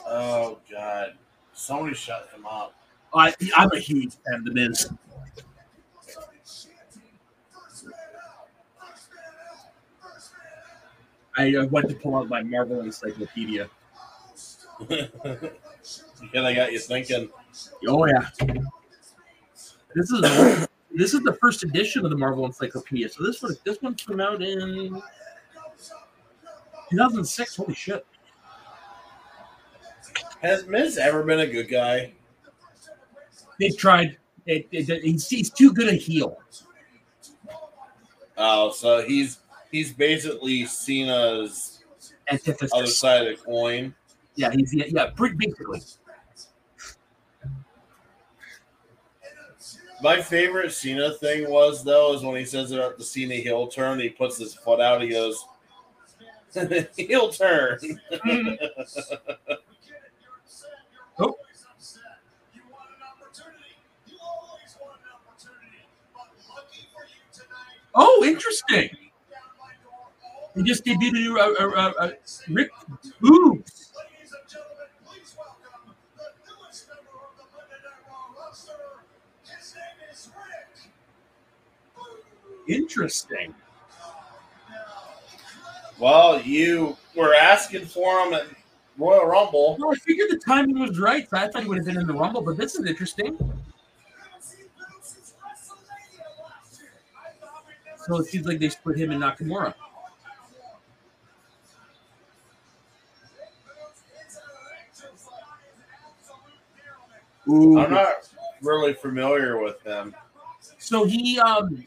[0.06, 1.14] Oh god.
[1.54, 2.74] Somebody shut him up.
[3.14, 4.80] I, I'm a huge fan of the Miz.
[6.02, 7.10] started chanting,
[7.52, 8.50] "First man out!
[8.80, 10.14] First man out!
[10.14, 10.32] First
[11.36, 13.70] I man out!" uh, went to pull out my Marvel Encyclopedia.
[16.34, 17.30] Yeah, I got you thinking.
[17.88, 18.30] Oh yeah.
[19.96, 20.22] This is
[20.92, 23.10] this is the first edition of the Marvel Encyclopedia.
[23.10, 25.02] So this one this one came out in
[26.92, 27.56] 2006.
[27.56, 28.06] Holy shit!
[30.42, 32.14] Has Miz ever been a good guy?
[33.60, 34.18] They've tried.
[34.46, 36.38] It, it, it- he's, he's too good a heel.
[38.38, 39.40] Oh, so he's
[39.72, 41.84] he's basically Cena's
[42.32, 42.98] other Antithesis.
[42.98, 43.94] side of the coin.
[44.36, 45.82] Yeah, he's yeah, yeah pretty basically.
[50.02, 54.00] My favorite Cena thing was though is when he says about the Cena heel turn.
[54.00, 55.02] He puts his foot out.
[55.02, 55.44] He goes
[56.96, 57.80] heel turn.
[61.20, 61.36] Oh.
[67.94, 68.90] Oh, interesting.
[70.56, 72.14] He just debuted a.
[72.24, 72.72] His name is Rick.
[73.22, 73.92] Boogs.
[82.68, 83.54] Interesting.
[86.00, 88.46] Well, you were asking for him at
[88.98, 89.78] Royal Rumble.
[89.80, 91.30] Well, I figured the timing was right.
[91.30, 93.38] So I thought he would have been in the Rumble, but this is interesting.
[98.06, 99.74] So it seems like they split him and Nakamura.
[107.48, 107.80] Ooh.
[107.80, 108.30] I'm not
[108.62, 110.16] really familiar with them.
[110.78, 111.84] So he um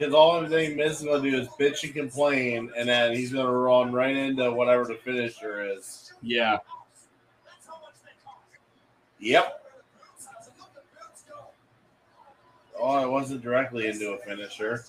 [0.01, 3.53] Because all everything Miz is gonna do is bitch and complain, and then he's gonna
[3.53, 6.15] run right into whatever the finisher is.
[6.23, 6.57] Yeah.
[9.19, 9.63] Yep.
[12.81, 14.87] Oh, it wasn't directly into a finisher.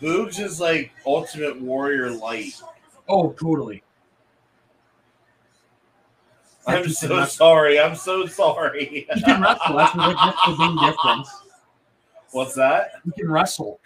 [0.00, 2.60] Boogs is like Ultimate Warrior light.
[3.08, 3.82] Oh, totally.
[6.66, 7.80] I'm so sorry.
[7.80, 8.86] I'm so sorry.
[8.86, 9.76] He can wrestle.
[9.76, 11.30] That's the, that's the big difference.
[12.32, 12.92] What's that?
[13.04, 13.80] He can wrestle.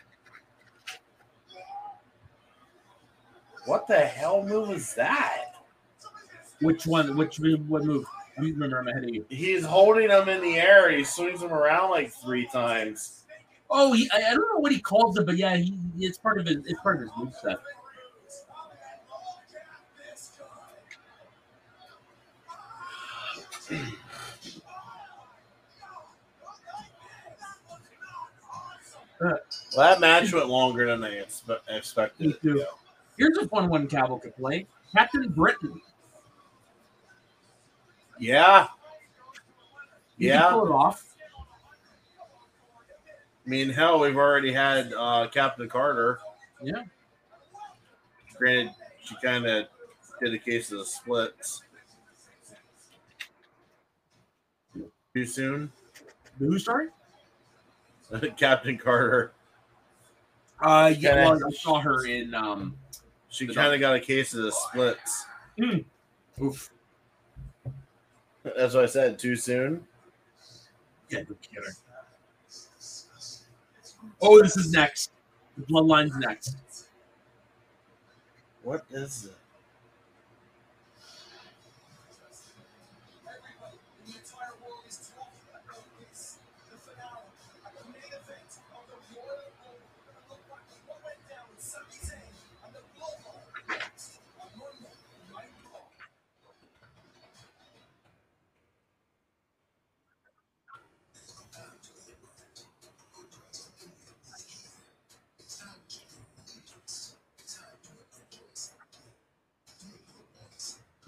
[3.64, 5.54] What the hell move is that?
[6.60, 7.16] Which one?
[7.16, 7.68] Which move?
[7.68, 8.04] What move?
[8.36, 8.78] I remember.
[8.78, 9.24] I'm ahead of you.
[9.30, 10.90] He's holding him in the air.
[10.90, 13.23] He swings him around like three times.
[13.76, 16.38] Oh, he, I, I don't know what he calls it, but yeah, he, it's part
[16.38, 16.58] of his.
[16.64, 17.58] It's part of his moveset.
[29.20, 29.38] Well,
[29.76, 32.36] that match went longer than I expe- expected.
[33.16, 34.66] Here's a fun one Cavill could play.
[34.94, 35.80] Captain Britain.
[38.20, 38.68] Yeah.
[40.18, 40.50] Can Yeah.
[40.50, 41.13] pull it off.
[43.46, 46.18] I mean, hell, we've already had uh, Captain Carter.
[46.62, 46.82] Yeah.
[48.38, 48.72] Granted,
[49.02, 49.66] she kind of
[50.22, 51.62] did a case of the splits.
[55.14, 55.70] Too soon?
[56.38, 56.88] Who sorry?
[58.36, 59.32] Captain Carter.
[60.60, 62.34] Uh, yeah, well, I saw her in.
[62.34, 62.76] Um,
[63.28, 65.26] She kind of got a case of the splits.
[66.40, 66.70] oof.
[68.42, 69.18] That's what I said.
[69.18, 69.86] Too soon?
[71.10, 71.70] Yeah, no kidding.
[74.20, 75.10] Oh, this is next.
[75.56, 76.56] The bloodline's next.
[78.62, 79.43] What is it?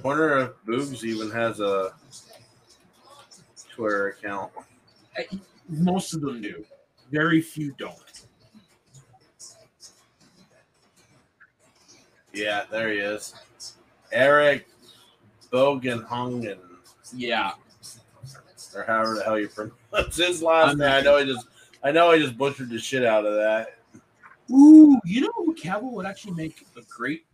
[0.06, 1.92] Wonder if Boogs even has a
[3.74, 4.52] Twitter account.
[5.68, 6.64] Most of them do.
[7.10, 7.98] Very few don't.
[12.32, 13.34] Yeah, there he is.
[14.12, 14.68] Eric
[15.52, 16.58] Bogenhungen,
[17.12, 17.54] Yeah.
[18.76, 20.88] or however the hell you pronounce his last I'm name.
[20.92, 21.48] I know I just,
[21.82, 23.78] I know I just butchered the shit out of that.
[24.52, 27.26] Ooh, you know who Cavill would actually make a great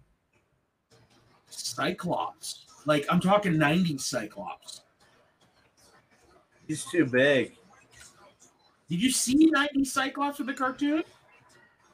[1.74, 2.66] Cyclops?
[2.86, 4.82] Like I'm talking '90s Cyclops.
[6.66, 7.56] He's too big.
[8.88, 11.02] Did you see '90s Cyclops with the cartoon?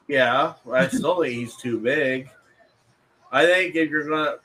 [0.08, 2.30] Yeah, I still think he's too big.
[3.30, 4.36] I think if you're gonna,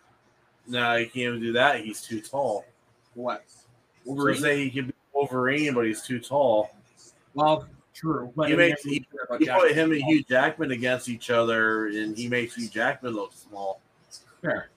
[0.67, 1.81] no, you can't even do that.
[1.81, 2.65] He's too tall.
[3.13, 3.43] What?
[3.47, 3.65] So
[4.11, 4.41] Wolverine?
[4.41, 6.71] say he could be Wolverine, but he's too tall.
[7.33, 9.91] well, true, but You I mean, make- that's what we said about You put him
[9.93, 13.79] and Hugh Jackman against each other, and he makes Hugh Jackman look small.
[14.41, 14.69] Fair.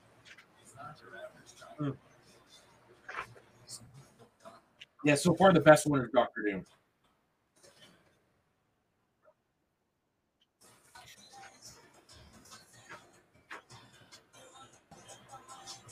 [5.07, 6.65] Yeah, so far the best one is Doctor Doom.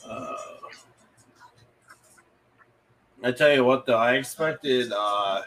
[0.06, 0.36] Uh,
[3.24, 5.44] I tell you what, though, I expected uh,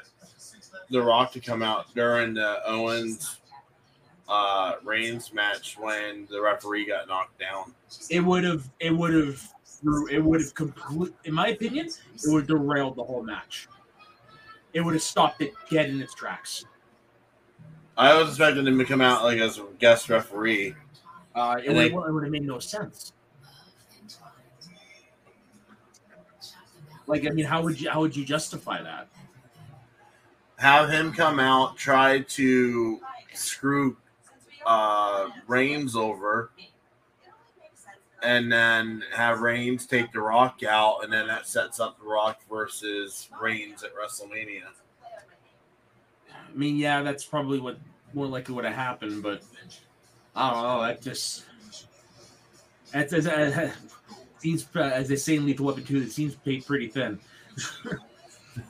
[0.90, 3.38] The Rock to come out during the Owens
[4.28, 7.76] uh, Reigns match when the referee got knocked down.
[8.10, 8.68] It would have.
[8.80, 9.54] It would have.
[10.12, 11.14] It would have complete.
[11.24, 13.68] In my opinion, it would have derailed the whole match.
[14.74, 16.66] It would have stopped it dead in its tracks.
[17.98, 20.76] I was expecting him to come out like as a guest referee.
[21.34, 23.14] Uh, it, would, it would have made no sense.
[27.08, 29.08] Like, I mean, how would you how would you justify that?
[30.58, 33.00] Have him come out, try to
[33.34, 33.98] screw
[34.66, 36.52] uh, Reigns over,
[38.24, 42.42] and then have Reigns take The Rock out, and then that sets up The Rock
[42.50, 44.64] versus Reigns at WrestleMania.
[46.32, 47.78] I mean, yeah, that's probably what
[48.14, 49.44] more likely would have happened, but
[50.36, 50.82] I don't know.
[50.82, 51.46] That just
[52.94, 53.70] uh,
[54.40, 57.20] seems as they say in Lethal Weapon Two, it seems paid pretty thin.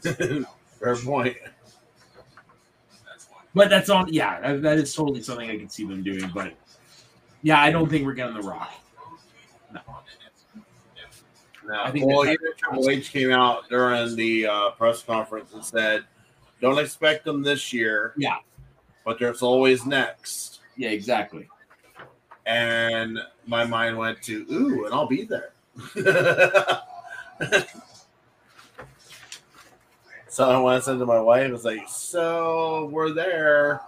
[0.79, 1.37] Fair point.
[3.53, 4.11] But that's on.
[4.13, 6.29] Yeah, that, that is totally something I can see them doing.
[6.33, 6.53] But
[7.41, 8.71] yeah, I don't think we're getting the Rock.
[11.69, 11.83] No.
[11.83, 16.03] I think well, even Triple H came out during the uh, press conference and said,
[16.61, 18.37] "Don't expect them this year, Yeah.
[19.05, 21.47] but there's always next." Yeah, exactly.
[22.47, 25.51] And my mind went to, "Ooh, and I'll be there."
[30.27, 31.49] so I went and to my wife.
[31.49, 33.81] I was like, "So we're there."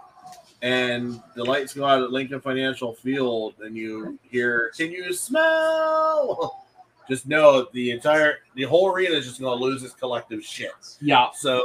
[0.62, 6.61] And the lights go out at Lincoln Financial Field, and you hear, "Can you smell?"
[7.12, 10.70] Just know the entire, the whole arena is just going to lose its collective shit.
[11.02, 11.62] Yeah, So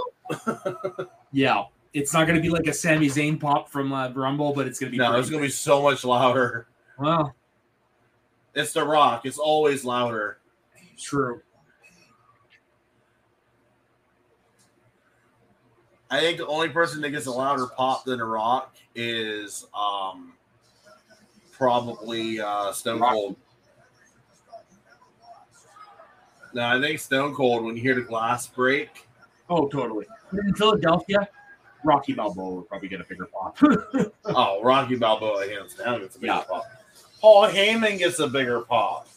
[1.31, 1.63] yeah.
[1.93, 4.77] It's not going to be like a Sami Zayn pop from uh, Rumble, but it's
[4.77, 6.67] going to be no, it's going to be so much louder.
[6.99, 7.33] well,
[8.55, 9.25] It's The Rock.
[9.25, 10.39] It's always louder.
[10.99, 11.41] true.
[16.11, 20.33] I think the only person that gets a louder pop than The Rock is um
[21.53, 22.99] probably uh, Stone.
[22.99, 23.37] Cold.
[26.57, 27.63] No, I think Stone Cold.
[27.63, 29.05] When you hear the glass break,
[29.47, 30.07] Oh, totally.
[30.33, 31.29] In Philadelphia,
[31.83, 33.55] Rocky Balboa would probably get a bigger pop.
[34.25, 36.41] oh, Rocky Balboa hands down gets a bigger Yeah.
[36.49, 36.63] pop.
[37.21, 39.07] Paul Heyman gets a bigger pop.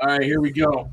[0.00, 0.88] All right, here we go.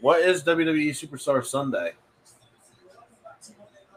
[0.00, 1.92] What is WWE Superstar Sunday?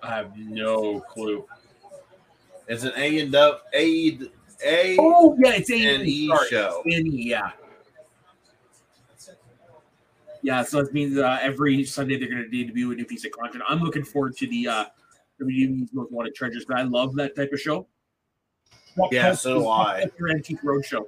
[0.04, 1.46] I have no clue.
[2.68, 4.20] It's an A and W A
[4.64, 6.82] A Oh, yeah, it's A and E show.
[6.86, 7.52] Yeah.
[10.42, 13.32] Yeah, so that means uh, every Sunday they're going to debut a new piece of
[13.32, 13.64] content.
[13.68, 14.86] I'm looking forward to the uh,
[15.42, 16.66] WWE's Most Wanted Treasures.
[16.68, 17.88] But I love that type of show.
[18.96, 20.02] Pop Yeah, so do I.
[20.02, 21.06] culture Antique Roadshow.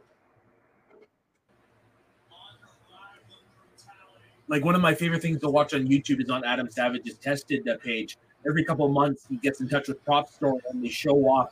[4.48, 7.68] Like one of my favorite things to watch on YouTube is on Adam Savage's Tested
[7.68, 8.18] uh, page.
[8.48, 11.52] Every couple of months, he gets in touch with Prop Store and they show off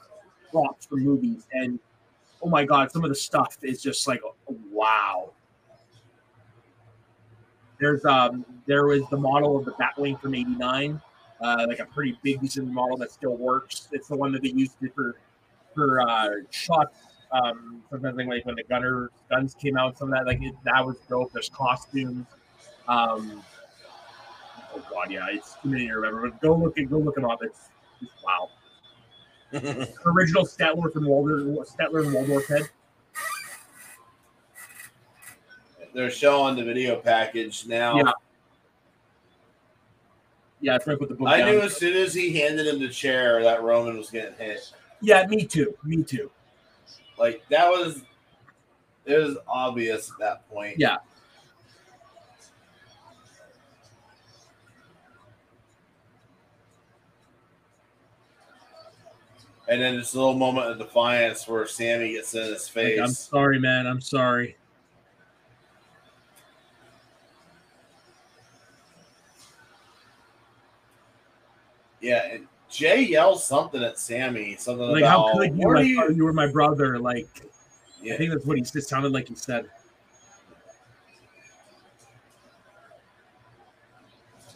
[0.51, 1.47] props for movies.
[1.51, 1.79] And
[2.41, 4.21] oh my god, some of the stuff is just like
[4.71, 5.31] wow.
[7.79, 11.01] There's um there was the model of the Batwing from '89,
[11.41, 13.89] uh, like a pretty big decent model that still works.
[13.91, 15.15] It's the one that they used for
[15.73, 16.97] for uh, shots.
[17.31, 20.85] Um, sometimes like when the gunner guns came out, some of that like it, that
[20.85, 21.33] was dope.
[21.33, 22.25] There's costumes.
[22.87, 23.43] Um,
[24.75, 26.29] oh god, yeah, it's too many to remember.
[26.29, 27.43] But go look and go look them up.
[27.43, 27.69] It's,
[28.01, 28.49] it's wow.
[30.05, 32.69] Original Statler from Statler and Waldorf head.
[35.93, 37.95] They're showing the video package now.
[37.95, 38.11] Yeah.
[40.61, 41.27] Yeah, it's right with the book.
[41.27, 41.51] I down.
[41.51, 44.71] knew as soon as he handed him the chair that Roman was getting hit.
[45.01, 45.77] Yeah, me too.
[45.83, 46.31] Me too.
[47.17, 48.01] Like that was
[49.05, 50.77] it was obvious at that point.
[50.79, 50.97] Yeah.
[59.67, 62.99] And then this little moment of defiance where Sami gets in his face.
[62.99, 63.87] I'm sorry, man.
[63.87, 64.55] I'm sorry.
[72.05, 75.73] yeah, and Jey yells something at Sami, something Like, about how could you?
[75.73, 76.99] Like, you-" you were my brother.
[76.99, 77.27] Like,
[78.03, 79.27] I think that's what he just sounded like.
[79.27, 79.69] He said.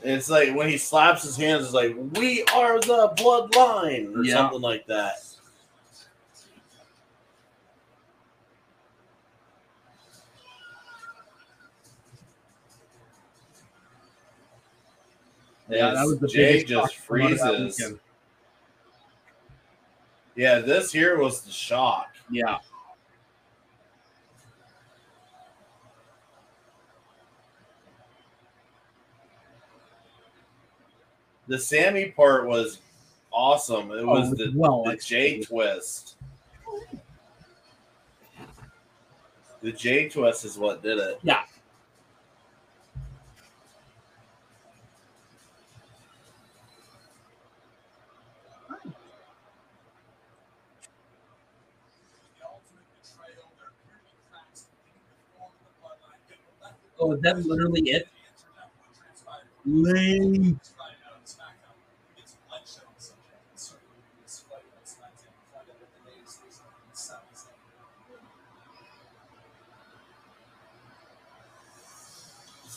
[0.09, 4.35] It's like when he slaps his hands, it's like, we are the bloodline, or Yeah.
[4.35, 5.17] something like that.
[15.69, 17.93] Yeah, that was the Jey just shock from out of that freezes.
[20.35, 22.15] Yeah, this here was the shock.
[22.31, 22.57] Yeah.
[31.49, 32.79] The Sami part was
[33.31, 33.91] awesome.
[33.91, 36.15] It Oh, was it the, well the Jey twist.
[39.61, 41.19] The Jey twist is what did it.
[41.23, 41.43] Yeah.
[51.09, 53.49] The ultimate betrayal.
[53.57, 56.21] There appear to be cracks in the form of the bloodline.
[56.29, 58.05] Get the left Oh, is that literally it?
[58.05, 59.49] the answer to what transpired.
[59.65, 60.59] Lame.
[60.61, 61.75] It's Friday night on SmackDown.
[62.21, 63.41] It's bloodshed on the subject.
[63.49, 65.33] And certainly this fight on SmackDown.
[65.49, 67.57] Find out what the latest is on Sami Zayn.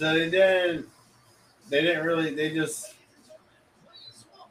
[0.03, 0.89] So they didn't.
[1.69, 2.35] They didn't really.
[2.35, 2.97] They just.
[3.87, 4.51] Please welcome.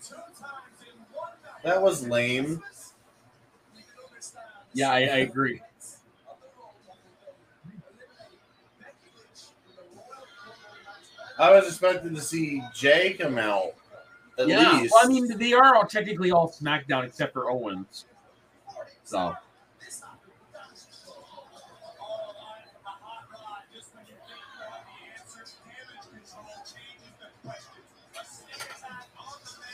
[0.00, 1.64] Two times in one night.
[1.64, 2.62] That was lame.
[4.72, 5.60] Yeah, I, I agree.
[11.40, 13.74] I was expecting to see Jey come out.
[14.38, 14.78] At yeah.
[14.78, 14.94] least.
[14.94, 18.04] Well, I mean, they are all technically all SmackDown except for Owens.
[19.02, 19.34] So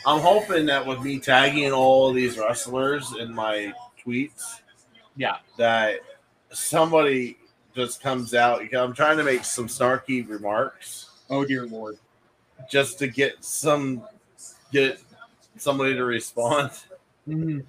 [0.06, 3.72] I'm hoping that with me tagging all these wrestlers in my
[4.04, 4.60] tweets,
[5.16, 6.00] yeah, that
[6.50, 7.38] somebody
[7.74, 8.62] just comes out.
[8.74, 11.98] I'm trying to make some snarky remarks oh dear lord.
[12.68, 14.02] just to get some
[14.72, 15.00] get
[15.56, 16.70] somebody to respond.
[17.28, 17.64] Mhm.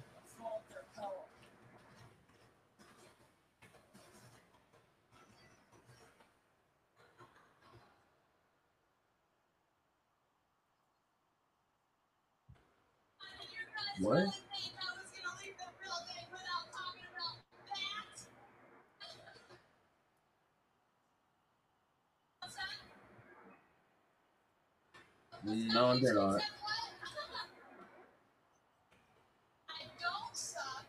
[14.00, 14.26] What?
[25.44, 26.40] No, they're not.
[29.70, 30.86] I don't suck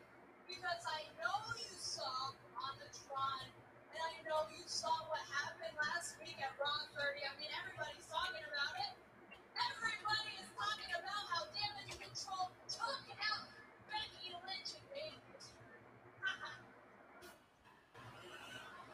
[0.48, 3.46] because I know you saw on the Tron,
[3.94, 7.26] and I know you saw what happened last week at Raw 30.
[7.26, 8.94] I mean, everybody's talking about it.
[9.58, 13.46] Everybody is talking about how Damage Control took out
[13.92, 15.22] Becky Lynch and Bayley.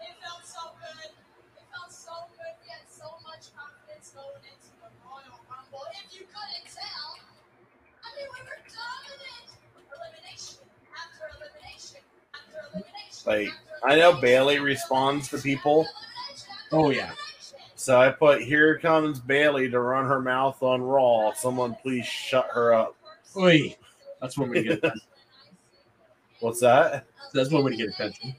[0.04, 1.12] it felt so good.
[1.58, 2.54] It felt so good.
[2.64, 3.52] We had so much
[4.14, 5.86] confidence going into the Royal Rumble.
[5.92, 7.18] If you couldn't tell,
[8.04, 9.48] I mean, we were dominant.
[9.92, 10.60] Elimination
[10.92, 12.02] after elimination
[12.36, 13.24] after elimination.
[13.26, 15.86] Like, after I know Bayley responds to people.
[15.86, 17.12] after elimination after Oh, yeah.
[17.76, 21.34] So I put here comes Bayley to run her mouth on Raw.
[21.34, 22.96] Someone please shut her up.
[23.36, 23.76] Oi.
[24.20, 24.94] That's way to get.
[26.40, 27.06] What's that?
[27.34, 28.36] That's way to get attention.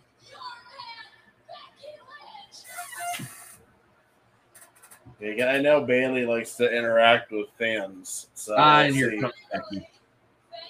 [5.23, 8.27] Yeah, I know Bayley likes to interact with fans.
[8.35, 9.21] So Ah, we'll and here see.
[9.21, 9.89] comes Becky.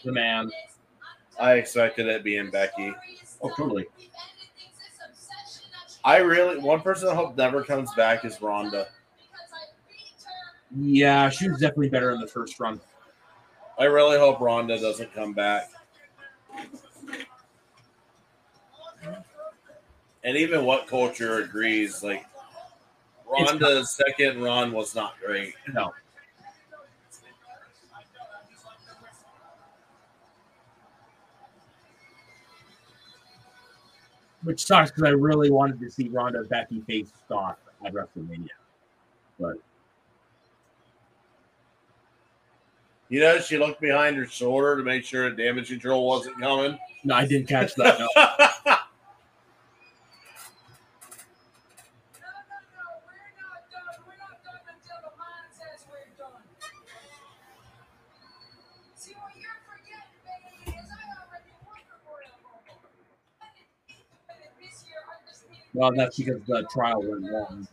[0.04, 0.50] The man.
[1.40, 2.92] I expected it being Becky.
[3.40, 3.86] Oh, totally.
[6.04, 8.88] I really one person I hope never comes back is Ronda.
[10.76, 12.78] Yeah, she was definitely better in the first run.
[13.78, 15.70] I really hope Ronda doesn't come back.
[20.24, 22.26] And even WhatCulture agrees, like
[23.32, 25.54] Ronda's second run was not great.
[25.72, 25.92] No.
[34.42, 38.48] Which sucks because I really wanted to see Ronda Becky face off at WrestleMania.
[39.38, 39.56] But
[43.12, 46.78] You know, she looked behind her shoulder to make sure a damage control wasn't coming.
[47.04, 48.00] no, I didn't catch that.
[48.00, 48.08] No.
[65.82, 67.66] Well, that's because the trial went wrong.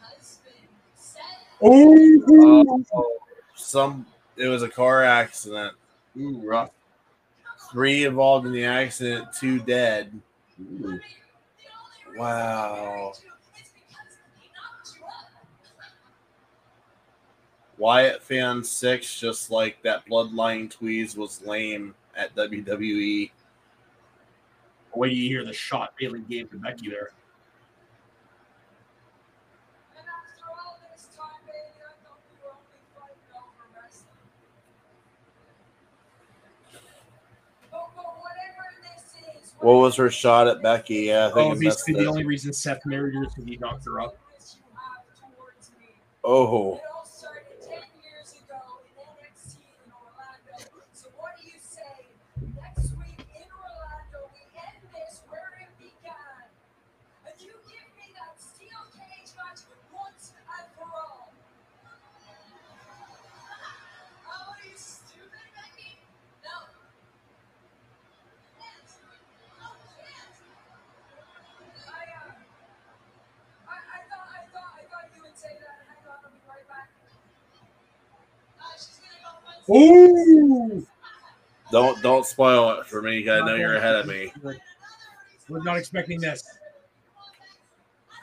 [0.00, 0.54] husband.
[0.94, 1.22] Seth.
[1.62, 3.18] Oh.
[3.56, 4.06] Some
[4.38, 5.74] it was a car accident.
[6.16, 6.70] Ooh, rough.
[7.72, 10.18] Three involved in the accident, two dead.
[10.58, 10.98] Ooh.
[12.16, 13.12] Wow.
[17.84, 22.34] Wyatt fan six, just like that bloodline tweeze was lame at.
[22.34, 23.30] WWE.
[24.94, 27.10] Wait do you hear the shot Bayley gave to Becky there?
[29.98, 34.08] And after all this time, baby, I thought we were only fighting over wrestling.
[37.70, 40.94] But, but whatever this is, What was her shot at Becky?
[41.08, 42.06] Yeah, I think Oh, basically the it.
[42.06, 44.16] only reason Seth married her is because he knocked her up.
[44.40, 45.88] you have towards me.
[46.24, 46.80] Oh,
[79.70, 80.86] Ooh.
[81.70, 83.28] don't don't spoil it for me.
[83.30, 84.32] I know you're ahead of me.
[85.48, 86.44] We're not expecting this.
[86.46, 87.30] I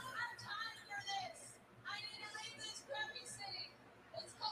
[0.01, 1.57] don't have time for this.
[1.87, 3.69] I need to leave this crappy city.
[4.15, 4.45] Let's go.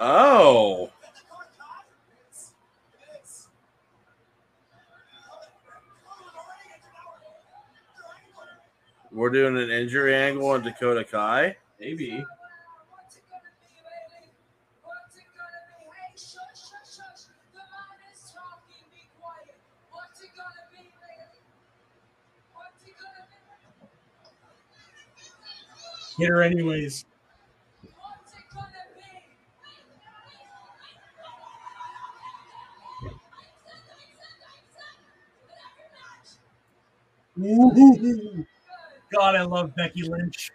[0.00, 0.90] Oh,
[9.12, 11.56] we're doing an injury angle on Dakota Kai.
[11.78, 12.24] Maybe.
[26.20, 27.06] Hit her anyways.
[27.96, 29.02] What's it gonna be?
[37.48, 38.46] Ooh.
[39.14, 40.52] God, I love Becky Lynch.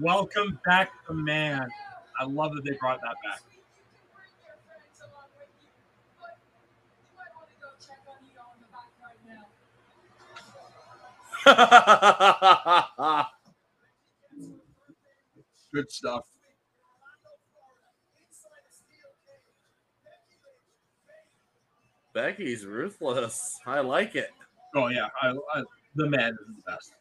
[0.00, 1.68] Welcome back to man.
[2.20, 3.42] I love that they brought that back.
[3.50, 5.70] You can bring your friends along with you,
[6.20, 6.38] but
[7.02, 9.46] you might want to go check on Iyo in the back right now.
[15.72, 16.26] Good stuff.
[22.14, 23.58] Becky's ruthless.
[23.66, 24.30] I like it.
[24.76, 25.62] Oh yeah, I, I,
[25.94, 26.92] the man is the best.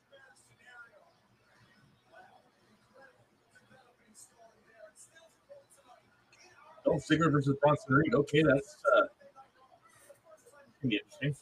[6.85, 8.13] Oh, Ziggler versus Bronson Reed.
[8.15, 9.03] Okay, that's uh,
[10.83, 11.35] interesting.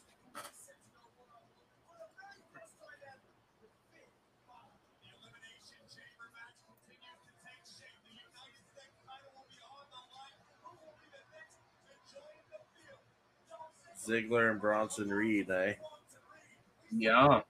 [14.09, 15.73] Ziggler and Bronson Reed, eh?
[16.91, 17.41] Yeah.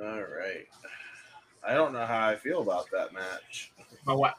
[0.00, 0.66] All right.
[1.64, 3.72] I don't know how I feel about that match.
[4.04, 4.34] But what?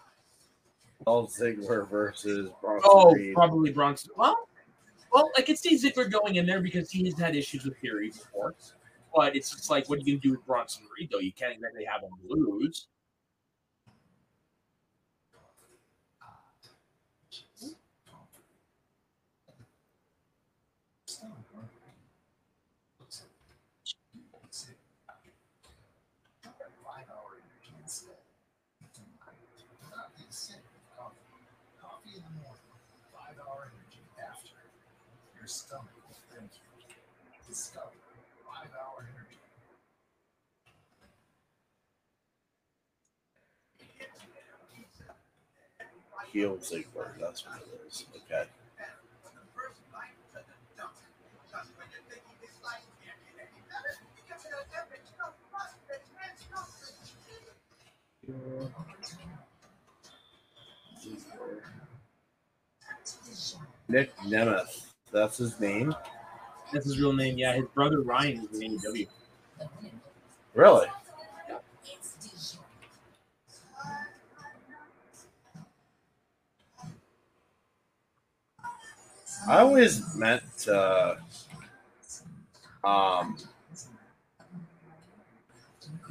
[1.05, 3.33] Dolph Ziggler versus Bronson Oh, Reed.
[3.33, 4.11] probably Bronson.
[4.17, 4.47] Well,
[5.11, 8.09] well, I could see Ziggler going in there because he has had issues with Theory
[8.09, 8.55] before.
[9.15, 11.19] But it's just like, what are you going to do with Bronson Reed, though?
[11.19, 12.87] You can't exactly have him lose.
[30.33, 31.21] sip of coffee.
[31.77, 32.73] Coffee in the morning,
[33.13, 34.57] five hour energy after.
[35.43, 35.89] Your stomach
[36.31, 36.95] thank you.
[37.49, 37.87] Discover
[38.47, 39.39] five hour energy.
[46.61, 47.19] Ziggler.
[47.19, 48.05] That's what it is.
[48.15, 48.45] Okay.
[63.89, 64.92] Nick Nemeth.
[65.13, 65.95] That's his name.
[66.73, 67.37] That's his real name.
[67.37, 69.07] Yeah, his brother Ryan is in AEW.
[70.55, 70.87] Really?
[79.47, 81.17] I always meant to.
[82.83, 83.37] Um.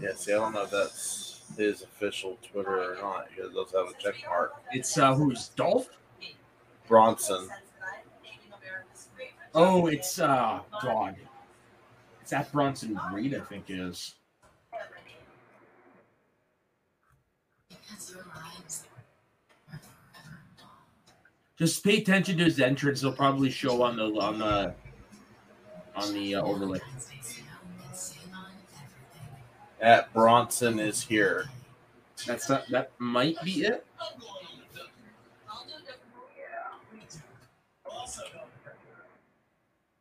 [0.00, 3.28] Yeah, see, I don't know if that's his official Twitter or not.
[3.34, 4.54] He does have a check mark.
[4.72, 5.88] It's uh, who's Dolph?
[6.88, 7.48] Bronson.
[9.54, 11.16] Oh, it's uh, God.
[12.22, 14.14] It's at Bronson Reed, I think it is.
[21.58, 23.02] Just pay attention to his entrance.
[23.02, 24.74] He'll probably show on the on the
[25.94, 26.80] on the uh, overlay.
[29.80, 31.46] At Bronson is here.
[32.26, 33.84] That's not, that might be it.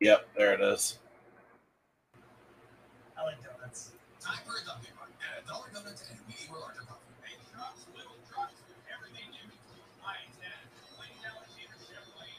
[0.02, 0.98] Yep, there it is.
[3.14, 3.94] I like donuts.
[4.18, 5.06] Time for a Dunkin' Run.
[5.22, 7.06] Add a dollar donuts and a medium or larger coffee.
[7.22, 9.86] Big trucks, little trucks, everything in between.
[10.02, 10.42] I-10,
[10.98, 12.34] Lane Alexander Chevrolet.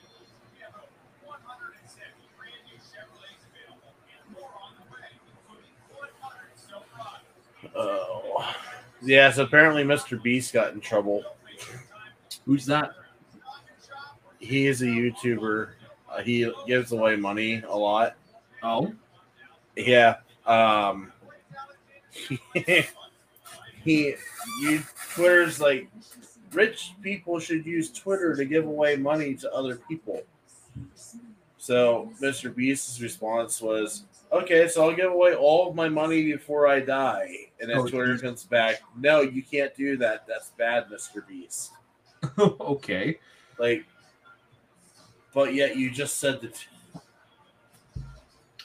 [0.51, 0.91] We have over
[1.23, 1.87] 170
[2.35, 7.23] brand new Chevrolets available and more on the way, including 100 Silverado.
[7.79, 8.43] Oh.
[8.99, 10.19] Yeah, so apparently Mr.
[10.19, 11.23] Beast got in trouble.
[12.43, 12.91] Who's that?
[14.43, 15.79] He is a YouTuber.
[16.23, 18.15] He gives away money a lot.
[18.61, 18.93] Oh,
[19.75, 20.17] Yeah.
[20.45, 21.11] Um
[22.53, 22.85] he,
[23.83, 24.15] he
[24.61, 24.83] you
[25.13, 25.87] Twitter's like
[26.51, 30.21] rich people should use Twitter to give away money to other people.
[31.57, 32.53] So Mr.
[32.53, 37.33] Beast's response was, Okay, so I'll give away all of my money before I die.
[37.61, 38.21] And then Oh, Twitter geez.
[38.21, 40.27] comes back, No, you can't do that.
[40.27, 41.25] That's bad, Mr.
[41.27, 41.71] Beast.
[42.39, 43.19] okay.
[43.57, 43.85] Like
[45.33, 46.65] but yet you just said that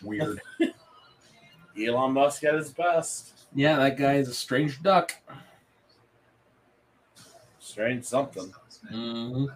[0.03, 0.41] Weird.
[1.79, 3.33] Elon Musk at his best.
[3.55, 5.15] Yeah, that guy is a strange duck.
[7.59, 8.53] Strange something.
[8.91, 9.47] hmm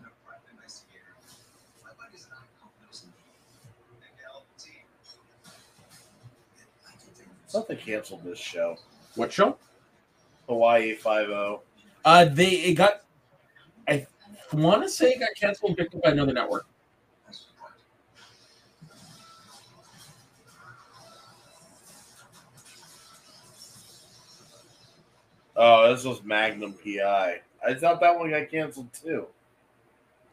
[7.46, 8.76] Something canceled this show.
[9.14, 9.58] What show?
[10.48, 11.60] Hawaii Five O.
[12.04, 13.02] Uh, they it got.
[13.86, 14.06] I
[14.54, 16.66] want to say it got canceled and picked up by another network.
[25.56, 27.40] Oh, this was Magnum PI.
[27.66, 29.26] I thought that one got canceled too.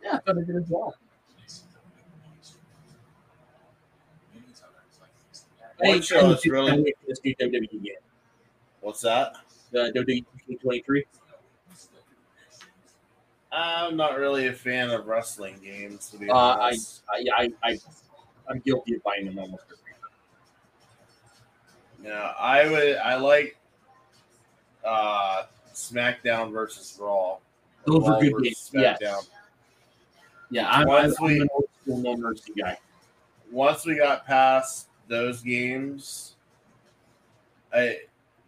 [0.03, 0.95] Yeah, I thought it did as well.
[5.77, 6.93] One show is really.
[7.07, 7.95] this new WWE game.
[8.81, 9.35] What's that?
[9.71, 11.05] The WWE 23.
[13.51, 17.01] I'm not really a fan of wrestling games to be Uh, I, honest.
[17.09, 17.77] I, I, I,
[18.47, 19.77] I'm guilty of buying them almost every
[22.05, 22.13] year.
[22.13, 22.97] Yeah, I would.
[22.97, 23.57] I like
[24.85, 25.43] uh
[25.73, 27.37] SmackDown versus Raw.
[27.85, 28.99] Those are good games, yes.
[30.51, 31.65] Yeah, I'm, I'm, Once I'm we- an old
[32.03, 32.77] no mercy guy.
[33.51, 36.35] once we got past those games,
[37.73, 37.99] I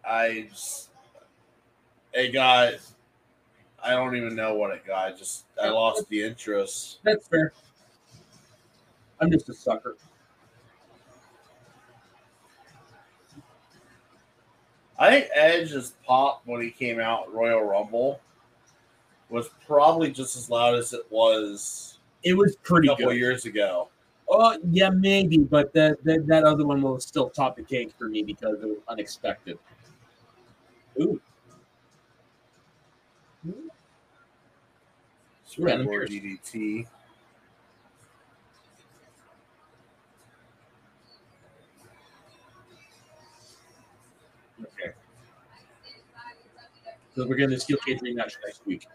[0.08, 0.90] I just
[2.14, 2.74] it got
[3.84, 5.08] I don't even know what it got.
[5.14, 7.00] I just I lost the interest.
[7.04, 7.54] That's fair.
[9.20, 9.96] I'm just a sucker.
[15.02, 18.22] I think Edge's pop when he came out Royal Rumble
[19.32, 23.18] was probably just as loud as it was It was a pretty couple good.
[23.18, 23.90] years ago.
[24.30, 28.10] Oh, yeah, maybe, but that, that that other one will still top the cake for
[28.10, 29.58] me because it was unexpected.
[31.02, 31.20] Ooh,
[35.58, 36.86] Random DDT.
[47.16, 48.88] So we're getting the steel cage rematch next week.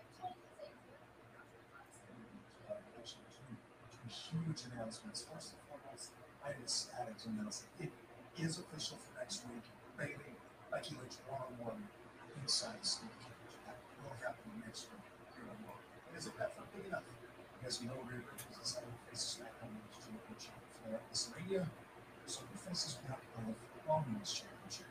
[4.08, 5.26] Huge announcements.
[5.28, 6.10] First and foremost,
[6.44, 7.92] I am ecstatic to announce it
[8.40, 9.64] is official for next week.
[9.96, 10.32] Bayley,
[10.72, 11.80] Becky Lynch one on one
[12.40, 13.52] inside Steel Cage.
[13.68, 15.04] That will happen next week
[15.36, 15.76] here on Raw.
[16.16, 17.04] Is it that big enough?
[17.60, 21.68] Because you know Rhea Ripley is a seven faces SmackDown Women's Championship for WrestleMania.
[22.24, 24.88] So who faces we to go with Raw Women's Championship?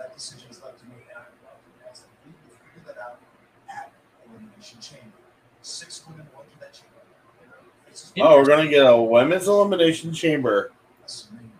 [0.00, 2.71] That decision is left to me, and I'm about to ask that we will figure
[2.86, 3.20] that out
[3.68, 3.92] at
[4.28, 5.16] Elimination Chamber.
[5.62, 6.88] Six women going to that chamber.
[8.20, 10.72] Oh, we're gonna get a women's elimination chamber.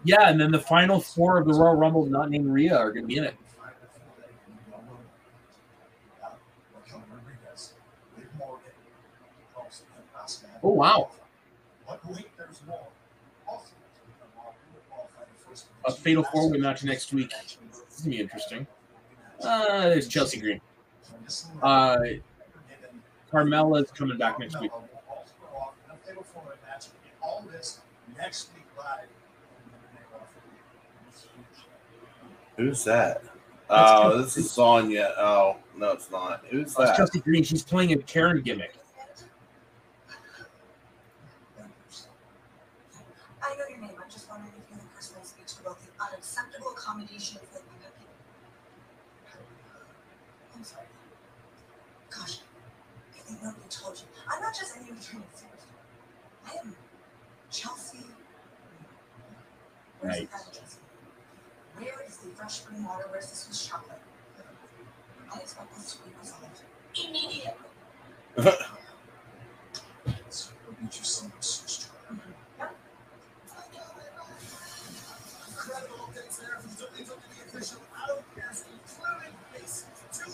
[0.05, 3.05] Yeah, and then the final four of the Royal Rumble, not named Rhea, are going
[3.05, 3.37] to be in it.
[3.57, 4.99] Five before that, and we all know
[6.19, 6.41] about
[6.75, 7.75] Raquel Rodriguez,
[8.17, 8.73] Liv Morgan,
[9.55, 10.47] also have Asuka.
[10.65, 11.11] Oh, wow.
[11.87, 12.89] But wait, there's more.
[13.47, 13.71] Also,
[14.89, 17.31] qualified first A fatal four-way match next week.
[17.31, 18.67] This is going to be interesting.
[19.41, 20.61] Uh, there's Chelsea Green.
[21.63, 21.99] Uh,
[23.31, 24.71] Carmella's coming back next week.
[27.23, 27.81] All this
[28.19, 29.09] next week live.
[32.57, 33.23] Who's that?
[33.71, 35.15] Oh, this is Sonya.
[35.17, 36.45] Oh, no, it's not.
[36.51, 36.97] Who's That's that?
[36.97, 37.43] Chelsea Green.
[37.43, 38.75] She's playing a Karen gimmick.
[43.43, 43.91] I know your name.
[43.99, 47.63] I'm just wondering if you're the person I speak to about the unacceptable accommodations that
[47.63, 48.15] you have given.
[50.55, 50.87] I'm sorry.
[52.11, 52.41] Gosh,
[53.41, 54.05] Nobody told you.
[54.31, 56.53] I'm not just any returning superstar.
[56.53, 56.77] I am
[57.51, 57.99] Chelsea.
[60.01, 60.31] Where's Right.
[60.31, 60.77] the address?
[61.77, 63.07] Where is the fresh spring water?
[63.11, 64.01] Where's the Swiss chocolate?
[65.33, 66.63] I expect this to be resolved
[66.95, 67.53] immediately.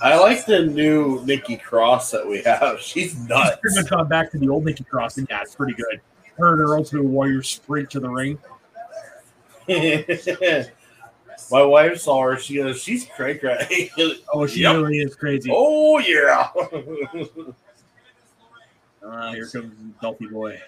[0.00, 2.80] I like the new Nikki Cross that we have.
[2.80, 3.56] She's She's nuts.
[3.60, 6.00] pretty much gone back to the old Nikki Cross, and yeah, it's pretty good.
[6.36, 8.38] Her and her Ultimate Warrior sprint to the ring.
[11.50, 12.38] My wife saw her.
[12.38, 13.90] She goes, "She's cray cray."
[14.32, 14.76] Oh, she Yep.
[14.76, 15.50] really is crazy.
[15.52, 16.48] oh yeah.
[19.04, 20.60] Ah, here comes Dolphy Boy.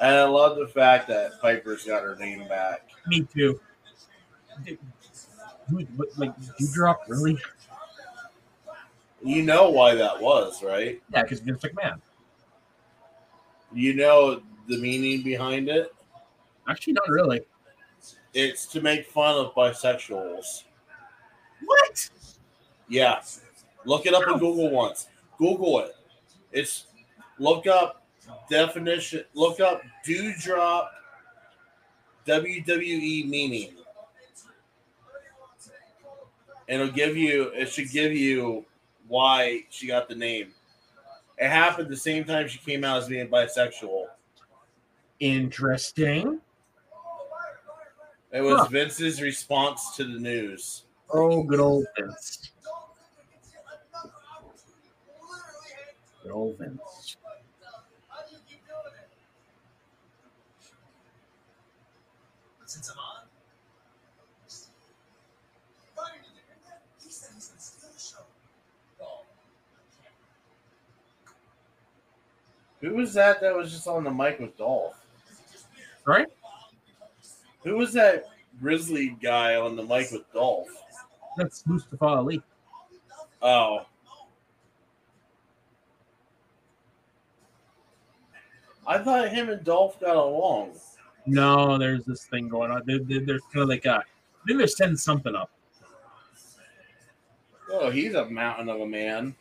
[0.00, 2.88] and I love the fact that Piper's got her name back.
[3.06, 3.60] Me too.
[5.70, 7.38] Dude, what- like, Doudrop really?
[9.22, 11.02] You know why that was, right?
[11.12, 12.00] Yeah, because Vince McMahon.
[13.72, 15.92] You know the meaning behind it.
[16.68, 17.42] Actually, not really.
[18.32, 20.64] It's to make fun of bisexuals.
[21.64, 22.10] What?
[22.88, 23.20] Yeah.
[23.84, 25.08] Look it up in Google once.
[25.38, 25.96] Google it.
[26.52, 26.86] It's
[27.38, 28.06] look up
[28.50, 30.88] definition, look up Doudrop
[32.26, 33.77] WWE meaning.
[36.68, 38.64] It'll give you it should give you
[39.08, 40.52] why she got the name.
[41.38, 44.06] It happened the same time she came out as being bisexual.
[45.20, 46.40] Interesting.
[48.30, 48.66] It was Huh.
[48.66, 50.84] Vince's response to the news.
[51.10, 52.50] Oh, good old Vince.
[56.22, 57.16] Good old Vince.
[58.08, 59.08] How do you keep doing it?
[62.58, 63.28] But since I'm on,
[65.96, 66.82] Ryan, did you hear that?
[67.02, 68.24] He said he's gonna steal the show.
[69.00, 69.24] Oh,
[72.80, 74.94] Who was that that was just on the mic with Dolph?
[76.04, 76.26] Right?
[77.64, 78.24] Who was that
[78.60, 80.68] grizzly guy on the mic with Dolph?
[81.36, 82.42] That's Mustafa Ali.
[83.42, 83.86] Oh.
[88.86, 90.72] I thought him and Dolph got along.
[91.26, 92.82] No, there's this thing going on.
[92.86, 94.02] There, there- there's kind of like a.
[94.46, 95.50] Maybe they're setting something up.
[97.70, 99.34] Oh, he's a mountain of a man.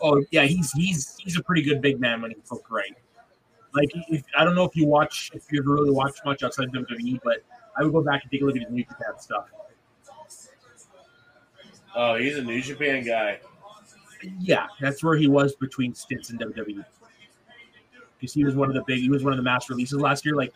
[0.00, 2.94] Oh yeah, he's he's he's a pretty good big man when he's booked right.
[3.74, 6.66] Like if, I don't know if you watch if you ever really watched much outside
[6.66, 7.44] of WWE, but
[7.76, 9.46] I would go back and take a look at his New Japan stuff.
[11.94, 13.40] Oh, he's a New Japan guy.
[14.40, 16.84] Yeah, that's where he was between stints in WWE.
[18.18, 20.24] Because he was one of the big, he was one of the mass releases last
[20.24, 20.34] year.
[20.34, 20.52] Like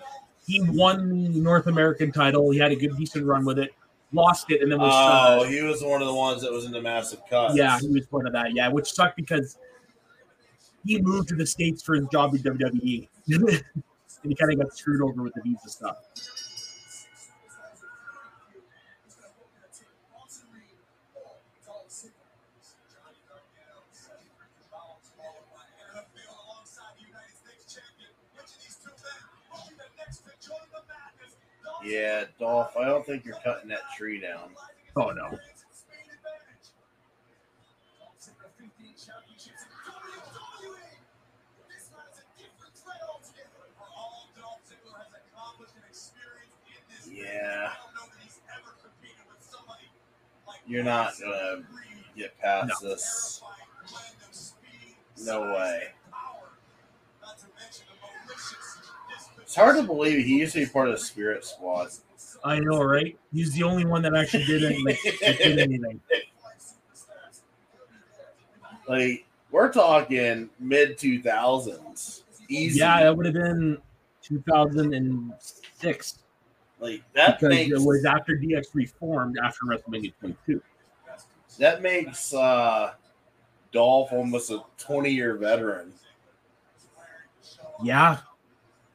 [0.47, 3.73] he won the North American title, he had a good decent run with it,
[4.13, 6.73] lost it, and then was Oh, he was one of the ones that was in
[6.73, 7.55] the massive cut.
[7.55, 8.55] yeah, he was part of that.
[8.55, 9.59] Yeah, which sucked because
[10.85, 13.63] he moved to the states for his job in WWE, and
[14.23, 15.97] he kind of got screwed over with the visa stuff.
[31.85, 32.77] Yeah, Dolph.
[32.77, 34.51] I don't think you're cutting that tree down.
[34.97, 35.39] Oh no,
[47.11, 47.73] Yeah.
[50.67, 51.63] You're not gonna
[52.17, 52.89] get past No.
[52.89, 53.43] this.
[55.19, 55.89] No way.
[59.53, 61.91] It's hard to believe he used to be part of the Spirit Squad.
[62.43, 63.19] I know, right?
[63.35, 64.97] He's the only one that actually did anything.
[65.21, 66.01] did anything.
[68.89, 72.23] Like we're talking mid two thousands.
[72.49, 72.79] Easy.
[72.79, 73.77] Yeah, that would have been
[74.23, 76.19] 2006
[76.81, 80.63] like that because makes it was after DX reformed after WrestleMania 22.
[81.59, 82.93] that makes uh
[83.71, 85.93] Dolph almost a twenty year veteran
[87.83, 88.17] Yeah,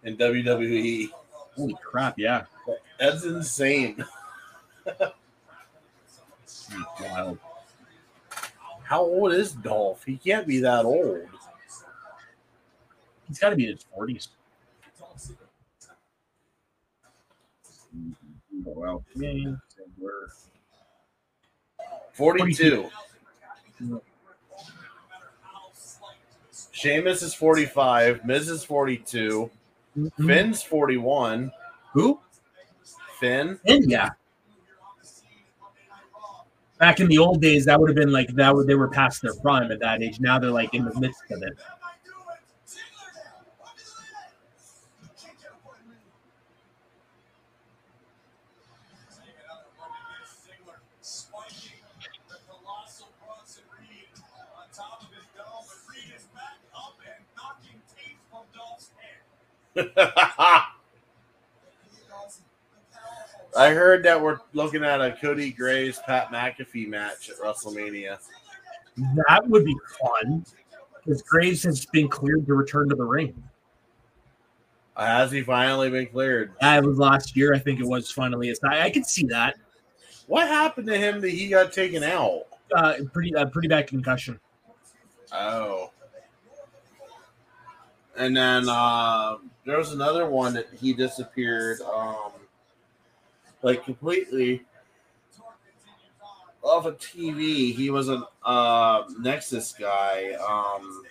[0.07, 1.09] in WWE.
[1.55, 2.17] holy crap!
[2.17, 2.45] Yeah,
[2.99, 4.03] That's insane.
[7.01, 7.37] wild.
[8.83, 10.05] How old is Dolph?
[10.05, 11.27] He can't be that old.
[13.27, 14.29] He's got to be in his 40s.
[18.63, 19.55] Well, yeah,
[19.97, 20.27] we're
[22.13, 22.89] 42.
[26.71, 28.23] Sheamus is 45.
[28.23, 29.49] Miz is 42.
[29.97, 30.27] Mm-hmm.
[30.27, 31.51] Finn's 41.
[31.93, 32.19] who?
[33.19, 33.59] Finn.
[33.65, 34.09] Finn, yeah.
[36.77, 38.53] Back in the old days, that would have been like that.
[38.53, 40.19] Would they were past their prime at that age?
[40.19, 41.57] Now they're like in the midst of it.
[63.57, 68.17] I heard that we're looking at a Corey Graves Pat McAfee match at WrestleMania.
[69.27, 70.45] That would be fun
[71.03, 73.43] because Graves has been cleared to return to the ring.
[74.95, 76.53] Has he finally been cleared?
[76.59, 78.09] That was last year, I think it was.
[78.09, 79.55] Finally, it's I, I could see that.
[80.25, 82.43] What happened to him that he got taken out?
[82.75, 84.39] Uh, pretty, uh, pretty bad concussion.
[85.31, 85.91] Oh.
[88.17, 92.31] And then uh, there was another one that he disappeared, um,
[93.61, 94.63] like completely
[96.63, 97.73] off of TV.
[97.73, 100.33] He was a uh, Nexus guy.
[100.33, 101.03] Um,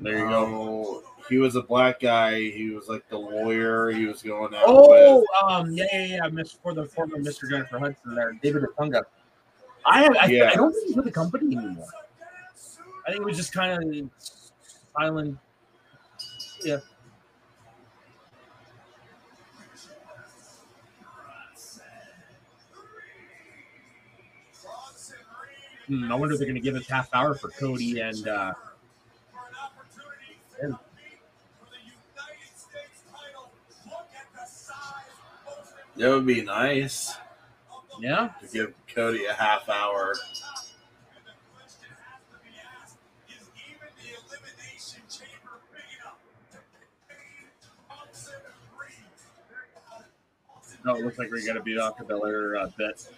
[0.00, 2.40] There you oh, He was a black guy.
[2.40, 3.90] He was like the lawyer.
[3.90, 5.26] He was going out Oh, with.
[5.44, 6.28] um, yeah, yeah, yeah.
[6.28, 7.48] Miss for the former Mr.
[7.48, 9.04] Jennifer Hudson there, David Otunga.
[9.84, 10.50] I, I, Yeah.
[10.52, 11.86] I don't think he's with the company anymore.
[13.06, 14.10] I think it was just kind of
[14.96, 15.38] silent.
[16.64, 16.78] Yeah.
[25.86, 28.52] Hmm, I wonder if they're going to give us half hour for Cody and uh,
[28.54, 30.66] For an opportunity to Yeah.
[30.66, 31.20] compete
[31.60, 33.52] for the United States title.
[33.86, 34.74] Look at the size
[35.46, 35.54] of
[35.94, 37.16] those That would be nice
[38.00, 38.30] yeah.
[38.40, 40.14] to give Cody a half hour.
[50.86, 53.08] No, it looks like we're going to beat off the Belair uh, bit.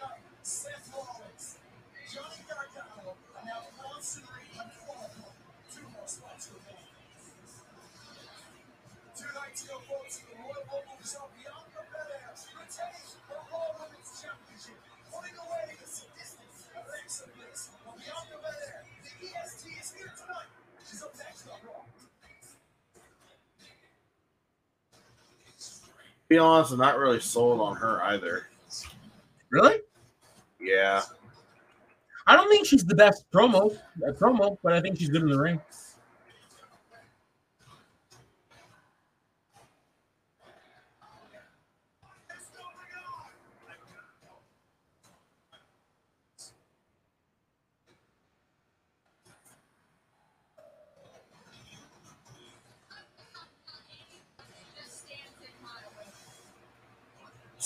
[26.28, 28.48] Be honest, I'm not really sold on her either.
[29.50, 29.80] Really?
[30.60, 31.02] Yeah.
[32.26, 33.74] I don't think she's the best promo,
[34.06, 35.60] uh, promo, but I think she's good in the ring.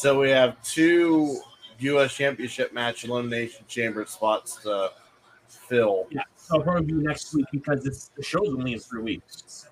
[0.03, 1.39] So we have two
[1.79, 2.13] U.S.
[2.13, 4.91] Championship match elimination chamber spots to
[5.47, 6.09] fill.
[6.11, 9.69] Yeah, so it'll probably be next week because it's the show's only in three weeks.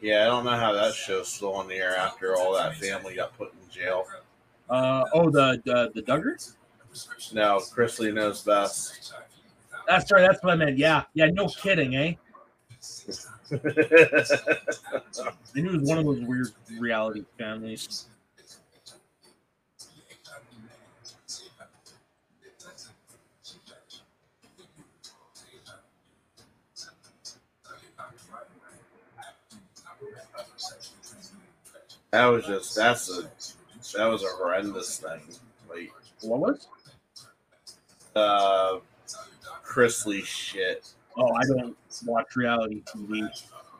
[0.00, 3.14] Yeah, I don't know how that show's still on the air after all that family
[3.14, 4.06] got put in jail.
[4.68, 6.54] Uh oh, the the, the Duggars.
[7.32, 9.12] No, Chrisley knows best.
[9.86, 10.22] That's right.
[10.22, 10.78] That's what I meant.
[10.78, 11.26] Yeah, yeah.
[11.26, 12.14] No kidding, eh?
[13.52, 13.56] I
[15.54, 16.48] knew it was one of those weird
[16.78, 18.06] reality families.
[32.12, 33.22] That was just that's a
[33.96, 35.20] that was a horrendous thing.
[35.68, 36.66] Like What was?
[38.16, 38.78] uh
[39.64, 40.88] Chrisley shit.
[41.16, 43.28] Oh, I don't watch reality TV.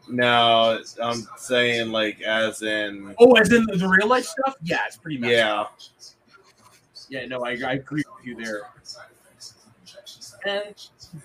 [0.09, 4.55] No, I'm saying like as in Oh, as in the real life stuff?
[4.63, 5.81] Yeah, it's pretty messed up.
[7.11, 7.21] yeah.
[7.23, 8.63] Yeah, no, I, I agree with you there.
[10.47, 10.75] And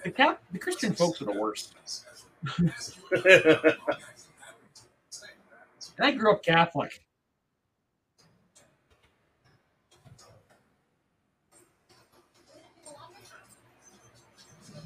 [0.03, 1.75] the Cap, the Christian folks are the worst.
[5.98, 7.01] And I grew up Catholic.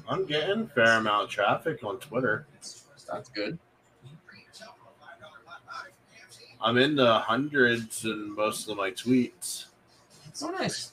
[0.08, 2.46] I'm getting fair amount of traffic on Twitter.
[3.10, 3.58] That's good.
[6.60, 9.66] I'm in the hundreds in most of my tweets.
[10.42, 10.92] Oh, nice.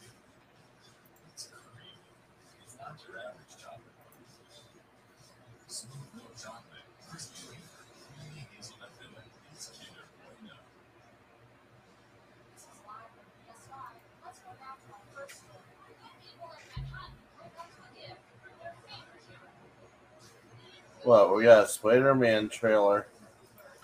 [21.08, 23.08] What we got a Spider Man trailer.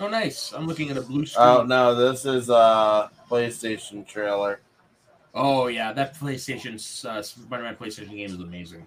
[0.02, 0.52] Oh, nice.
[0.52, 1.48] I'm looking at a blue screen.
[1.48, 4.60] Oh no, this is a PlayStation trailer.
[5.34, 8.85] Oh yeah, that PlayStation uh, Spider-Man PlayStation game is amazing.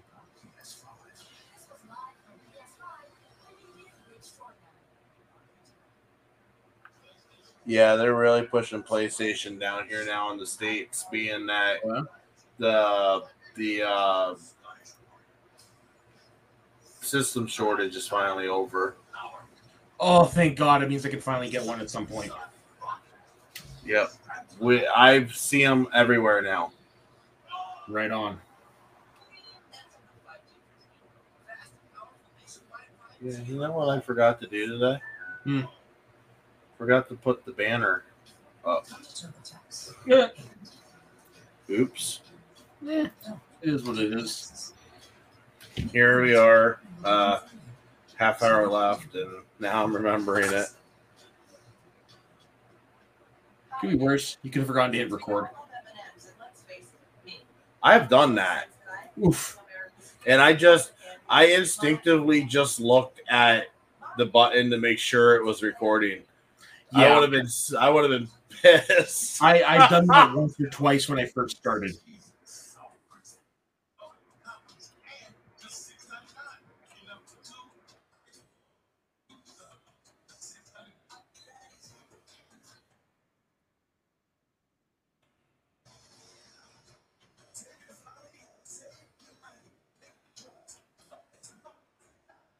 [7.65, 12.01] Yeah, they're really pushing PlayStation down here now in the states, being that Yeah.
[12.59, 13.23] the
[13.55, 14.35] the uh,
[17.07, 18.95] system shortage is finally over.
[19.99, 20.83] Oh, thank God!
[20.83, 22.31] It means I can finally get one at some point.
[23.85, 24.11] Yep,
[24.59, 26.71] we I see them everywhere now.
[27.87, 28.39] Right on.
[33.21, 34.99] Yeah, you know what I forgot to do today?
[35.43, 35.61] Hmm.
[36.77, 38.03] Forgot to put the banner
[38.63, 38.85] up.
[40.05, 40.27] Yeah,
[41.69, 42.21] Oops.
[42.81, 43.07] Yeah.
[43.61, 44.73] it is what it is.
[45.91, 47.39] Here we are, uh,
[48.15, 50.67] half hour left, and now I'm remembering it.
[53.81, 54.37] Could be worse.
[54.43, 55.47] You could have forgotten to hit record.
[57.83, 58.65] I've done that,
[59.23, 59.59] Oof.
[60.25, 60.91] and I just,
[61.29, 63.67] I instinctively just looked at
[64.17, 66.23] the button to make sure it was recording.
[66.93, 67.13] I Yeah.
[67.19, 67.47] would have been,
[67.79, 68.29] I would have been
[68.87, 69.41] pissed.
[69.43, 71.91] I I've done that once or twice when I first started.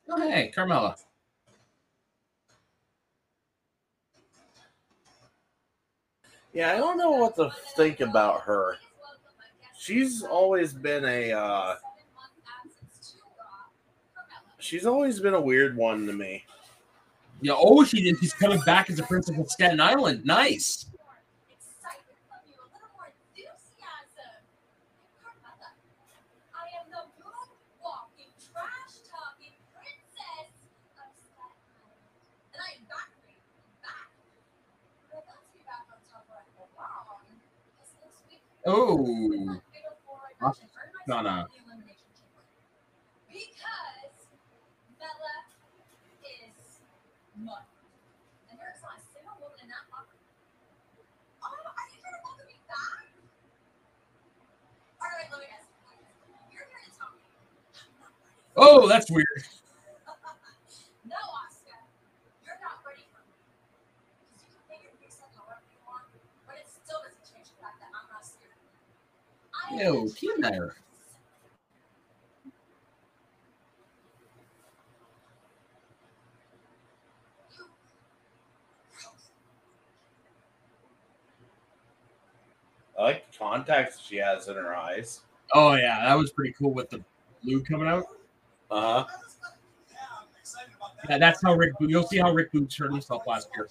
[0.09, 0.95] Oh hey, Carmella.
[6.53, 8.77] Yeah, I don't know what to think about her.
[9.77, 11.75] She's always been a, uh,
[14.57, 16.45] she's always been a weird one to me.
[17.41, 17.53] Yeah.
[17.55, 18.17] Oh, she did.
[18.19, 20.25] She's coming back as a princess of Staten Island.
[20.25, 20.87] Nice.
[38.69, 39.61] Oh.
[41.07, 41.47] Donna.
[43.31, 44.11] Because
[44.99, 45.35] Bella
[46.19, 46.83] is
[47.39, 47.63] mud.
[48.51, 50.19] And there is not a single woman in that locker.
[51.39, 53.07] Oh, are you trying to welcome me back?
[54.99, 55.63] All right, let me guess.
[56.51, 57.23] You're here to tell me.
[57.71, 59.47] I'm not ready for Oh, that's weird.
[61.07, 61.79] No, Asuka.
[62.43, 63.31] You're not ready for me.
[64.35, 66.03] Because you can make your face up however you want,
[66.43, 68.67] but it still doesn't change the fact that I'm not scared of you.
[69.77, 70.75] I am Ew, there.
[82.97, 85.22] I like the contacts she has in her eyes.
[85.53, 87.03] Oh yeah, that was pretty cool with the
[87.43, 88.06] blue coming out.
[88.72, 89.06] Uh huh.
[91.07, 91.73] Yeah, that's how Rick.
[91.80, 93.69] You'll see how Rick Boogs hurt himself last year.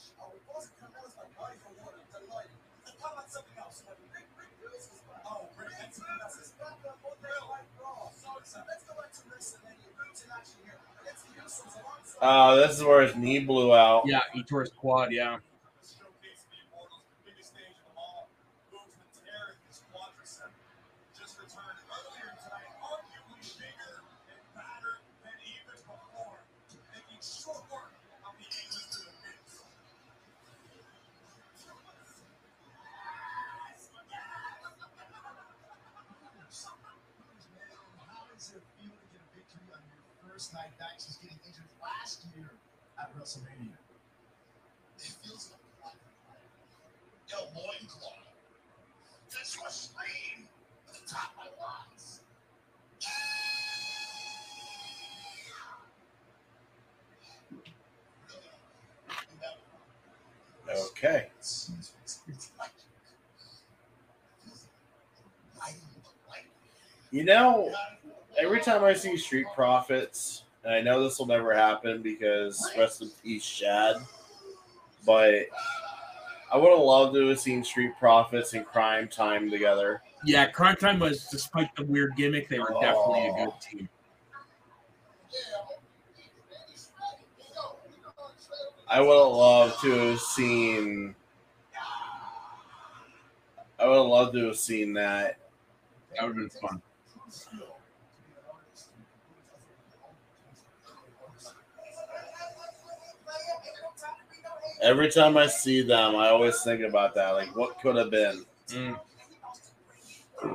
[12.20, 14.04] Uh, this is where his knee blew out.
[14.06, 15.12] Yeah, he tore his quad.
[15.12, 15.38] Yeah.
[40.98, 42.50] Since getting injured last year
[42.98, 43.76] at WrestleMania.
[44.98, 45.52] It feels
[45.82, 45.94] like
[47.32, 48.12] a loincloth.
[49.68, 50.48] Scream
[50.88, 52.20] at the top of my lungs.
[60.90, 61.28] Okay.
[67.10, 67.72] You know,
[68.38, 73.00] every time I see Street Profits, and I know this will never happen because rest
[73.00, 73.96] in peace, Shad,
[75.06, 75.46] but
[76.52, 80.02] I would have loved to have seen Street Profits and Crime Time together.
[80.24, 83.88] Yeah, Crime Time was, despite the weird gimmick, they were definitely a good team.
[88.88, 91.14] I would have loved to have seen.
[93.78, 95.38] I would have loved to have seen that.
[96.14, 96.82] That would have been fun.
[104.82, 107.30] Every time I see them, I always think about that.
[107.30, 108.44] Like, what could have been?
[108.68, 108.98] Mm.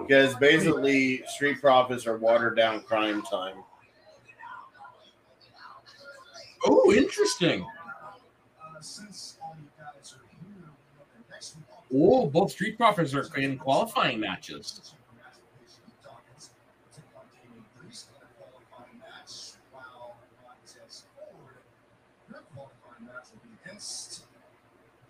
[0.01, 3.55] Because basically, Street Profits are watered down crime time.
[6.65, 7.65] Oh, interesting.
[8.81, 10.71] Since all you guys are here, we know
[11.13, 14.93] that next week all Oh, both Street Profits are in qualifying matches.
[16.03, 16.49] Dawkins
[16.95, 21.61] take on Damian Priest in a qualifying match, while Montez Ford,
[22.29, 24.23] their qualifying match will be against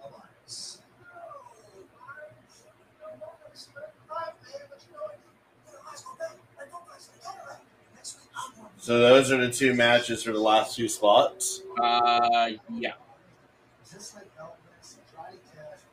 [0.03, 0.81] Elias.
[8.81, 11.61] So those are the two matches for the last two spots.
[11.77, 12.97] Uh, yeah.
[13.85, 15.85] Just like Elvis, Johnny Cash,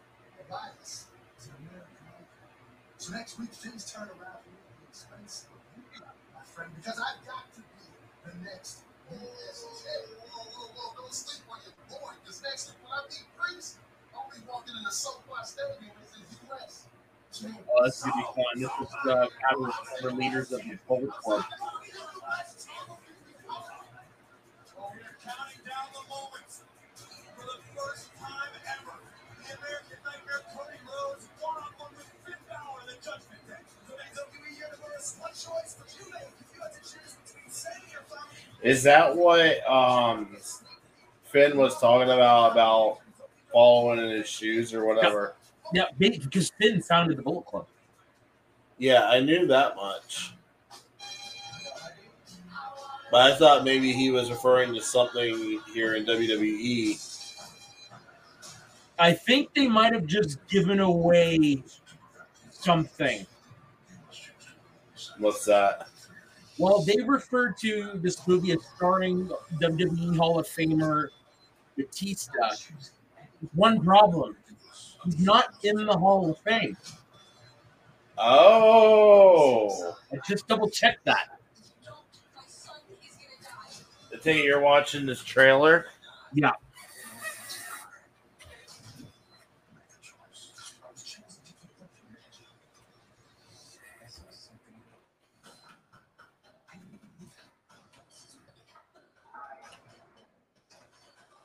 [0.49, 1.05] Elias
[1.37, 2.25] is an American icon.
[2.97, 6.01] So next week things turn around for me at the expense of you,
[6.33, 7.93] my friend, because I've got to be
[8.25, 8.81] the next
[9.13, 9.85] USJ.
[10.33, 13.85] Whoa, whoa, whoa, don't sleep on your boy, because next week when I meet Priest,
[14.17, 16.25] I'll be walking in the SoFi Stadium as the
[16.57, 16.89] U.S.
[17.69, 18.57] Oh, this is gonna be fun.
[18.57, 19.69] This is the battle
[20.01, 21.45] for leaders of the Bullet Club.
[38.63, 40.37] Is that what um,
[41.25, 42.99] Finn was talking about about
[43.53, 45.35] following in his shoes or whatever?
[45.73, 47.67] Yeah, big- because Finn founded the Bullet Club.
[48.79, 50.33] Yeah, I knew that much.
[53.11, 56.05] But I thought maybe he was referring to something here in.
[56.05, 57.05] WWE.
[58.99, 61.63] I think they might have just given away
[62.51, 63.27] something.
[65.19, 65.89] What's that?
[66.59, 69.31] Well, they referred to this movie as starring
[69.61, 71.09] WWE Hall of Famer
[71.77, 72.51] Batista.
[73.55, 74.37] One problem:
[75.05, 76.77] he's not in the Hall of Fame.
[78.19, 81.39] Oh, I just double checked that.
[81.85, 84.17] My son is gonna die.
[84.17, 85.87] I think you're watching this trailer.
[86.33, 86.53] Yeah,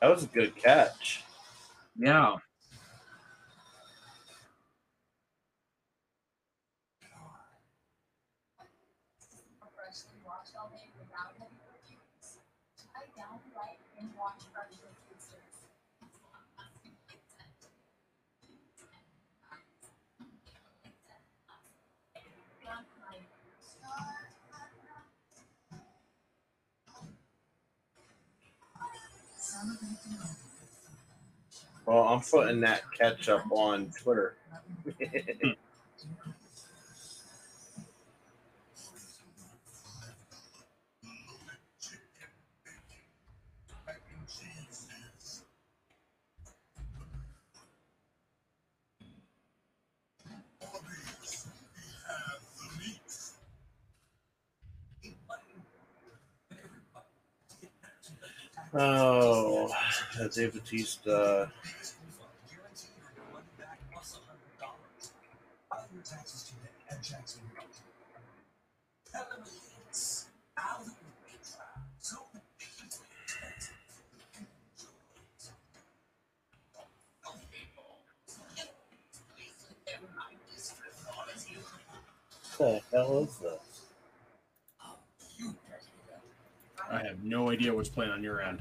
[0.03, 1.23] That was a good catch.
[1.95, 2.35] yeah.
[31.85, 34.35] Well, I'm putting that catch up on Twitter.
[58.73, 59.69] Oh,
[60.35, 61.47] Dave Batista.
[82.57, 83.72] What the hell is this?
[86.93, 88.59] I have no idea what's playing on your end.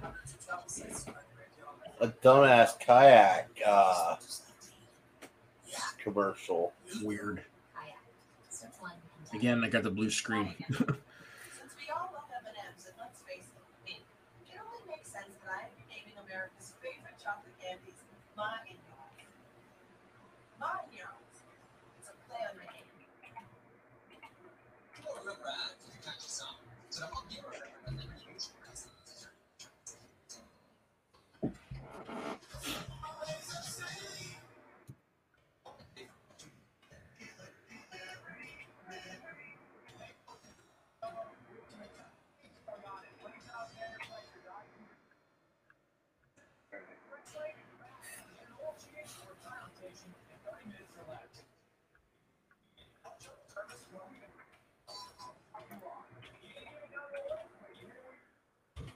[2.00, 4.16] A dumbass kayak uh,
[6.02, 6.72] commercial.
[7.02, 7.42] Weird.
[9.34, 10.54] Again, I got the blue screen.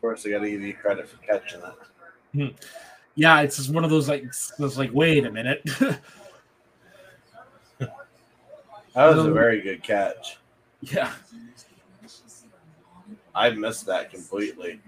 [0.07, 1.61] course, I got to give you credit for catching
[2.35, 2.55] it.
[3.17, 5.63] Yeah, it's just one of those like it's like wait a minute.
[8.95, 10.39] That was a Um, very good catch.
[10.81, 11.13] yeah.
[13.35, 14.81] I missed that completely.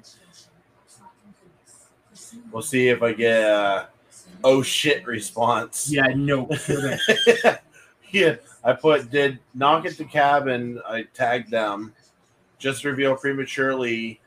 [2.50, 3.88] We'll see if I get a
[4.44, 5.90] oh shit response.
[5.92, 6.48] Yeah, no
[8.10, 10.80] yeah, I put did knock at the cabin.
[10.88, 11.92] I tagged them.
[12.58, 14.20] Just reveal prematurely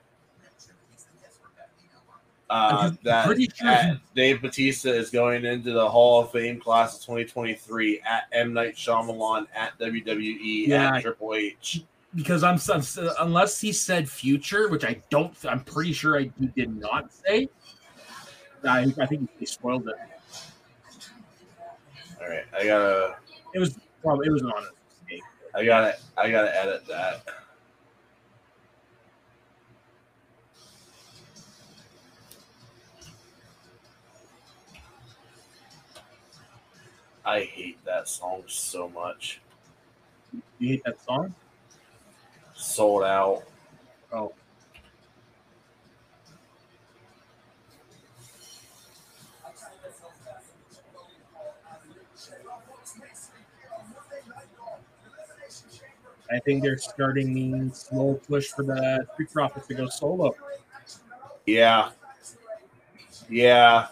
[2.52, 8.02] uh, that sure Dave Batista is going into the Hall of Fame class of 2023
[8.02, 10.96] at M Night Shyamalan at WWE Yeah.
[10.96, 11.84] at Triple H.
[12.14, 12.84] because I'm, I'm
[13.22, 15.34] unless he said future, which I don't.
[15.46, 17.48] I'm pretty sure I he did not say.
[18.64, 19.96] I, I think he spoiled it.
[22.22, 23.16] All right, I gotta,
[23.56, 25.24] It was probably it was an honest mistake.
[25.56, 27.24] I gotta, I gotta edit that.
[37.24, 39.41] I hate that song so much.
[40.59, 41.33] You hate that song?
[42.56, 43.43] Sold out.
[44.11, 44.33] Oh,
[56.32, 60.33] I think they're starting the slow push for the Street Profits to go solo.
[61.45, 61.90] Yeah.
[63.30, 63.88] Yeah.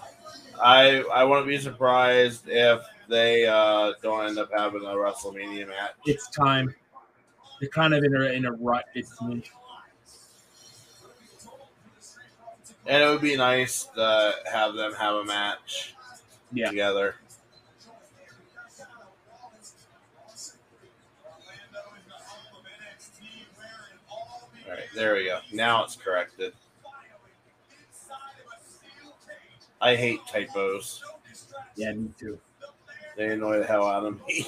[0.61, 5.95] I I wouldn't be surprised if they uh don't end up having a WrestleMania match.
[6.05, 6.73] It's time.
[7.59, 8.85] They're kind of in a in a rut.
[8.95, 9.43] It's And
[13.03, 15.95] it would be nice to have them have a match
[16.53, 16.69] Yeah.
[16.69, 17.15] together.
[24.65, 25.39] All right, there we go.
[25.51, 26.53] Now it's corrected.
[29.81, 31.01] I hate typos.
[31.75, 32.39] yeah, me too.
[33.19, 34.47] They annoy the hell out of me.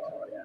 [0.00, 0.38] Oh yeah.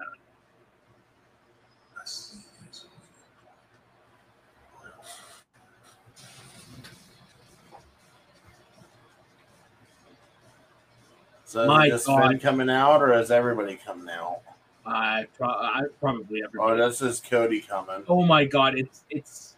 [11.45, 12.31] So My is God.
[12.31, 14.41] Finn coming out, or is everybody coming out?
[14.85, 16.81] I, pro- I probably everybody.
[16.81, 18.03] Oh, this is Cody coming.
[18.09, 19.55] Oh my god, it's it's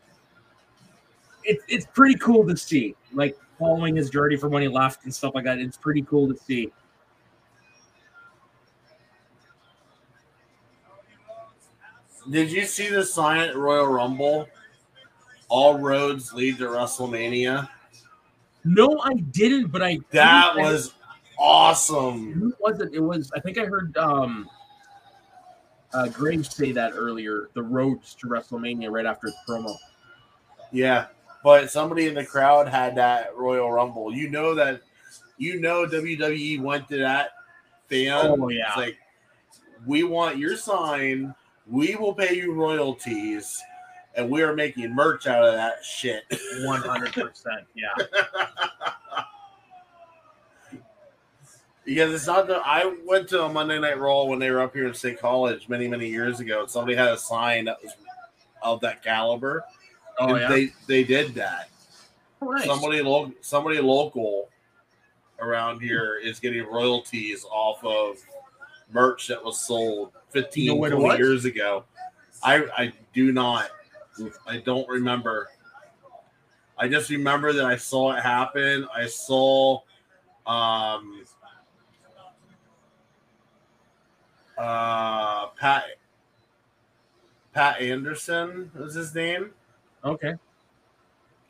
[1.45, 2.95] it's it's pretty cool to see.
[3.13, 5.59] Like following his journey from when he left and stuff like that.
[5.59, 6.71] It's pretty cool to see.
[12.29, 14.47] Did you see the sign at Royal Rumble?
[15.49, 17.67] All roads lead to WrestleMania.
[18.63, 20.93] No, I didn't, but I That I- was
[21.37, 22.31] awesome.
[22.33, 22.93] who was it?
[22.93, 24.49] It was I think I heard um
[25.93, 27.49] uh Graves say that earlier.
[27.55, 29.75] The roads to WrestleMania right after his promo.
[30.71, 31.07] Yeah,
[31.43, 34.13] but somebody in the crowd had that Royal Rumble.
[34.13, 34.81] You know that.
[35.37, 37.31] You know WWE went to that
[37.89, 38.39] fan.
[38.39, 38.67] Oh, yeah.
[38.67, 38.97] It's like
[39.85, 41.33] we want your sign.
[41.67, 43.61] We will pay you royalties,
[44.15, 46.23] and we are making merch out of that shit.
[46.61, 47.65] One hundred percent.
[47.75, 48.05] Yeah.
[51.85, 52.61] Because it's not the.
[52.63, 55.67] I went to a Monday Night Raw when they were up here in State College
[55.67, 57.93] many, many years ago, and somebody had a sign that was
[58.61, 59.65] of that caliber.
[60.19, 60.47] Oh yeah.
[60.47, 61.69] they they did that.
[62.41, 62.65] Oh, nice.
[62.65, 64.49] Somebody lo- somebody local
[65.39, 68.17] around here is getting royalties off of
[68.91, 71.83] merch that was sold 15, You know what 20 years ago.
[72.43, 73.69] I I do not.
[74.45, 75.49] I don't remember.
[76.77, 78.87] I just remember that I saw it happen.
[78.93, 79.79] I saw
[80.45, 81.23] um
[84.57, 85.85] uh, Pat
[87.53, 89.51] Pat Anderson was his name.
[90.03, 90.33] Okay.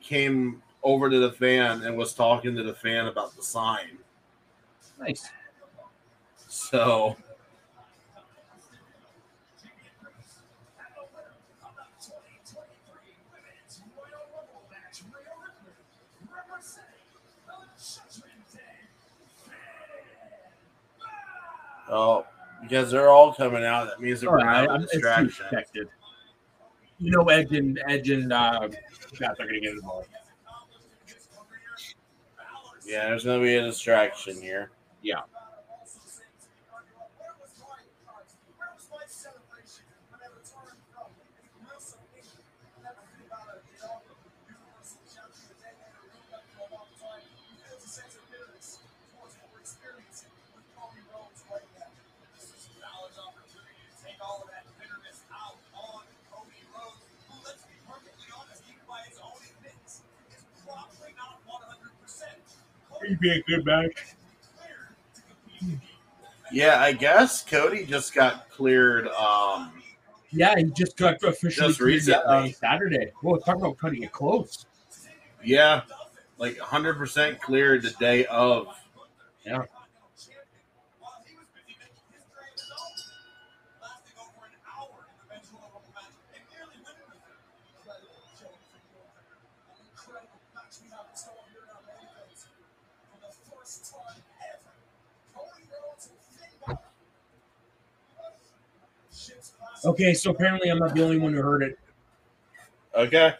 [0.01, 3.97] Came over to the fan and was talking to the fan about the sign.
[4.99, 5.29] Nice.
[6.47, 7.15] So
[21.89, 22.25] Oh,
[22.61, 23.85] because they're all coming out.
[23.85, 24.81] That means they're All right.
[24.81, 25.45] distraction.
[27.03, 30.07] You know, Edge and Edge and uh, are going to get involved.
[32.85, 34.71] Yeah, there's going to be a distraction here.
[35.01, 35.19] Yeah.
[63.23, 63.93] Be a good match.
[66.51, 69.07] Yeah, I guess Cody just got cleared.
[69.07, 69.81] Um,
[70.31, 72.51] Yeah, he just got officially Just cleared, uh, recently.
[72.53, 73.11] Saturday.
[73.23, 74.65] Well, talk about cutting it close.
[75.43, 75.81] yeah,
[76.37, 78.67] like 100% cleared the day of.
[79.45, 79.63] Yeah.
[99.85, 101.77] Okay, so apparently I'm not the only one who heard it.
[102.95, 103.33] Okay.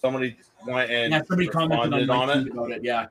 [0.00, 2.52] Somebody went and yeah, somebody commented on, on it.
[2.52, 2.84] about it.
[2.84, 3.06] Yeah.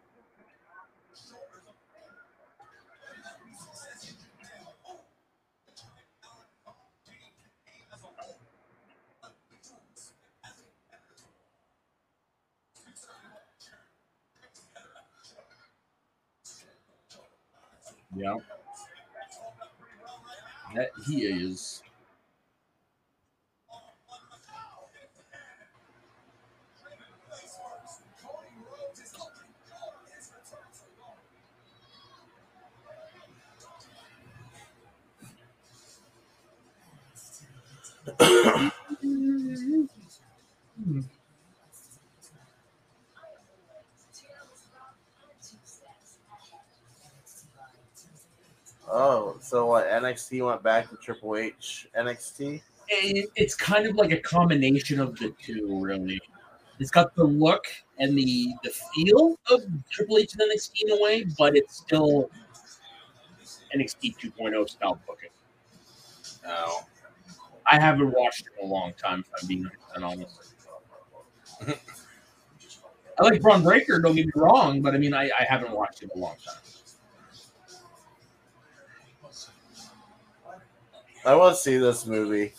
[18.16, 18.38] Yeah.
[20.76, 21.81] That he is.
[48.94, 49.88] Oh, so what?
[49.88, 52.62] NXT went back to Triple H NXT?
[52.92, 56.20] it, it's kind of like a combination of the two, really.
[56.80, 57.66] It's got the look
[58.00, 62.30] and the the feel of Triple H and NXT in a way, but it's still
[63.76, 65.30] NXT 2.0 style booking.
[66.44, 66.80] No.
[67.66, 69.70] I haven't watched it in a long time, if I'm being
[70.02, 70.56] honest.
[73.20, 76.02] I like Bron Breakker, don't get me wrong, but I mean, I, I haven't watched
[76.02, 76.56] it in a long time.
[81.24, 82.54] I want to see this movie.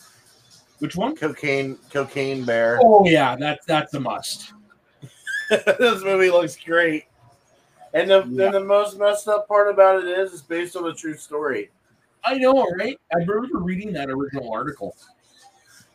[0.78, 1.16] Which one?
[1.16, 2.78] Cocaine Cocaine Bear.
[2.82, 4.52] Oh, yeah, that's that's a must.
[5.50, 7.06] this movie looks great.
[7.94, 8.44] And the, Yeah.
[8.44, 11.70] then the most messed up part about it is it's based on a true story.
[12.24, 12.98] I know, right?
[13.14, 14.96] I remember reading that original article.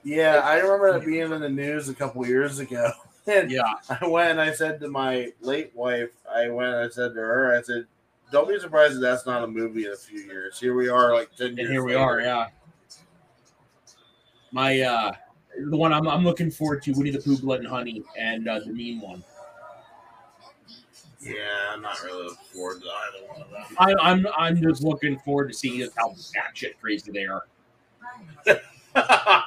[0.04, 2.92] Yeah, I remember it being in the news a couple years ago.
[3.30, 3.74] And Yeah.
[3.90, 7.20] I went and I said to my late wife, I went and I said to
[7.20, 7.86] her, I said,
[8.32, 10.58] Don't be surprised if that's not a movie in a few years.
[10.58, 12.06] Here we are, like 10 years And here we later.
[12.06, 12.48] are, yeah.
[14.54, 15.12] My uh
[15.70, 18.60] the one I'm, I'm looking forward to Winnie the Pooh, Blood and Honey, and uh,
[18.60, 19.22] the mean one.
[21.20, 23.64] Yeah, I'm not really looking forward to either one of them.
[23.80, 27.46] I, I'm I'm just looking forward to seeing just how batshit crazy they are.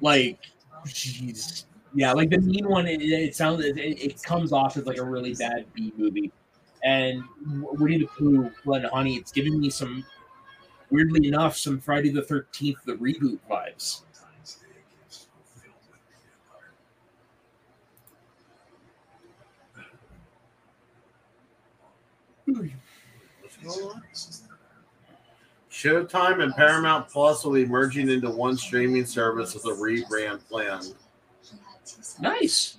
[0.00, 0.38] Like,
[0.86, 2.86] jeez, yeah, like the mean one.
[2.86, 6.30] It, it sounds it, it comes off as like a really bad B movie,
[6.84, 9.16] and Winnie the Pooh, Blood and Honey.
[9.16, 10.04] It's giving me some,
[10.90, 14.02] weirdly enough, some Friday the Thirteenth the reboot vibes.
[25.70, 30.82] Showtime and Paramount Plus will be merging into one streaming service with a rebrand plan.
[32.20, 32.78] Nice.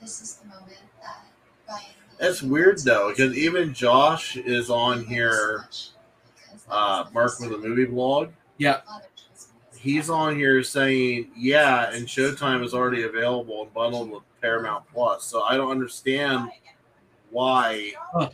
[0.00, 1.24] This is the moment that
[1.68, 1.82] Ryan.
[2.20, 5.68] It's weird though, because even Josh is on here.
[6.68, 8.30] Uh, Mark with a movie blog.
[8.58, 8.80] Yeah.
[9.86, 15.24] He's on here saying, yeah, and Showtime is already available and bundled with Paramount Plus.
[15.24, 16.50] So I don't understand
[17.30, 18.28] why Huh.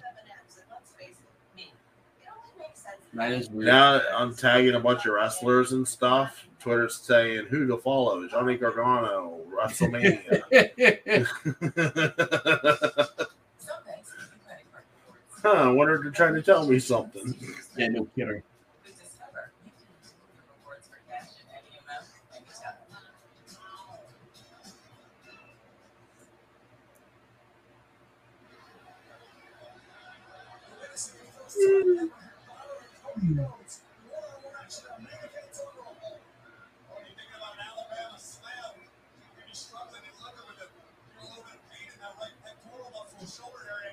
[3.15, 3.67] That That is weird.
[3.67, 6.47] now I'm tagging a bunch of wrestlers and stuff.
[6.59, 10.41] Twitter's saying who to follow: Johnny Gargano, WrestleMania.
[15.43, 17.35] huh, I wonder if they're trying to tell me something.
[17.77, 18.43] yeah, no kidding.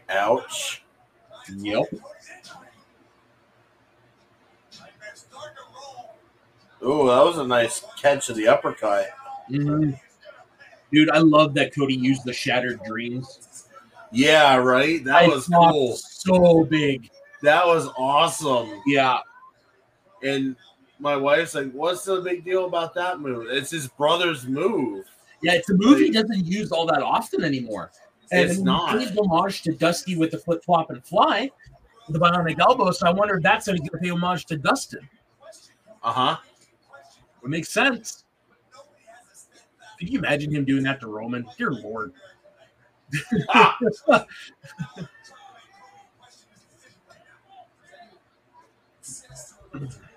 [0.10, 0.84] Ouch.
[1.58, 1.86] Yep.
[6.82, 9.10] Ooh, that was a nice catch of the uppercut.
[9.50, 10.00] Mhm.
[10.92, 13.68] Dude, I love that Cody used the Shattered Dreams.
[14.12, 15.04] Yeah, right.
[15.04, 15.96] That I was cool.
[15.98, 17.10] So big.
[17.44, 18.82] That was awesome.
[18.86, 19.20] Yeah.
[20.24, 20.56] And
[21.00, 23.48] my wife's like, "What's the big deal about that move?
[23.50, 25.06] It's his brother's move."
[25.42, 27.92] Yeah, it's a move he doesn't use all that often anymore.
[28.32, 28.98] And It's not.
[28.98, 31.50] paid homage to Dusty with the flip flop and fly,
[32.10, 32.92] the bionic elbow.
[32.92, 35.08] So I wonder if that's how he's going to pay homage to Dustin.
[36.04, 36.38] Uh huh.
[37.44, 38.26] It makes sense.
[39.98, 41.46] Could you imagine him doing that to Roman?
[41.58, 42.14] Dear Lord.
[49.74, 50.09] Gracias.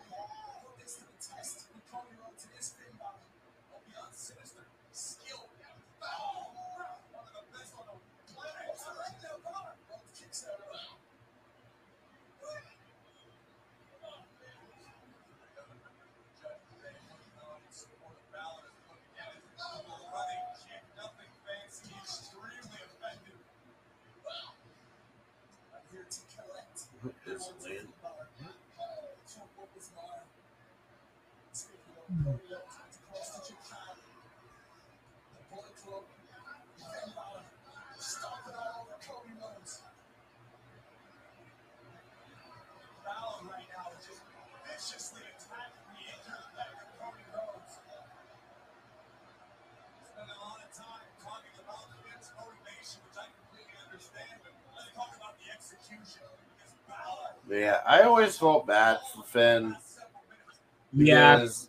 [57.53, 59.77] Yeah, I always felt bad for Finn.
[60.93, 61.37] Yeah.
[61.37, 61.69] because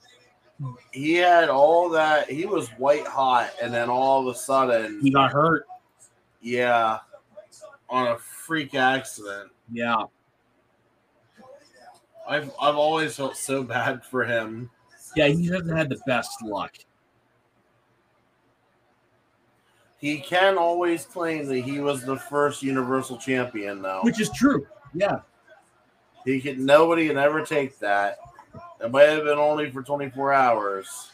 [0.91, 2.29] He had all that.
[2.29, 5.65] He was white hot, and then all of a sudden, He got hurt.
[6.41, 6.99] yeah,
[7.89, 9.51] on a freak accident.
[9.71, 10.03] Yeah.
[12.27, 14.69] I've I've always felt so bad for him.
[15.15, 16.73] Yeah, he hasn't had the best luck.
[19.99, 24.01] He can always claim that he was the first Universal Champion, though.
[24.03, 24.67] Which is true.
[24.93, 25.19] Yeah.
[26.25, 26.65] He can.
[26.65, 28.17] Nobody can ever take that.
[28.83, 31.09] It might have been only for 24 hours.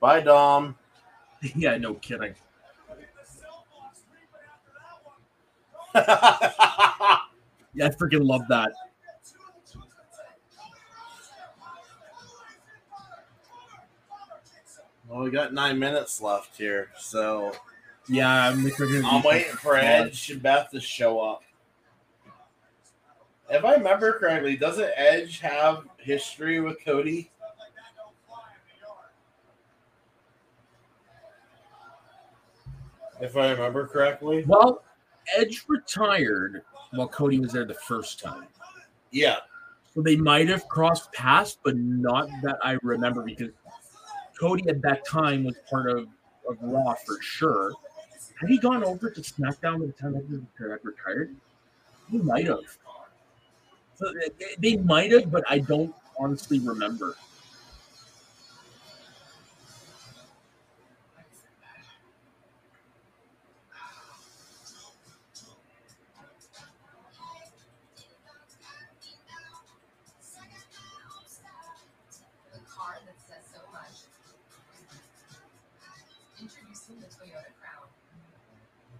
[0.00, 0.76] Bye, Dom.
[1.54, 2.34] Yeah, no kidding.
[7.76, 8.72] Yeah, I freaking love that.
[15.06, 17.52] well, we got nine minutes left here, so
[18.08, 18.66] Yeah, I'm.
[19.04, 21.42] I'm waiting for Edge and Beth to show up.
[23.48, 27.30] If I remember correctly, doesn't Edge have history with Cody?
[33.20, 34.82] If I remember correctly, Well,
[35.36, 38.46] Edge retired while Cody was there the first time.
[39.10, 39.38] yeah,
[39.94, 43.50] So they might have crossed paths, but not that I remember because
[44.38, 46.08] Cody at that time was part of,
[46.48, 47.72] of Raw for sure.
[48.38, 51.34] Had he gone over to SmackDown by the time Edge retired?
[52.10, 52.58] He might have.
[53.96, 57.16] So they, they might have, but I don't honestly remember.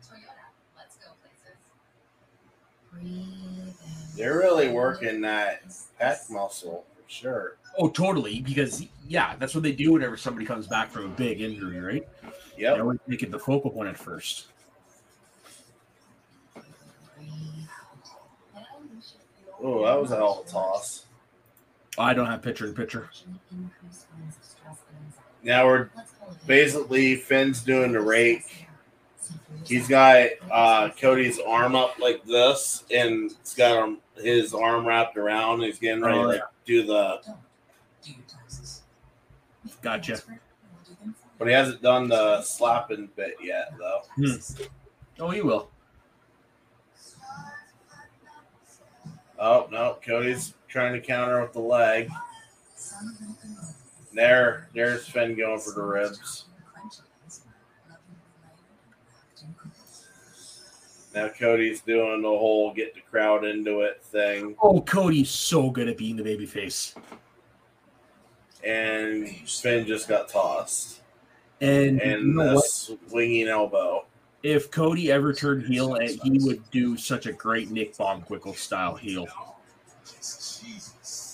[0.06, 1.58] Toyota let's go places.
[2.92, 3.45] Breathe.
[4.16, 5.68] They're really working that
[6.00, 7.56] pec muscle for sure.
[7.78, 8.40] Oh, totally.
[8.40, 12.08] Because yeah, that's what they do whenever somebody comes back from a big injury, right?
[12.56, 12.74] Yeah.
[12.74, 14.46] They always make it the focal point at first.
[16.54, 16.64] Breathe.
[18.54, 21.06] Now you should feel Oh, that was a hell of a toss.
[21.98, 23.08] I don't have picture in picture.
[25.42, 25.88] Now we're
[26.46, 28.65] basically Finn's doing the rake.
[29.64, 35.16] He's got uh, Cody's arm up like this, and he's got him, his arm wrapped
[35.16, 35.54] around.
[35.54, 37.20] And he's getting ready Oh, to do the,
[39.82, 40.20] Gotcha.
[41.38, 44.02] but he hasn't done the slapping bit yet, though.
[45.18, 45.70] Oh, he will.
[49.38, 52.08] Oh no, Cody's trying to counter with the leg.
[54.14, 56.46] There, there's Finn going for the ribs.
[61.16, 65.88] Now Cody's doing the whole get the crowd into it thing, Oh, Cody's so good
[65.88, 66.94] at being the babyface.
[68.62, 71.00] and Finn just got tossed.
[71.62, 74.04] And, you know swinging elbow.
[74.42, 78.94] If Cody ever turned heel, eh, he would do such a great Nick Bockwinkel style
[78.94, 79.26] heel.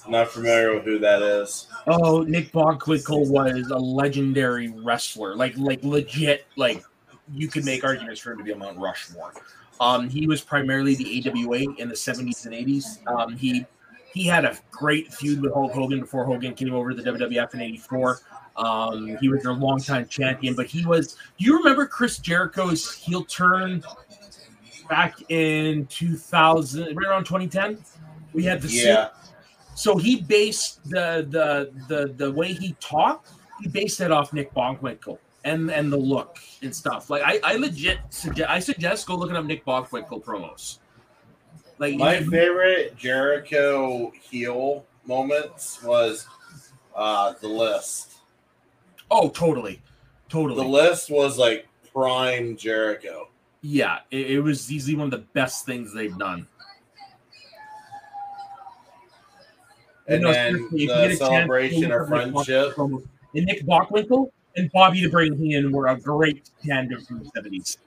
[0.09, 1.67] Not familiar with who that is.
[1.89, 6.47] Oh, Nick Bockwinkel was a legendary wrestler, like like legit.
[6.57, 6.85] Like
[7.33, 9.33] you could make arguments for him to be a Mount Rushmore.
[9.83, 13.01] Um, he was primarily the AWA in the seventies and eighties.
[13.09, 13.67] Um, he
[14.15, 17.55] he had a great feud with Hulk Hogan before Hogan came over to the WWF
[17.55, 18.21] in '84.
[18.57, 21.15] Um, he was their longtime champion, but he was.
[21.37, 23.83] Do you remember Chris Jericho's heel turn
[24.89, 27.79] back in 2000, right around 2010?
[28.35, 29.09] We had the Yeah,
[29.75, 33.31] so he based the the the the way he talked.
[33.61, 37.11] He based that off Nick Bockwinkel and and the look and stuff.
[37.11, 40.79] Like I, I legit suggest I suggest go looking up Nick Bockwinkel promos.
[41.79, 46.27] Like my he- favorite Jericho heel moments was
[46.95, 48.19] uh, the list.
[49.11, 49.81] oh totally,
[50.29, 50.63] totally.
[50.63, 53.29] The list was like prime Jericho.
[53.63, 56.47] yeah, it, it was easily one of the best things they've done.
[60.09, 62.77] You And know, then you the get a chance, celebration of look up Nick friendship.
[63.35, 67.79] And Nick Bockwinkel and Bobby the Brain Heenan were a great tandem from the seventies.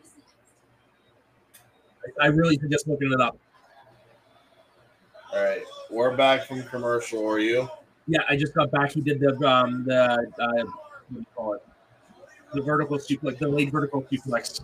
[2.22, 3.38] I really suggest looking it up.
[5.34, 7.27] All right, we're back from commercial.
[7.27, 7.69] Are you?
[8.08, 8.92] Yeah, I just got back.
[8.92, 10.68] He did the um the uh, what
[11.11, 11.64] do you call it?
[12.53, 14.61] The vertical suplex, the late vertical suplex.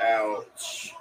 [0.00, 0.94] Ouch.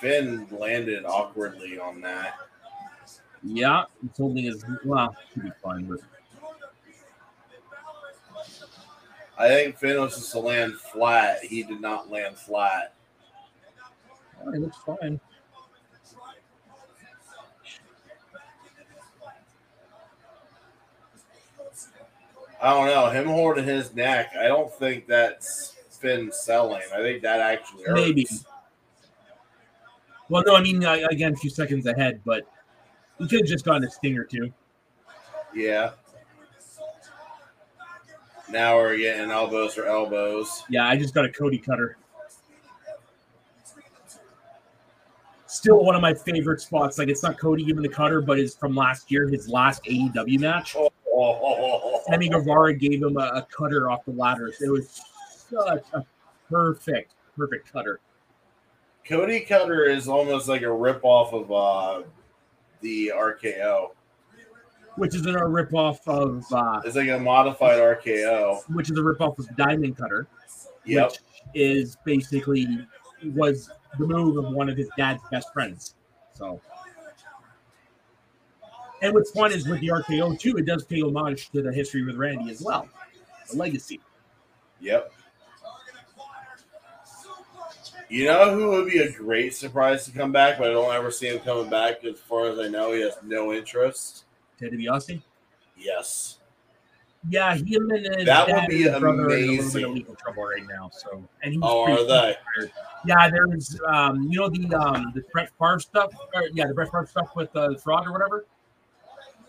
[0.00, 2.34] Finn landed awkwardly on that.
[3.42, 6.00] Yeah, he's holding his well, should be fine, but
[9.38, 11.44] I think Finn was just to land flat.
[11.44, 12.94] He did not land flat.
[14.44, 15.20] oh, it looks fine.
[22.60, 23.08] I don't know.
[23.08, 26.82] Him holding his neck, I don't think that's Finn selling.
[26.92, 28.00] I think that actually hurts.
[28.00, 28.26] Maybe.
[30.28, 32.46] Well, no, I mean I, again, a few seconds ahead, but
[33.18, 34.52] he could have just gotten a sting or two.
[35.54, 35.92] Yeah.
[38.50, 40.64] Now we're getting elbows for elbows.
[40.70, 41.98] Yeah, I just got a Cody cutter.
[45.46, 46.98] Still one of my favorite spots.
[46.98, 50.40] Like it's not Cody giving the cutter, but it's from last year, his last AEW
[50.40, 50.76] match.
[50.76, 54.52] Oh, Sammy Guevara gave him a, a cutter off the ladder.
[54.60, 55.02] It was
[55.50, 56.04] such a
[56.48, 58.00] perfect, perfect cutter.
[59.08, 62.06] Cody Cutter is almost like a ripoff of uh,
[62.80, 63.90] the RKO.
[64.96, 68.62] Which is a ripoff of uh, It's like a modified RKO.
[68.70, 70.26] which is a ripoff of Diamond Cutter,
[70.84, 71.10] Yep.
[71.10, 71.18] which
[71.54, 72.66] is basically
[73.34, 75.94] was the move of one of his dad's best friends.
[76.34, 76.60] So
[79.00, 82.02] and what's fun is with the RKO too, it does pay homage to the history
[82.04, 82.88] with Randy as well.
[83.50, 84.00] The legacy.
[84.80, 85.12] Yep.
[88.08, 91.10] You know who would be a great surprise to come back, but I don't ever
[91.10, 92.04] see him coming back.
[92.04, 94.24] As far as I know, he has no interest.
[94.58, 95.20] Ted DiBiase.
[95.76, 96.38] Yes.
[97.28, 99.84] Yeah, him and his That would be and his brother are in a little bit
[99.84, 100.88] of legal trouble right now.
[100.90, 102.36] So, and he's Oh, are they?
[102.56, 102.72] tired.
[103.04, 106.12] Yeah, there's um, you know the um, the Brett Favre stuff.
[106.34, 108.46] Or, yeah, the Brett Favre stuff with uh, the fraud or whatever.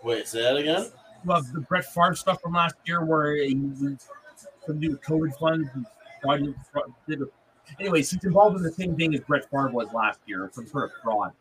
[0.04, 0.88] Wait, say that again?
[1.26, 3.96] Well, the Brett Favre stuff from last year where he, he
[4.66, 5.70] some new COVID funds.
[5.74, 5.86] and
[6.72, 7.26] fraud- did a-
[7.80, 10.86] Anyways, he's involved in the same thing as Brett Favre was last year, some sort
[10.86, 11.34] of fraud.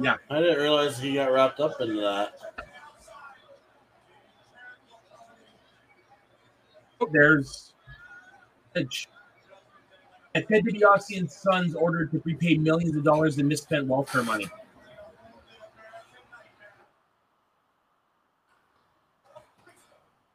[0.00, 2.34] Yeah, I didn't realize he got wrapped up in that.
[7.10, 7.74] there's
[8.76, 9.08] Edge.
[10.34, 14.48] Ted DiBiase and Sons ordered to prepay millions of dollars in misspent welfare money.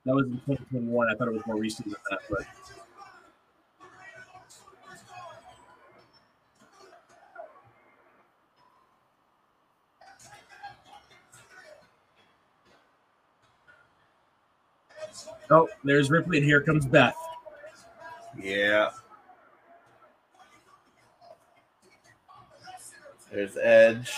[0.08, 1.10] That was in 2021.
[1.10, 2.46] I thought it was more recent than that, but
[15.52, 17.18] oh, there's Ripley, and here comes Beth.
[18.42, 18.92] Yeah.
[23.30, 24.14] There's Edge.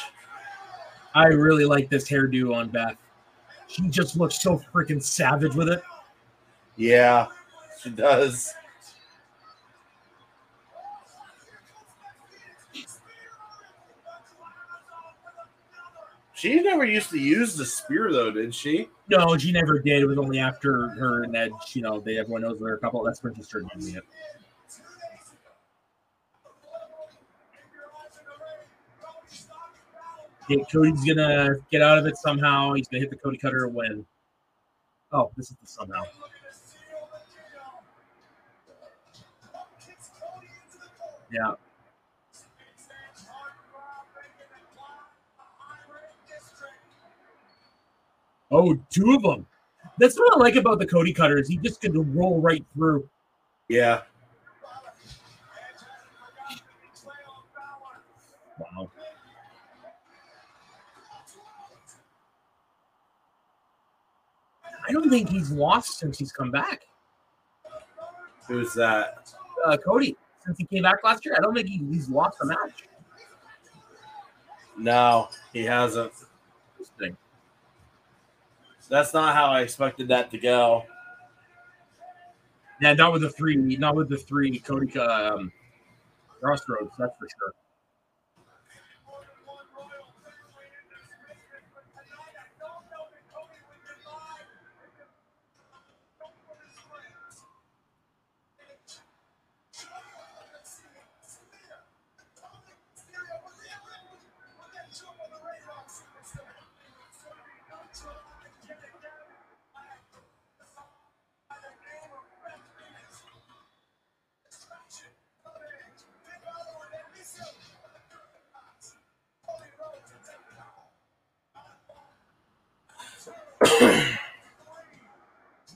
[1.16, 2.96] I really like this hairdo on Beth.
[3.70, 5.84] She just looks so freaking savage with it.
[6.76, 7.28] Yeah,
[7.82, 8.54] she does.
[16.34, 18.88] She never used to use the spear though, did she?
[19.10, 20.02] No, she never did.
[20.02, 23.04] It was only after her and Edge, you know, they everyone knows they're a couple.
[23.04, 24.04] That's when she started using it.
[30.52, 32.74] Okay, Cody's gonna get out of it somehow.
[32.74, 34.06] He's gonna hit the Cody Cutter and win.
[35.12, 36.04] Oh, this is the somehow.
[41.32, 41.54] Yeah.
[48.52, 49.46] Oh, two of them.
[50.00, 51.48] That's what I like about the Cody Cutters.
[51.48, 53.08] He just can roll right through.
[53.68, 54.02] Yeah.
[65.00, 66.84] Don't think he's lost since he's come back.
[68.48, 69.32] Who's that?
[69.66, 72.46] Uh, Cody, since he came back last year, I don't think he, he's lost a
[72.46, 72.88] match.
[74.78, 76.14] No, he hasn't.
[76.74, 77.18] Interesting.
[78.90, 80.84] That's not how I expected that to go.
[82.82, 85.52] Yeah, not with the three, not with the three Cody um,
[86.42, 86.92] crossroads.
[86.98, 87.54] That's for sure.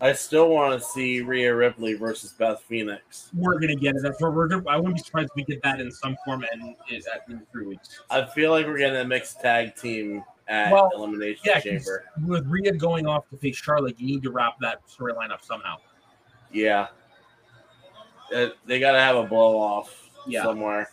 [0.03, 3.30] I still want to see Rhea Ripley versus Beth Phoenix.
[3.33, 4.01] We're gonna get it.
[4.03, 4.61] That's we're gonna.
[4.67, 7.67] I wouldn't be surprised if we get that in some format in, in, in three
[7.67, 8.01] weeks.
[8.09, 12.03] I feel like we're getting a mixed tag team at Well, Elimination Yeah, Chamber.
[12.25, 15.77] with Rhea going off to face Charlotte, you need to wrap that storyline up somehow.
[16.51, 16.88] Yeah.
[18.35, 20.43] Uh, they got to have a blow off Yeah.
[20.43, 20.90] somewhere.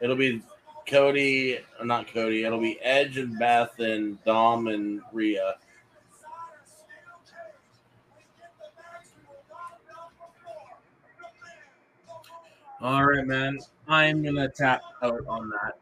[0.00, 0.40] It'll be
[0.86, 2.44] Cody, uh, not Cody.
[2.44, 5.56] It'll be Edge and Beth and Dom and Rhea.
[12.80, 13.58] All right, man.
[13.88, 15.74] I'm gonna tap out on that.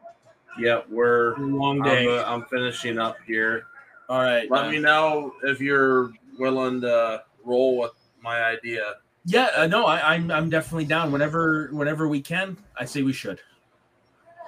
[0.57, 1.37] Yep, we're.
[1.37, 2.07] Long I'm, day.
[2.07, 3.65] uh, I'm finishing up here.
[4.09, 4.49] All right.
[4.49, 4.71] Let man.
[4.71, 8.95] me know if you're willing to roll with my idea.
[9.25, 11.11] Yeah, uh, no, I, I'm I'm definitely down.
[11.11, 13.39] Whenever whenever we can, I say we should.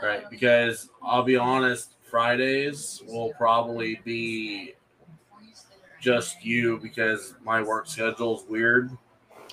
[0.01, 4.73] Right, because I'll be honest, Fridays will probably be
[5.99, 8.97] just you because my work schedule is weird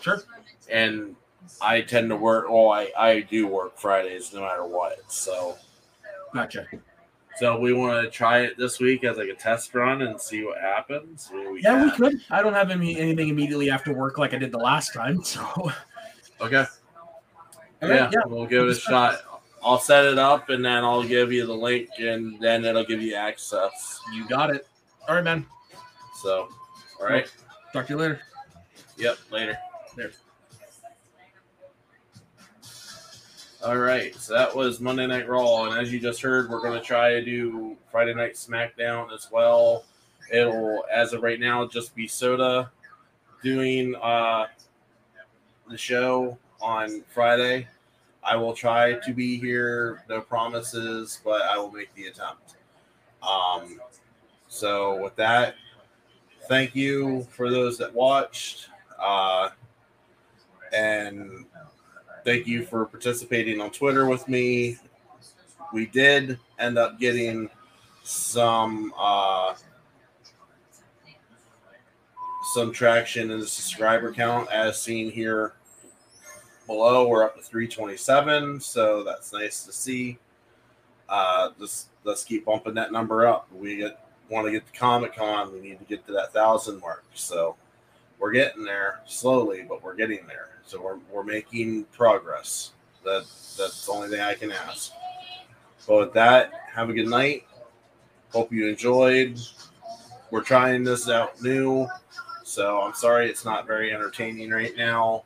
[0.01, 0.23] Sure.
[0.71, 1.15] and
[1.61, 2.47] I tend to work.
[2.49, 5.11] Oh, I I do work Fridays no matter what.
[5.11, 5.57] So
[6.35, 6.67] Gotcha.
[7.37, 10.45] so we want to try it this week as like a test run and see
[10.45, 11.31] what happens.
[11.33, 12.21] We Yeah, we could.
[12.31, 15.23] I don't have any, anything immediately after work like I did the last time.
[15.25, 15.73] So
[16.41, 16.65] Okay.
[17.83, 18.21] All yeah, yeah.
[18.27, 19.21] we'll give it a shot.
[19.63, 23.03] I'll set it up and then I'll give you the link and then it'll give
[23.03, 24.01] you access.
[24.15, 24.67] you got it.
[25.09, 25.47] All right, man.
[26.23, 26.49] So,
[27.01, 27.31] all right.
[27.73, 28.21] Talk to you later.
[28.97, 29.19] Yep.
[29.31, 29.59] Later.
[29.97, 30.11] There.
[33.65, 34.15] All right.
[34.15, 37.11] So that was Monday Night Raw, and as you just heard, we're going to try
[37.15, 39.85] to do Friday Night SmackDown as well.
[40.31, 42.71] It'll, as of right now, just be Soda
[43.43, 44.47] doing uh,
[45.69, 47.67] the show on Friday.
[48.23, 50.05] I will try to be here.
[50.09, 52.55] No promises, but I will make the attempt.
[53.29, 53.81] Um,
[54.47, 55.57] so with that,
[56.49, 58.69] thank you for those that watched.
[59.01, 59.49] Uh,
[60.73, 61.45] and
[62.25, 64.79] thank you for participating on Twitter with me.
[65.73, 67.51] We did end up getting
[68.03, 69.55] some uh,
[72.55, 75.55] some traction in the subscriber count, as seen here
[76.67, 77.07] below.
[77.07, 80.19] We're up to 327, so that's nice to see.
[81.09, 83.49] Uh, just let's keep bumping that number up.
[83.53, 83.91] We
[84.31, 85.53] want to get to Comic Con.
[85.53, 87.05] We need to get to that thousand mark.
[87.15, 87.57] So
[88.19, 90.49] we're getting there slowly, but we're getting there.
[90.65, 92.73] So we're, we're making progress.
[93.05, 93.25] That
[93.57, 94.93] that's the only thing I can ask.
[95.87, 97.45] But with that, have a good night.
[98.33, 99.39] Hope you enjoyed.
[100.31, 101.89] We're trying this out new,
[102.45, 105.25] so I'm sorry it's not very entertaining right now.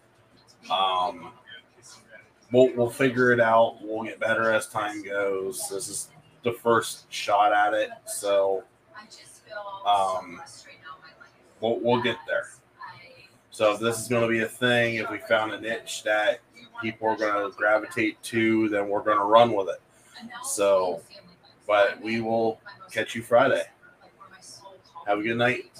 [0.71, 1.33] Um,
[2.53, 3.79] we'll we'll figure it out.
[3.83, 5.69] We'll get better as time goes.
[5.69, 6.09] This is
[6.45, 8.63] the first shot at it, so
[8.97, 11.31] I just feel Um, so frustrated now in my life.
[11.61, 12.51] we'll we'll get there.
[13.53, 16.41] So if this is going to be a thing, if we found a niche that
[16.81, 19.81] people are going to gravitate to, then we're going to run with it.
[20.43, 21.03] So,
[21.67, 23.65] but we will catch you Friday.
[25.07, 25.71] Have a good night.